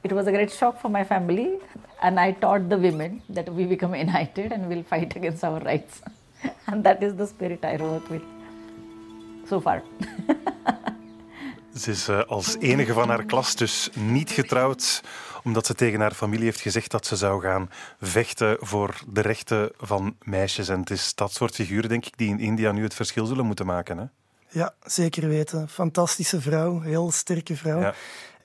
It 0.05 0.13
was 0.13 0.27
a 0.27 0.31
great 0.31 0.49
shock 0.49 0.79
for 0.79 0.87
my 0.87 1.03
family 1.03 1.59
and 2.01 2.17
I 2.17 2.31
taught 2.31 2.69
the 2.69 2.77
women 2.77 3.21
that 3.27 3.51
we 3.51 3.65
become 3.65 3.93
united 3.95 4.53
and 4.53 4.69
we'll 4.69 4.83
fight 4.83 5.13
against 5.17 5.43
our 5.43 5.59
rights. 5.59 6.01
and 6.67 6.85
that 6.85 7.03
is 7.03 7.15
the 7.15 7.27
spirit 7.27 7.65
I 7.65 7.75
work 7.75 8.09
with 8.09 8.23
so 9.47 9.61
far. 9.61 9.81
Ze 11.79 11.91
is 11.91 12.09
uh, 12.09 12.23
als 12.23 12.55
enige 12.59 12.93
van 12.93 13.09
haar 13.09 13.25
klas 13.25 13.55
dus 13.55 13.89
niet 13.93 14.31
getrouwd, 14.31 15.03
omdat 15.43 15.65
ze 15.65 15.73
tegen 15.73 15.99
haar 15.99 16.13
familie 16.13 16.45
heeft 16.45 16.59
gezegd 16.59 16.91
dat 16.91 17.05
ze 17.05 17.15
zou 17.15 17.41
gaan 17.41 17.69
vechten 18.01 18.57
voor 18.59 19.01
de 19.07 19.21
rechten 19.21 19.71
van 19.77 20.15
meisjes. 20.21 20.69
En 20.69 20.79
het 20.79 20.89
is 20.89 21.15
dat 21.15 21.33
soort 21.33 21.55
figuren, 21.55 21.89
denk 21.89 22.05
ik, 22.05 22.17
die 22.17 22.29
in 22.29 22.39
India 22.39 22.71
nu 22.71 22.83
het 22.83 22.93
verschil 22.93 23.25
zullen 23.25 23.45
moeten 23.45 23.65
maken. 23.65 23.97
Hè? 23.97 24.05
Ja, 24.49 24.73
zeker 24.85 25.27
weten. 25.27 25.69
Fantastische 25.69 26.41
vrouw, 26.41 26.79
heel 26.79 27.11
sterke 27.11 27.55
vrouw. 27.55 27.79
Ja. 27.79 27.93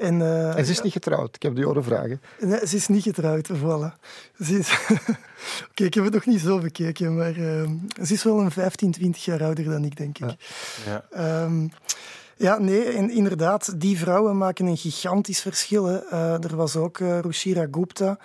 En, 0.00 0.20
uh, 0.20 0.58
en, 0.58 0.64
ze 0.64 0.70
is 0.70 0.80
niet 0.80 0.92
getrouwd, 0.92 1.34
ik 1.34 1.42
heb 1.42 1.54
die 1.54 1.64
horen 1.64 1.84
vragen. 1.84 2.20
Nee, 2.40 2.66
ze 2.66 2.76
is 2.76 2.88
niet 2.88 3.02
getrouwd, 3.02 3.48
voilà. 3.48 4.00
Ze 4.44 4.58
is... 4.58 4.70
Oké, 5.70 5.84
ik 5.84 5.94
heb 5.94 6.04
het 6.04 6.12
nog 6.12 6.26
niet 6.26 6.40
zo 6.40 6.58
bekeken, 6.58 7.16
maar 7.16 7.36
uh, 7.36 7.70
ze 8.02 8.12
is 8.12 8.22
wel 8.22 8.40
een 8.40 8.50
15, 8.50 8.90
20 8.90 9.24
jaar 9.24 9.42
ouder 9.42 9.64
dan 9.64 9.84
ik, 9.84 9.96
denk 9.96 10.18
ik. 10.18 10.36
Ja. 10.86 11.04
ja. 11.14 11.42
Um, 11.42 11.70
ja, 12.36 12.58
nee, 12.58 12.92
inderdaad. 13.10 13.80
Die 13.80 13.98
vrouwen 13.98 14.36
maken 14.36 14.66
een 14.66 14.76
gigantisch 14.76 15.40
verschil. 15.40 15.84
Hè. 15.84 16.00
Uh, 16.12 16.44
er 16.44 16.56
was 16.56 16.76
ook 16.76 16.98
uh, 16.98 17.18
Rushira 17.18 17.66
Gupta, 17.70 18.18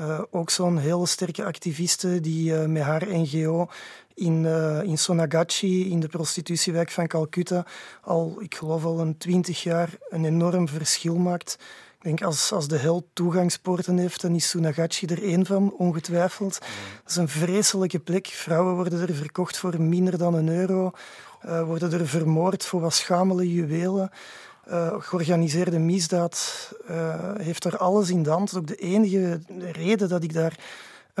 uh, 0.00 0.20
ook 0.30 0.50
zo'n 0.50 0.78
hele 0.78 1.06
sterke 1.06 1.44
activiste 1.44 2.20
die 2.20 2.52
met 2.54 2.82
haar 2.82 3.06
NGO 3.08 3.68
in, 4.14 4.44
in 4.84 4.98
Sonagachi, 4.98 5.90
in 5.90 6.00
de 6.00 6.08
prostitutiewijk 6.08 6.90
van 6.90 7.06
Calcutta, 7.06 7.66
al, 8.02 8.36
ik 8.38 8.54
geloof 8.54 8.84
al 8.84 9.00
een 9.00 9.18
twintig 9.18 9.62
jaar 9.62 9.90
een 10.08 10.24
enorm 10.24 10.68
verschil 10.68 11.16
maakt. 11.16 11.58
Ik 11.98 12.06
denk, 12.06 12.22
als, 12.22 12.52
als 12.52 12.68
de 12.68 12.76
hel 12.76 13.08
toegangspoorten 13.12 13.98
heeft, 13.98 14.20
dan 14.20 14.34
is 14.34 14.48
Sonagachi 14.48 15.06
er 15.06 15.22
één 15.22 15.46
van, 15.46 15.72
ongetwijfeld. 15.72 16.58
Dat 17.02 17.10
is 17.10 17.16
een 17.16 17.28
vreselijke 17.28 17.98
plek. 17.98 18.26
Vrouwen 18.26 18.74
worden 18.74 19.08
er 19.08 19.14
verkocht 19.14 19.58
voor 19.58 19.80
minder 19.80 20.18
dan 20.18 20.34
een 20.34 20.48
euro 20.48 20.92
uh, 21.46 21.62
worden 21.62 21.92
er 21.92 22.08
vermoord 22.08 22.64
voor 22.64 22.80
wat 22.80 22.94
schamele 22.94 23.52
juwelen. 23.52 24.10
Uh, 24.68 24.94
georganiseerde 24.98 25.78
misdaad 25.78 26.70
uh, 26.90 27.14
heeft 27.36 27.64
er 27.64 27.76
alles 27.76 28.10
in 28.10 28.22
de 28.22 28.30
hand. 28.30 28.52
Dat 28.52 28.62
is 28.62 28.70
ook 28.70 28.78
de 28.78 28.84
enige 28.86 29.40
reden 29.72 30.08
dat 30.08 30.22
ik 30.22 30.32
daar 30.32 30.58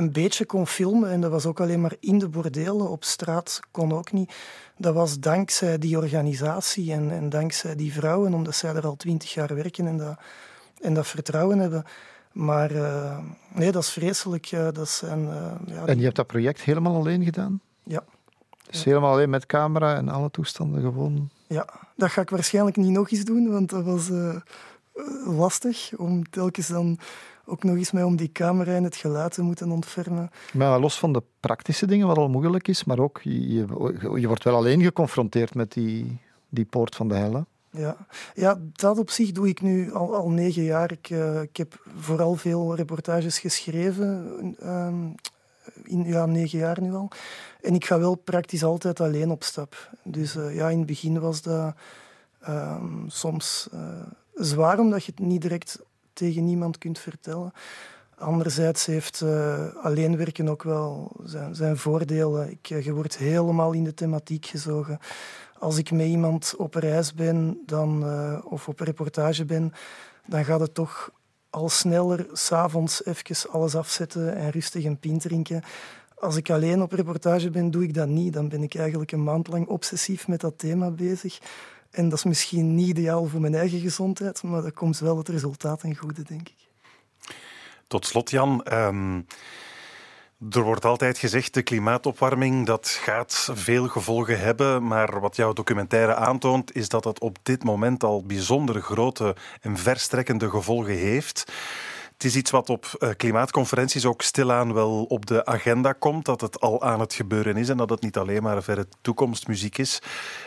een 0.00 0.12
beetje 0.12 0.44
kon 0.44 0.66
filmen. 0.66 1.10
En 1.10 1.20
dat 1.20 1.30
was 1.30 1.46
ook 1.46 1.60
alleen 1.60 1.80
maar 1.80 1.94
in 2.00 2.18
de 2.18 2.28
bordelen. 2.28 2.90
Op 2.90 3.04
straat 3.04 3.60
kon 3.70 3.92
ook 3.92 4.12
niet. 4.12 4.32
Dat 4.76 4.94
was 4.94 5.18
dankzij 5.18 5.78
die 5.78 5.96
organisatie 5.96 6.92
en, 6.92 7.10
en 7.10 7.28
dankzij 7.28 7.74
die 7.74 7.92
vrouwen, 7.92 8.34
omdat 8.34 8.54
zij 8.54 8.74
er 8.74 8.86
al 8.86 8.96
twintig 8.96 9.34
jaar 9.34 9.54
werken 9.54 9.86
en 9.86 9.96
dat, 9.96 10.18
en 10.80 10.94
dat 10.94 11.06
vertrouwen 11.06 11.58
hebben. 11.58 11.84
Maar 12.32 12.72
uh, 12.72 13.18
nee, 13.54 13.72
dat 13.72 13.82
is 13.82 13.90
vreselijk. 13.90 14.50
dat 14.50 14.88
zijn, 14.88 15.24
ja, 15.66 15.86
en 15.86 15.98
je 15.98 16.04
hebt 16.04 16.16
dat 16.16 16.26
project 16.26 16.60
helemaal 16.60 16.94
alleen 16.94 17.24
gedaan? 17.24 17.60
Ja. 17.82 18.04
Dus 18.70 18.84
helemaal 18.84 19.12
alleen 19.12 19.30
met 19.30 19.46
camera 19.46 19.96
en 19.96 20.08
alle 20.08 20.30
toestanden 20.30 20.80
gewoon. 20.80 21.30
Ja, 21.46 21.66
dat 21.96 22.10
ga 22.10 22.20
ik 22.20 22.30
waarschijnlijk 22.30 22.76
niet 22.76 22.90
nog 22.90 23.10
eens 23.10 23.24
doen, 23.24 23.50
want 23.50 23.70
dat 23.70 23.84
was 23.84 24.10
lastig 25.24 25.90
om 25.96 26.30
telkens 26.30 26.68
dan 26.68 26.98
ook 27.44 27.64
nog 27.64 27.76
eens 27.76 27.90
mee 27.90 28.06
om 28.06 28.16
die 28.16 28.32
camera 28.32 28.74
en 28.74 28.84
het 28.84 28.96
geluid 28.96 29.32
te 29.32 29.42
moeten 29.42 29.70
ontfermen. 29.70 30.30
Maar 30.52 30.80
los 30.80 30.98
van 30.98 31.12
de 31.12 31.22
praktische 31.40 31.86
dingen, 31.86 32.06
wat 32.06 32.16
al 32.16 32.28
moeilijk 32.28 32.68
is, 32.68 32.84
maar 32.84 32.98
ook 32.98 33.20
je, 33.22 33.54
je, 34.20 34.26
wordt 34.26 34.44
wel 34.44 34.54
alleen 34.54 34.82
geconfronteerd 34.82 35.54
met 35.54 35.72
die, 35.72 36.18
die 36.48 36.64
poort 36.64 36.96
van 36.96 37.08
de 37.08 37.14
hel. 37.14 37.44
Ja. 37.72 37.96
ja, 38.34 38.58
dat 38.72 38.98
op 38.98 39.10
zich 39.10 39.32
doe 39.32 39.48
ik 39.48 39.60
nu 39.60 39.92
al, 39.92 40.14
al 40.14 40.30
negen 40.30 40.62
jaar. 40.62 40.92
Ik, 40.92 41.10
uh, 41.10 41.42
ik 41.42 41.56
heb 41.56 41.84
vooral 41.96 42.34
veel 42.34 42.74
reportages 42.74 43.38
geschreven, 43.38 44.56
uh, 44.62 44.94
in 45.84 46.04
ja, 46.04 46.26
negen 46.26 46.58
jaar 46.58 46.80
nu 46.80 46.94
al. 46.94 47.10
En 47.60 47.74
ik 47.74 47.84
ga 47.84 47.98
wel 47.98 48.14
praktisch 48.14 48.64
altijd 48.64 49.00
alleen 49.00 49.30
op 49.30 49.42
stap. 49.42 49.90
Dus 50.02 50.36
uh, 50.36 50.54
ja, 50.54 50.68
in 50.68 50.78
het 50.78 50.86
begin 50.86 51.20
was 51.20 51.42
dat 51.42 51.74
uh, 52.48 52.82
soms 53.06 53.68
uh, 53.74 53.80
zwaar, 54.34 54.78
omdat 54.78 55.04
je 55.04 55.12
het 55.16 55.26
niet 55.26 55.42
direct 55.42 55.80
tegen 56.12 56.44
niemand 56.44 56.78
kunt 56.78 56.98
vertellen. 56.98 57.52
Anderzijds 58.18 58.86
heeft 58.86 59.20
uh, 59.20 59.74
alleen 59.82 60.16
werken 60.16 60.48
ook 60.48 60.62
wel 60.62 61.16
zijn, 61.24 61.54
zijn 61.54 61.76
voordelen. 61.76 62.50
Ik, 62.50 62.66
je 62.66 62.92
wordt 62.92 63.16
helemaal 63.16 63.72
in 63.72 63.84
de 63.84 63.94
thematiek 63.94 64.46
gezogen. 64.46 64.98
Als 65.58 65.78
ik 65.78 65.90
met 65.90 66.06
iemand 66.06 66.54
op 66.56 66.74
reis 66.74 67.14
ben 67.14 67.62
dan, 67.66 68.04
of 68.44 68.68
op 68.68 68.80
reportage 68.80 69.44
ben, 69.44 69.72
dan 70.26 70.44
gaat 70.44 70.60
het 70.60 70.74
toch 70.74 71.10
al 71.50 71.68
sneller 71.68 72.26
s'avonds 72.32 73.04
even 73.04 73.50
alles 73.50 73.74
afzetten 73.74 74.34
en 74.34 74.50
rustig 74.50 74.84
een 74.84 74.98
pint 74.98 75.20
drinken. 75.20 75.62
Als 76.20 76.36
ik 76.36 76.50
alleen 76.50 76.82
op 76.82 76.92
reportage 76.92 77.50
ben, 77.50 77.70
doe 77.70 77.82
ik 77.82 77.94
dat 77.94 78.08
niet. 78.08 78.32
Dan 78.32 78.48
ben 78.48 78.62
ik 78.62 78.74
eigenlijk 78.74 79.12
een 79.12 79.24
maand 79.24 79.48
lang 79.48 79.66
obsessief 79.66 80.28
met 80.28 80.40
dat 80.40 80.58
thema 80.58 80.90
bezig. 80.90 81.38
En 81.90 82.08
dat 82.08 82.18
is 82.18 82.24
misschien 82.24 82.74
niet 82.74 82.88
ideaal 82.88 83.26
voor 83.26 83.40
mijn 83.40 83.54
eigen 83.54 83.80
gezondheid, 83.80 84.42
maar 84.42 84.62
dat 84.62 84.72
komt 84.72 84.98
wel 84.98 85.16
het 85.16 85.28
resultaat 85.28 85.82
en 85.82 85.96
goede, 85.96 86.22
denk 86.22 86.48
ik. 86.48 86.68
Tot 87.86 88.06
slot, 88.06 88.30
Jan. 88.30 88.66
Um, 88.72 89.26
er 90.50 90.62
wordt 90.62 90.84
altijd 90.84 91.18
gezegd, 91.18 91.54
de 91.54 91.62
klimaatopwarming 91.62 92.66
dat 92.66 92.88
gaat 92.88 93.48
veel 93.52 93.88
gevolgen 93.88 94.40
hebben. 94.40 94.86
Maar 94.86 95.20
wat 95.20 95.36
jouw 95.36 95.52
documentaire 95.52 96.14
aantoont, 96.14 96.74
is 96.74 96.88
dat 96.88 97.04
het 97.04 97.20
op 97.20 97.38
dit 97.42 97.64
moment 97.64 98.04
al 98.04 98.24
bijzonder 98.24 98.82
grote 98.82 99.36
en 99.60 99.76
verstrekkende 99.76 100.50
gevolgen 100.50 100.96
heeft. 100.96 101.52
Het 102.20 102.28
is 102.28 102.36
iets 102.36 102.50
wat 102.50 102.70
op 102.70 102.86
eh, 102.98 103.10
klimaatconferenties 103.16 104.04
ook 104.04 104.22
stilaan 104.22 104.74
wel 104.74 105.04
op 105.04 105.26
de 105.26 105.46
agenda 105.46 105.92
komt. 105.92 106.24
Dat 106.24 106.40
het 106.40 106.60
al 106.60 106.82
aan 106.82 107.00
het 107.00 107.14
gebeuren 107.14 107.56
is 107.56 107.68
en 107.68 107.76
dat 107.76 107.90
het 107.90 108.00
niet 108.00 108.16
alleen 108.16 108.42
maar 108.42 108.62
verre 108.62 108.86
toekomstmuziek 109.00 109.78
is. 109.78 110.02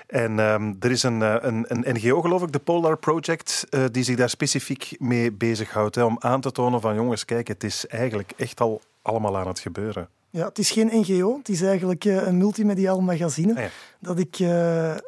En 0.08 0.40
um, 0.40 0.76
er 0.80 0.92
is 0.92 1.04
een, 1.04 1.22
eh, 1.22 1.36
een, 1.40 1.66
een, 1.68 1.96
NGO, 1.96 2.22
geloof 2.22 2.44
ik, 2.44 2.52
de 2.52 2.60
Polar 2.60 2.98
Project, 2.98 3.66
uh, 3.70 3.84
die 3.92 4.04
zich 4.04 4.16
daar 4.16 4.30
specifiek 4.30 4.96
mee 5.00 5.32
bezighoudt. 5.32 5.96
Hè, 5.96 6.04
om 6.04 6.18
aan 6.20 6.42
te 6.42 6.52
tonen 6.52 6.82
van 6.82 6.96
jongens, 6.96 7.26
kijk, 7.26 7.48
het 7.48 7.64
is 7.64 7.88
eigenlijk 7.88 8.34
echt 8.38 8.62
al 8.62 8.82
allemaal 9.02 9.38
aan 9.38 9.48
het 9.48 9.60
gebeuren. 9.60 10.08
Ja, 10.30 10.48
het 10.48 10.58
is 10.58 10.72
geen 10.72 10.90
NGO, 10.92 11.38
het 11.38 11.50
is 11.50 11.62
eigenlijk 11.62 12.04
een 12.04 12.38
multimediaal 12.38 13.02
magazine 13.02 13.56
ah, 13.56 13.66
dat 14.00 14.20
ik 14.20 14.40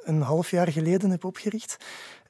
een 0.03 0.21
half 0.21 0.51
jaar 0.51 0.71
geleden 0.71 1.09
heb 1.09 1.23
opgericht. 1.23 1.77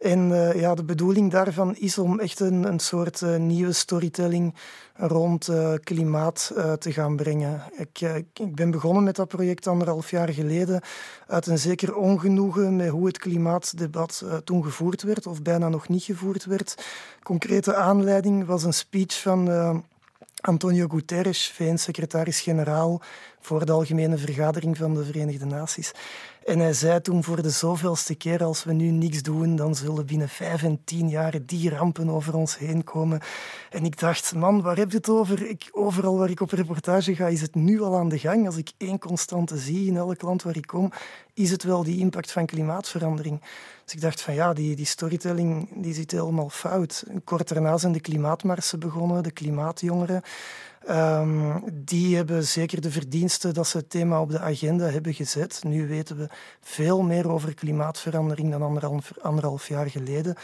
En 0.06 0.30
uh, 0.30 0.60
ja, 0.60 0.76
de 0.76 0.84
bedoeling 0.84 1.32
daarvan 1.32 1.76
is 1.76 1.98
om 1.98 2.20
echt 2.20 2.40
een, 2.40 2.64
een 2.64 2.80
soort 2.80 3.22
uh, 3.22 3.36
nieuwe 3.36 3.72
storytelling 3.72 4.54
rond 4.96 5.50
uh, 5.50 5.74
klimaat 5.84 6.52
te 6.80 6.92
gaan 6.92 7.16
brengen. 7.16 7.62
Ik, 7.78 8.02
ik 8.34 8.56
ben 8.56 8.72
begonnen 8.72 9.04
met 9.04 9.16
dat 9.16 9.28
project 9.28 9.68
anderhalf 9.68 10.12
jaar 10.12 10.30
geleden 10.30 10.82
uit 11.28 11.48
een 11.48 11.58
zeker 11.58 11.96
ongenoegen 11.96 12.76
met 12.76 12.90
hoe 12.90 13.06
het 13.06 13.18
klimaatdebat 13.18 14.26
toen 14.44 14.64
gevoerd 14.64 15.04
werd, 15.04 15.28
of 15.28 15.42
bijna 15.42 15.70
nog 15.70 15.88
niet 15.88 16.04
gevoerd 16.04 16.46
werd. 16.46 16.86
Concrete 17.24 17.76
aanleiding 17.76 18.46
was 18.46 18.64
een 18.64 18.74
speech 18.74 19.22
van 19.22 19.50
Antonio 20.42 20.88
Guterres, 20.88 21.52
VN-secretaris-generaal, 21.56 23.02
voor 23.40 23.66
de 23.66 23.72
Algemene 23.72 24.18
Vergadering 24.18 24.78
van 24.78 24.94
de 24.94 25.04
Verenigde 25.04 25.46
Naties. 25.46 25.92
En 26.46 26.60
hij 26.60 26.74
zei 26.74 27.02
toen 27.02 27.24
voor 27.24 27.42
de 27.42 27.50
zoveelste 27.50 28.16
keer, 28.16 28.44
als 28.44 28.64
we 28.64 28.74
nu 28.74 28.90
niks 28.92 29.22
doen, 29.22 29.56
dan 29.56 29.76
zullen 29.76 30.06
binnen 30.06 30.30
vijf 30.30 30.64
en 30.64 30.82
tien 30.84 31.10
jaar 31.10 31.46
die 31.46 31.70
rampen 31.70 32.10
over 32.10 32.36
ons 32.36 32.58
heen 32.58 32.84
komen. 32.84 33.22
En 33.70 33.86
ik 33.86 34.00
dacht, 34.00 34.36
man, 34.36 34.62
waar 34.62 34.78
heb 34.78 34.92
je 34.92 34.98
het 34.98 35.10
over? 35.10 35.50
Ik, 35.50 35.70
overal 35.72 36.18
waar 36.18 36.30
ik 36.30 36.42
op 36.42 36.52
reportage 36.52 37.16
ga, 37.16 37.28
is 37.28 37.42
het 37.42 37.56
nu 37.56 37.82
al 37.82 37.96
aan 37.96 38.10
de 38.10 38.20
gang. 38.20 38.46
Als 38.46 38.58
ik 38.58 38.72
één 38.78 39.00
constante 39.00 39.58
zie 39.58 39.88
in 39.88 39.98
elk 39.98 40.22
land 40.22 40.44
waar 40.44 40.56
ik 40.56 40.68
kom, 40.68 40.92
is 41.34 41.52
het 41.52 41.64
wel 41.64 41.84
die 41.84 42.00
impact 42.00 42.32
van 42.32 42.46
klimaatverandering. 42.46 43.42
Dus 43.84 43.94
ik 43.94 44.02
dacht 44.02 44.22
van 44.22 44.34
ja, 44.34 44.54
die, 44.54 44.76
die 44.76 44.86
storytelling 44.86 45.70
die 45.76 45.94
zit 45.94 46.12
helemaal 46.12 46.50
fout. 46.50 47.04
Kort 47.24 47.48
daarna 47.48 47.78
zijn 47.78 47.92
de 47.92 48.00
klimaatmarsen 48.00 48.80
begonnen, 48.80 49.24
de 49.24 49.32
klimaatjongeren. 49.32 50.22
Um, 50.90 51.64
die 51.74 52.16
hebben 52.16 52.44
zeker 52.44 52.82
de 52.82 52.92
verdiensten 52.92 53.54
dat 53.54 53.68
ze 53.68 53.78
het 53.78 53.90
thema 53.90 54.22
op 54.22 54.32
de 54.32 54.40
agenda 54.40 54.86
hebben 54.86 55.14
gezet. 55.14 55.62
Nu 55.64 55.88
weten 55.88 56.18
we 56.18 56.30
veel 56.62 57.02
meer 57.02 57.30
over 57.30 57.54
klimaatverandering 57.54 58.52
dan 58.52 58.62
anderhalf, 58.62 59.12
anderhalf 59.22 59.68
jaar 59.68 59.90
geleden. 59.90 60.36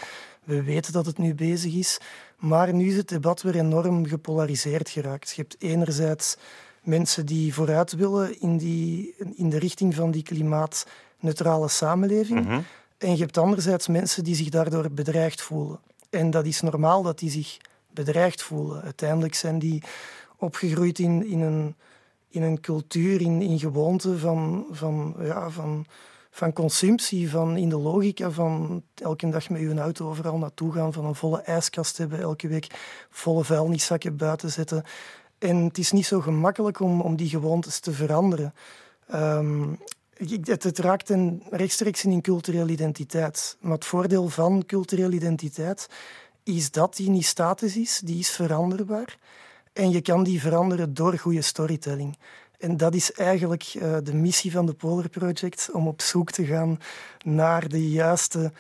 We 0.44 0.64
weten 0.64 0.94
dat 0.94 1.06
het 1.06 1.18
nu 1.18 1.36
bezig 1.36 1.74
is, 1.74 1.98
maar 2.38 2.74
nu 2.74 2.88
is 2.88 2.96
het 2.96 3.08
debat 3.08 3.42
weer 3.42 3.56
enorm 3.56 4.06
gepolariseerd 4.06 4.90
geraakt. 4.90 5.30
Je 5.30 5.42
hebt 5.42 5.56
enerzijds 5.60 6.38
mensen 6.84 7.26
die 7.26 7.54
vooruit 7.54 7.92
willen 7.92 8.42
in, 8.42 8.58
die, 8.58 9.16
in 9.36 9.50
de 9.50 9.60
richting 9.60 9.96
van 9.96 10.12
die 10.12 10.24
klimaatneutrale 10.24 11.68
samenleving. 11.68 12.46
Mhm. 12.46 12.60
En 12.98 13.12
je 13.12 13.22
hebt 13.22 13.38
anderzijds 13.38 13.88
mensen 13.88 14.24
die 14.24 14.36
zich 14.36 14.50
daardoor 14.50 14.92
bedreigd 14.92 15.42
voelen. 15.42 15.80
En 16.10 16.30
dat 16.30 16.46
is 16.46 16.62
normaal 16.62 17.04
dat 17.04 17.20
die 17.20 17.30
zich 17.30 17.58
bedreigd 17.94 18.42
voelen. 18.42 18.82
Uiteindelijk 18.82 19.36
zijn 19.36 19.60
die 19.60 19.84
opgegroeid 20.42 21.00
in, 21.00 21.26
in, 21.26 21.42
een, 21.42 21.76
in 22.30 22.42
een 22.42 22.60
cultuur, 22.60 23.22
in, 23.22 23.42
in 23.42 23.60
gewoonten 23.60 24.20
van, 24.20 24.66
van, 24.72 25.16
ja, 25.20 25.50
van, 25.50 25.86
van 26.32 26.54
consumptie, 26.54 27.30
van 27.30 27.58
in 27.58 27.70
de 27.70 27.78
logica 27.78 28.32
van 28.32 28.84
elke 28.96 29.30
dag 29.30 29.50
met 29.50 29.62
je 29.62 29.80
auto 29.80 30.10
overal 30.10 30.38
naartoe 30.38 30.72
gaan, 30.74 30.94
van 30.94 31.06
een 31.06 31.16
volle 31.16 31.42
ijskast 31.42 31.98
hebben, 31.98 32.20
elke 32.20 32.48
week 32.48 32.68
volle 33.10 33.44
vuilniszakken 33.44 34.16
buiten 34.16 34.52
zetten. 34.52 34.84
En 35.38 35.58
het 35.58 35.78
is 35.78 35.92
niet 35.92 36.06
zo 36.06 36.20
gemakkelijk 36.22 36.80
om, 36.80 37.02
om 37.02 37.16
die 37.16 37.30
gewoontes 37.30 37.80
te 37.80 37.92
veranderen. 37.92 38.54
Um, 39.14 39.78
Het, 40.44 40.64
het 40.64 40.80
raakt 40.80 41.10
een 41.10 41.44
rechtstreeks 41.50 42.06
in 42.06 42.22
culturele 42.22 42.72
identiteit. 42.72 43.58
Maar 43.60 43.72
het 43.72 43.86
voordeel 43.86 44.30
van 44.30 44.64
culturele 44.66 45.16
identiteit 45.16 45.90
is 46.44 46.72
dat 46.72 46.96
die 46.96 47.10
niet 47.10 47.26
statisch 47.26 47.78
is, 47.78 48.02
die 48.04 48.20
is 48.20 48.30
veranderbaar. 48.30 49.18
En 49.74 49.92
je 49.92 50.02
kan 50.02 50.24
die 50.24 50.42
veranderen 50.42 50.94
door 50.94 51.18
goede 51.18 51.42
storytelling. 51.42 52.18
En 52.60 52.78
dat 52.78 52.94
is 52.94 53.12
eigenlijk 53.12 53.74
uh, 53.76 53.98
de 54.04 54.14
missie 54.14 54.52
van 54.52 54.66
de 54.66 54.74
Polar 54.74 55.10
Project, 55.10 55.70
om 55.74 55.88
op 55.88 56.02
zoek 56.02 56.32
te 56.32 56.46
gaan 56.46 56.80
naar 57.24 57.70
de 57.70 57.90
juiste 57.90 58.52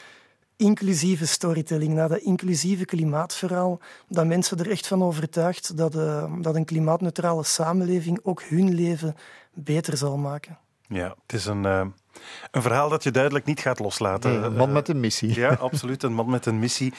inclusieve 0.55 1.27
storytelling, 1.27 1.93
naar 1.93 2.09
dat 2.09 2.19
inclusieve 2.19 2.85
klimaatverhaal, 2.85 3.79
dat 4.07 4.25
mensen 4.25 4.57
er 4.57 4.69
echt 4.69 4.87
van 4.87 5.03
overtuigt 5.03 5.77
dat, 5.77 5.95
uh, 5.95 6.33
dat 6.41 6.55
een 6.55 6.65
klimaatneutrale 6.65 7.43
samenleving 7.43 8.19
ook 8.23 8.41
hun 8.43 8.73
leven 8.73 9.15
beter 9.53 9.97
zal 9.97 10.17
maken. 10.17 10.57
Ja, 10.87 11.15
het 11.21 11.33
is 11.33 11.45
een, 11.45 11.63
uh, 11.63 11.85
een 12.51 12.61
verhaal 12.61 12.89
dat 12.89 13.03
je 13.03 13.11
duidelijk 13.11 13.45
niet 13.45 13.59
gaat 13.59 13.79
loslaten. 13.79 14.31
Nee, 14.31 14.39
een 14.39 14.55
man 14.55 14.71
met 14.71 14.87
een 14.87 14.99
missie. 14.99 15.39
Ja, 15.39 15.53
absoluut. 15.59 16.03
Een 16.03 16.13
man 16.13 16.29
met 16.29 16.45
een 16.45 16.59
missie. 16.59 16.93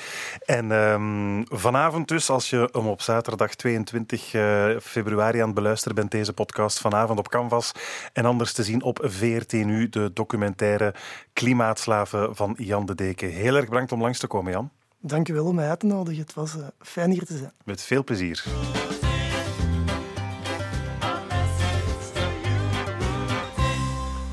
En 0.44 0.70
um, 0.70 1.44
vanavond 1.48 2.08
dus, 2.08 2.30
als 2.30 2.50
je 2.50 2.68
hem 2.72 2.86
op 2.86 3.02
zaterdag 3.02 3.54
22 3.54 4.34
uh, 4.34 4.66
februari 4.82 5.38
aan 5.38 5.46
het 5.46 5.54
beluisteren 5.54 5.94
bent, 5.94 6.10
deze 6.10 6.32
podcast 6.32 6.78
vanavond 6.78 7.18
op 7.18 7.28
Canvas. 7.28 7.72
En 8.12 8.24
anders 8.24 8.52
te 8.52 8.62
zien 8.62 8.82
op 8.82 8.98
VRT 9.02 9.52
Nu, 9.52 9.88
de 9.88 10.10
documentaire 10.12 10.94
Klimaatslaven 11.32 12.36
van 12.36 12.54
Jan 12.58 12.86
de 12.86 12.94
Deken. 12.94 13.28
Heel 13.28 13.56
erg 13.56 13.68
bedankt 13.68 13.92
om 13.92 14.00
langs 14.00 14.18
te 14.18 14.26
komen, 14.26 14.52
Jan. 14.52 14.70
Dank 15.00 15.26
je 15.26 15.32
wel 15.32 15.46
om 15.46 15.54
mij 15.54 15.68
uit 15.68 15.80
te 15.80 15.86
nodigen. 15.86 16.22
Het 16.22 16.34
was 16.34 16.56
uh, 16.56 16.62
fijn 16.80 17.10
hier 17.10 17.24
te 17.24 17.36
zijn. 17.36 17.52
Met 17.64 17.82
veel 17.82 18.04
plezier. 18.04 18.44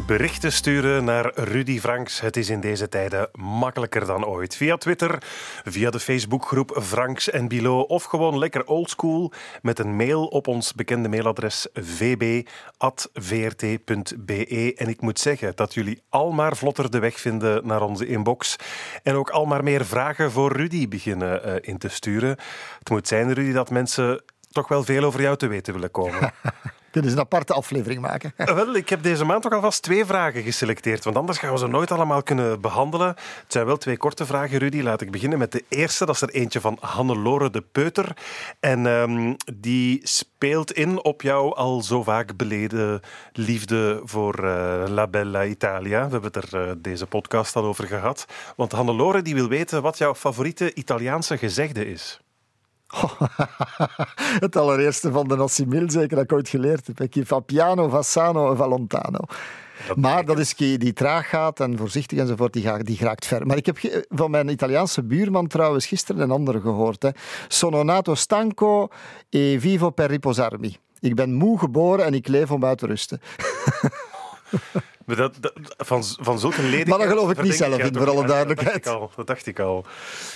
Berichten 0.09 0.51
sturen 0.51 1.03
naar 1.03 1.31
Rudy 1.35 1.79
Franks. 1.79 2.21
Het 2.21 2.37
is 2.37 2.49
in 2.49 2.59
deze 2.59 2.89
tijden 2.89 3.29
makkelijker 3.33 4.05
dan 4.05 4.25
ooit. 4.25 4.55
Via 4.55 4.77
Twitter, 4.77 5.17
via 5.63 5.89
de 5.89 5.99
Facebookgroep 5.99 6.79
Franks 6.81 7.29
en 7.29 7.47
Bilo 7.47 7.81
of 7.81 8.03
gewoon 8.03 8.37
lekker 8.37 8.65
oldschool 8.65 9.31
met 9.61 9.79
een 9.79 9.95
mail 9.95 10.25
op 10.25 10.47
ons 10.47 10.73
bekende 10.73 11.09
mailadres 11.09 11.67
vb.vrt.be. 11.73 12.43
En 14.75 14.87
ik 14.87 15.01
moet 15.01 15.19
zeggen 15.19 15.51
dat 15.55 15.73
jullie 15.73 16.01
al 16.09 16.31
maar 16.31 16.57
vlotter 16.57 16.91
de 16.91 16.99
weg 16.99 17.19
vinden 17.19 17.67
naar 17.67 17.81
onze 17.81 18.07
inbox 18.07 18.55
en 19.03 19.15
ook 19.15 19.29
al 19.29 19.45
maar 19.45 19.63
meer 19.63 19.85
vragen 19.85 20.31
voor 20.31 20.51
Rudy 20.51 20.87
beginnen 20.87 21.47
uh, 21.47 21.55
in 21.61 21.77
te 21.77 21.89
sturen. 21.89 22.37
Het 22.79 22.89
moet 22.89 23.07
zijn, 23.07 23.33
Rudy, 23.33 23.51
dat 23.51 23.69
mensen 23.69 24.23
toch 24.51 24.67
wel 24.67 24.83
veel 24.83 25.03
over 25.03 25.21
jou 25.21 25.37
te 25.37 25.47
weten 25.47 25.73
willen 25.73 25.91
komen. 25.91 26.33
Kunnen 26.91 27.11
ze 27.11 27.17
een 27.17 27.23
aparte 27.23 27.53
aflevering 27.53 28.01
maken? 28.01 28.33
Wel, 28.35 28.75
ik 28.75 28.89
heb 28.89 29.03
deze 29.03 29.25
maand 29.25 29.41
toch 29.41 29.53
alvast 29.53 29.81
twee 29.81 30.05
vragen 30.05 30.43
geselecteerd, 30.43 31.03
want 31.03 31.15
anders 31.15 31.37
gaan 31.37 31.51
we 31.51 31.57
ze 31.57 31.67
nooit 31.67 31.91
allemaal 31.91 32.23
kunnen 32.23 32.61
behandelen. 32.61 33.07
Het 33.07 33.45
zijn 33.47 33.65
wel 33.65 33.77
twee 33.77 33.97
korte 33.97 34.25
vragen, 34.25 34.57
Rudy. 34.57 34.81
Laat 34.81 35.01
ik 35.01 35.11
beginnen 35.11 35.39
met 35.39 35.51
de 35.51 35.63
eerste. 35.69 36.05
Dat 36.05 36.15
is 36.15 36.21
er 36.21 36.29
eentje 36.29 36.61
van 36.61 36.77
Hannelore 36.81 37.49
de 37.49 37.61
Peuter. 37.61 38.17
En 38.59 38.85
um, 38.85 39.35
die 39.53 39.99
speelt 40.03 40.71
in 40.71 41.03
op 41.03 41.21
jouw 41.21 41.53
al 41.53 41.81
zo 41.81 42.03
vaak 42.03 42.37
beleden 42.37 43.01
liefde 43.33 44.01
voor 44.03 44.43
uh, 44.43 44.83
La 44.87 45.07
Bella 45.07 45.45
Italia. 45.45 46.05
We 46.05 46.11
hebben 46.11 46.31
het 46.31 46.51
er 46.51 46.67
uh, 46.67 46.73
deze 46.77 47.05
podcast 47.05 47.55
al 47.55 47.63
over 47.63 47.87
gehad. 47.87 48.25
Want 48.55 48.71
Hannelore 48.71 49.21
die 49.21 49.35
wil 49.35 49.47
weten 49.47 49.81
wat 49.81 49.97
jouw 49.97 50.15
favoriete 50.15 50.73
Italiaanse 50.73 51.37
gezegde 51.37 51.85
is. 51.85 52.19
het 54.45 54.55
allereerste 54.55 55.11
van 55.11 55.27
de 55.27 55.35
Nassimil, 55.35 55.89
zeker 55.89 56.15
dat 56.15 56.23
ik 56.23 56.33
ooit 56.33 56.49
geleerd 56.49 56.87
heb. 56.87 57.01
Ik 57.01 57.27
van 57.27 57.45
piano, 57.45 57.89
vassano 57.89 58.51
en 58.51 58.57
valontano. 58.57 59.19
maar 59.95 60.25
dat 60.25 60.39
is 60.39 60.55
die 60.55 60.93
traag 60.93 61.29
gaat 61.29 61.59
en 61.59 61.77
voorzichtig 61.77 62.17
enzovoort, 62.17 62.53
die, 62.53 62.63
gaat, 62.63 62.85
die 62.85 62.97
geraakt 62.97 63.25
ver. 63.25 63.47
Maar 63.47 63.57
ik 63.57 63.65
heb 63.65 64.05
van 64.09 64.31
mijn 64.31 64.49
Italiaanse 64.49 65.03
buurman 65.03 65.47
trouwens 65.47 65.85
gisteren 65.85 66.21
een 66.21 66.31
andere 66.31 66.61
gehoord. 66.61 67.01
Hè. 67.01 67.09
Sono 67.47 67.83
nato 67.83 68.15
stanco 68.15 68.89
e 69.29 69.59
vivo 69.59 69.89
per 69.89 70.07
riposarmi. 70.07 70.77
Ik 70.99 71.15
ben 71.15 71.33
moe 71.33 71.59
geboren 71.59 72.05
en 72.05 72.13
ik 72.13 72.27
leef 72.27 72.51
om 72.51 72.65
uit 72.65 72.77
te 72.77 72.85
rusten. 72.85 73.21
Dat, 75.15 75.33
dat, 75.39 75.53
van, 75.77 76.03
van 76.03 76.39
zulke 76.39 76.61
leden. 76.61 76.89
Maar 76.89 76.97
dat 76.97 77.07
geloof 77.07 77.31
ik 77.31 77.41
niet 77.41 77.53
zelf, 77.53 77.77
in, 77.77 77.95
voor 77.95 78.09
alle 78.09 78.25
duidelijkheid. 78.25 78.83
Dat 78.83 78.93
dacht 78.93 78.97
ik 78.97 79.01
al. 79.01 79.11
Dat 79.15 79.27
dacht 79.27 79.45
ik 79.45 79.59
al. 79.59 79.85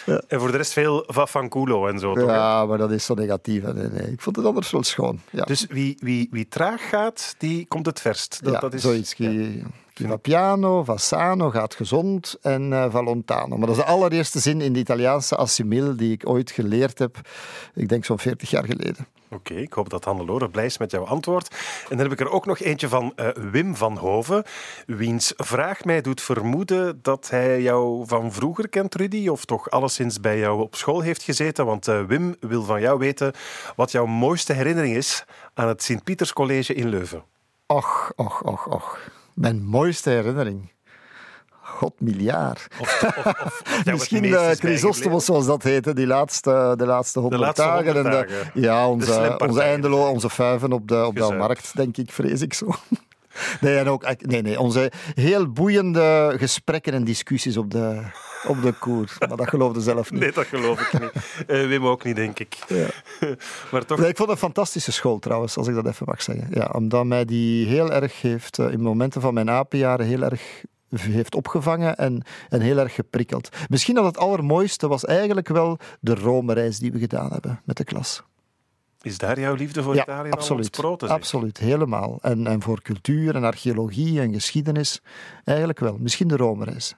Ja. 0.06 0.22
En 0.28 0.40
voor 0.40 0.52
de 0.52 0.58
rest 0.58 0.74
veel 0.74 1.04
Vafanculo 1.08 1.88
en 1.88 2.00
zo. 2.00 2.20
Ja, 2.20 2.60
toch? 2.60 2.70
maar 2.70 2.78
dat 2.78 2.92
is 2.92 3.06
zo 3.06 3.14
negatief. 3.14 3.64
Nee, 3.64 3.88
nee. 3.88 4.12
Ik 4.12 4.22
vond 4.22 4.36
het 4.36 4.46
anders 4.46 4.72
wel 4.72 4.84
schoon. 4.84 5.20
Ja. 5.30 5.44
Dus 5.44 5.66
wie, 5.70 5.98
wie, 6.00 6.28
wie 6.32 6.48
traag 6.48 6.90
gaat, 6.90 7.36
die 7.38 7.66
komt 7.68 7.86
het 7.86 8.02
verst. 8.02 8.44
Dat, 8.44 8.54
ja, 8.54 8.60
dat 8.60 8.74
is, 8.74 8.82
zoiets. 8.82 9.14
Ja. 9.18 9.54
Piano, 10.22 10.84
Vassano 10.84 11.50
gaat 11.50 11.76
gezond 11.76 12.38
en 12.42 12.72
uh, 12.72 12.86
Valontano. 12.90 13.58
Maar 13.58 13.68
dat 13.68 13.78
is 13.78 13.84
de 13.84 13.90
allereerste 13.90 14.40
zin 14.40 14.62
in 14.62 14.74
de 14.74 14.80
Italiaanse 14.80 15.36
assimil 15.36 15.96
die 15.96 16.12
ik 16.12 16.30
ooit 16.30 16.52
geleerd 16.52 17.00
heb. 17.00 17.20
Ik 17.74 17.90
denk 17.90 18.06
zo'n 18.06 18.20
40 18.20 18.50
jaar 18.50 18.66
geleden. 18.66 19.08
Oké, 19.34 19.52
okay, 19.52 19.64
ik 19.64 19.74
hoop 19.74 19.90
dat 19.90 20.04
Hannelore 20.04 20.50
blij 20.50 20.66
is 20.66 20.78
met 20.78 20.92
jouw 20.92 21.06
antwoord. 21.06 21.48
En 21.90 21.98
dan 21.98 22.00
heb 22.00 22.12
ik 22.12 22.20
er 22.20 22.30
ook 22.30 22.46
nog 22.46 22.60
eentje 22.60 22.88
van 22.88 23.14
uh, 23.16 23.28
Wim 23.52 23.76
van 23.76 23.98
Hoven, 23.98 24.44
wiens 24.86 25.34
vraag 25.36 25.84
mij 25.84 26.02
doet 26.02 26.22
vermoeden 26.22 27.00
dat 27.02 27.30
hij 27.30 27.62
jou 27.62 28.08
van 28.08 28.32
vroeger 28.32 28.70
kent, 28.70 28.96
Rudy, 28.96 29.28
of 29.28 29.46
toch 29.46 29.70
alleszins 29.70 30.20
bij 30.20 30.40
jou 30.40 30.62
op 30.62 30.76
school 30.76 31.02
heeft 31.02 31.24
gezeten. 31.24 31.66
Want 31.66 31.88
uh, 31.88 32.04
Wim 32.04 32.36
wil 32.40 32.64
van 32.64 32.82
jou 32.82 33.00
weten 33.00 33.34
wat 33.76 33.92
jouw 33.92 34.06
mooiste 34.06 34.54
herinnering 34.54 34.96
is 34.96 35.26
aan 35.54 35.68
het 35.68 35.84
Sint-Pieterscollege 35.84 36.74
in 36.74 36.90
Leuven. 36.90 37.24
Och, 37.66 38.12
och, 38.16 38.46
och, 38.46 38.68
och. 38.68 38.98
Mijn 39.34 39.64
mooiste 39.64 40.10
herinnering. 40.10 40.72
God, 41.62 41.94
miljard. 42.00 42.68
Of, 42.80 43.04
of, 43.04 43.26
of, 43.26 43.62
Misschien 43.92 44.22
de 44.22 44.56
Chrysostomos, 44.60 45.26
zoals 45.26 45.46
dat 45.46 45.64
heette, 45.64 45.94
die 45.94 46.08
laatste, 46.08 46.74
de 46.78 46.86
laatste 46.86 47.20
honderd 47.20 47.56
dagen. 47.56 47.96
En 47.96 48.04
de, 48.04 48.46
ja, 48.54 48.90
onze, 48.90 49.36
onze 49.38 49.62
eindelo, 49.62 50.08
onze 50.08 50.30
vuiven 50.30 50.72
op 50.72 50.88
de, 50.88 51.06
op 51.06 51.16
de 51.16 51.36
markt, 51.38 51.76
denk 51.76 51.98
ik, 51.98 52.12
vrees 52.12 52.42
ik 52.42 52.54
zo. 52.54 52.76
Nee, 53.62 53.78
en 53.78 53.88
ook, 53.88 54.06
nee, 54.20 54.42
nee, 54.42 54.60
onze 54.60 54.92
heel 55.14 55.52
boeiende 55.52 56.34
gesprekken 56.38 56.94
en 56.94 57.04
discussies 57.04 57.58
op 57.58 57.72
de, 57.72 58.02
op 58.48 58.62
de 58.62 58.72
koer. 58.72 59.16
Maar 59.20 59.38
dat 59.38 59.50
geloofde 59.50 59.82
zelf 59.82 60.12
niet. 60.12 60.20
Nee, 60.20 60.32
dat 60.32 60.46
geloof 60.46 60.82
ik 60.82 61.02
niet. 61.02 61.12
Uh, 61.48 61.68
Wim 61.68 61.86
ook 61.86 62.04
niet, 62.04 62.16
denk 62.16 62.40
ik. 62.40 62.58
Ja. 62.68 62.88
maar 63.72 63.86
toch... 63.86 64.00
Nee, 64.00 64.10
ik 64.10 64.18
vond 64.18 64.30
het 64.30 64.38
een 64.38 64.46
fantastische 64.46 64.92
school 64.92 65.20
trouwens, 65.20 65.58
als 65.58 65.68
ik 65.68 65.76
dat 65.76 65.88
even 65.88 66.06
mag 66.06 66.22
zeggen. 66.22 66.48
Ja, 66.52 66.70
omdat 66.74 67.06
mij 67.06 67.26
die 67.26 67.68
heel 67.68 67.92
erg 67.92 68.22
heeft, 68.22 68.58
in 68.58 68.82
momenten 68.82 69.22
van 69.22 69.34
mijn 69.34 69.50
apenjaren, 69.50 70.06
heel 70.06 70.22
erg 70.22 70.64
heeft 71.00 71.36
opgevangen 71.36 71.96
en, 71.98 72.24
en 72.50 72.62
heel 72.62 72.78
erg 72.78 72.94
geprikkeld. 72.94 73.50
Misschien 73.70 73.96
dat 73.96 74.06
het 74.06 74.18
allermooiste 74.18 74.88
was 74.88 75.06
eigenlijk 75.06 75.48
wel 75.48 75.78
de 76.00 76.16
Rome-reis 76.16 76.80
die 76.80 76.92
we 76.92 77.00
gedaan 77.00 77.32
hebben 77.32 77.62
met 77.64 77.78
de 77.78 77.84
klas. 77.84 78.24
Is 79.02 79.18
daar 79.18 79.40
jouw 79.40 79.54
liefde 79.54 79.84
voor 79.84 79.96
ja, 79.96 80.02
Italië 80.02 80.30
absoluut, 80.30 80.84
al 80.84 80.98
Absoluut, 81.00 81.58
helemaal. 81.58 82.20
En, 82.22 82.48
en 82.48 82.62
voor 82.62 82.82
cultuur 82.82 83.36
en 83.36 83.44
archeologie 83.44 84.22
en 84.22 84.34
geschiedenis 84.34 85.02
eigenlijk 85.44 85.80
wel. 85.80 85.98
Misschien 86.00 86.28
de 86.28 86.36
Rome-reis. 86.36 86.96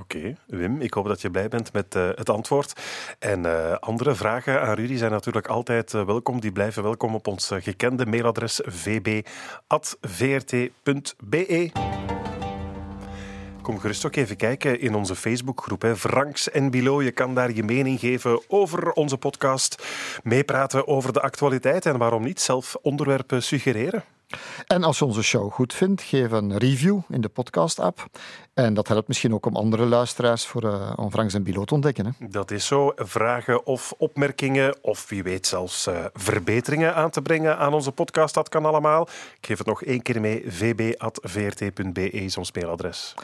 Oké, 0.00 0.36
Wim, 0.46 0.80
ik 0.80 0.94
hoop 0.94 1.06
dat 1.06 1.20
je 1.20 1.30
blij 1.30 1.48
bent 1.48 1.72
met 1.72 1.94
uh, 1.94 2.08
het 2.14 2.30
antwoord. 2.30 2.80
En 3.18 3.44
uh, 3.44 3.72
andere 3.72 4.14
vragen 4.14 4.62
aan 4.62 4.74
Rudy 4.74 4.96
zijn 4.96 5.10
natuurlijk 5.10 5.46
altijd 5.46 5.92
uh, 5.92 6.04
welkom. 6.06 6.40
Die 6.40 6.52
blijven 6.52 6.82
welkom 6.82 7.14
op 7.14 7.26
ons 7.26 7.50
gekende 7.58 8.06
mailadres 8.06 8.60
vb.vrt.be. 8.64 9.22
Kom 13.62 13.78
gerust 13.78 14.06
ook 14.06 14.16
even 14.16 14.36
kijken 14.36 14.80
in 14.80 14.94
onze 14.94 15.14
Facebookgroep. 15.14 15.82
Hè. 15.82 15.96
Franks 15.96 16.50
en 16.50 16.70
Bilo, 16.70 17.02
je 17.02 17.10
kan 17.10 17.34
daar 17.34 17.52
je 17.52 17.62
mening 17.62 18.00
geven 18.00 18.40
over 18.48 18.92
onze 18.92 19.16
podcast. 19.16 19.86
Meepraten 20.22 20.86
over 20.86 21.12
de 21.12 21.20
actualiteit 21.20 21.86
en 21.86 21.98
waarom 21.98 22.22
niet 22.22 22.40
zelf 22.40 22.76
onderwerpen 22.82 23.42
suggereren. 23.42 24.04
En 24.66 24.84
als 24.84 24.98
je 24.98 25.04
onze 25.04 25.22
show 25.22 25.52
goed 25.52 25.74
vindt, 25.74 26.02
geef 26.02 26.30
een 26.30 26.58
review 26.58 26.98
in 27.08 27.20
de 27.20 27.28
podcast-app. 27.28 28.06
En 28.54 28.74
dat 28.74 28.88
helpt 28.88 29.08
misschien 29.08 29.34
ook 29.34 29.46
om 29.46 29.56
andere 29.56 29.84
luisteraars 29.84 30.46
voor, 30.46 30.64
uh, 30.64 30.92
om 30.96 31.10
Franks 31.10 31.34
en 31.34 31.42
Bilo 31.42 31.64
te 31.64 31.74
ontdekken. 31.74 32.06
Hè? 32.06 32.28
Dat 32.28 32.50
is 32.50 32.66
zo. 32.66 32.92
Vragen 32.96 33.66
of 33.66 33.94
opmerkingen, 33.98 34.76
of 34.80 35.08
wie 35.08 35.22
weet 35.22 35.46
zelfs 35.46 35.86
uh, 35.86 36.04
verbeteringen 36.12 36.94
aan 36.94 37.10
te 37.10 37.22
brengen 37.22 37.58
aan 37.58 37.74
onze 37.74 37.92
podcast, 37.92 38.34
dat 38.34 38.48
kan 38.48 38.64
allemaal. 38.64 39.02
Ik 39.40 39.46
geef 39.46 39.58
het 39.58 39.66
nog 39.66 39.82
één 39.82 40.02
keer 40.02 40.20
mee, 40.20 40.44
vb.vrt.be 40.46 42.10
is 42.10 42.36
ons 42.36 42.52
mailadres. 42.52 43.14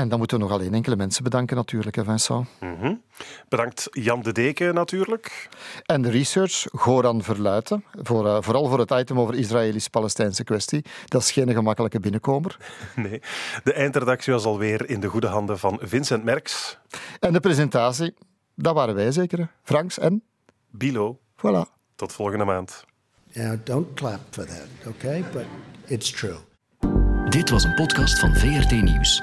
En 0.00 0.08
dan 0.08 0.18
moeten 0.18 0.38
we 0.38 0.44
nog 0.44 0.52
alleen 0.52 0.74
enkele 0.74 0.96
mensen 0.96 1.22
bedanken 1.22 1.56
natuurlijk, 1.56 1.96
hè 1.96 2.04
Vincent. 2.04 2.48
Mm 2.60 2.76
-hmm. 2.80 3.02
Bedankt 3.48 3.88
Jan 3.90 4.22
de 4.22 4.32
Deken 4.32 4.74
natuurlijk. 4.74 5.48
En 5.86 6.02
de 6.02 6.10
research, 6.10 6.66
Goran 6.72 7.22
Verluiten. 7.22 7.84
Voor, 8.02 8.26
uh, 8.26 8.36
vooral 8.40 8.68
voor 8.68 8.78
het 8.78 8.90
item 8.90 9.20
over 9.20 9.34
Israëlisch-Palestijnse 9.34 10.44
kwestie. 10.44 10.84
Dat 11.04 11.22
is 11.22 11.30
geen 11.30 11.52
gemakkelijke 11.52 12.00
binnenkomer. 12.00 12.56
Nee. 12.96 13.22
De 13.64 13.72
eindredactie 13.72 14.32
was 14.32 14.44
alweer 14.44 14.88
in 14.88 15.00
de 15.00 15.06
goede 15.06 15.26
handen 15.26 15.58
van 15.58 15.78
Vincent 15.82 16.24
Merks. 16.24 16.78
En 17.18 17.32
de 17.32 17.40
presentatie, 17.40 18.14
dat 18.54 18.74
waren 18.74 18.94
wij 18.94 19.12
zeker. 19.12 19.50
Franks 19.62 19.98
en... 19.98 20.22
Bilo. 20.70 21.18
Voilà. 21.36 21.74
Tot 21.94 22.12
volgende 22.12 22.44
maand. 22.44 22.84
Now, 23.32 23.58
don't 23.64 23.94
clap 23.94 24.20
for 24.30 24.46
that, 24.46 24.66
okay? 24.86 25.24
But 25.32 25.44
it's 25.86 26.10
true. 26.10 26.36
Dit 27.28 27.50
was 27.50 27.64
een 27.64 27.74
podcast 27.74 28.18
van 28.18 28.34
VRT 28.34 28.70
Nieuws. 28.70 29.22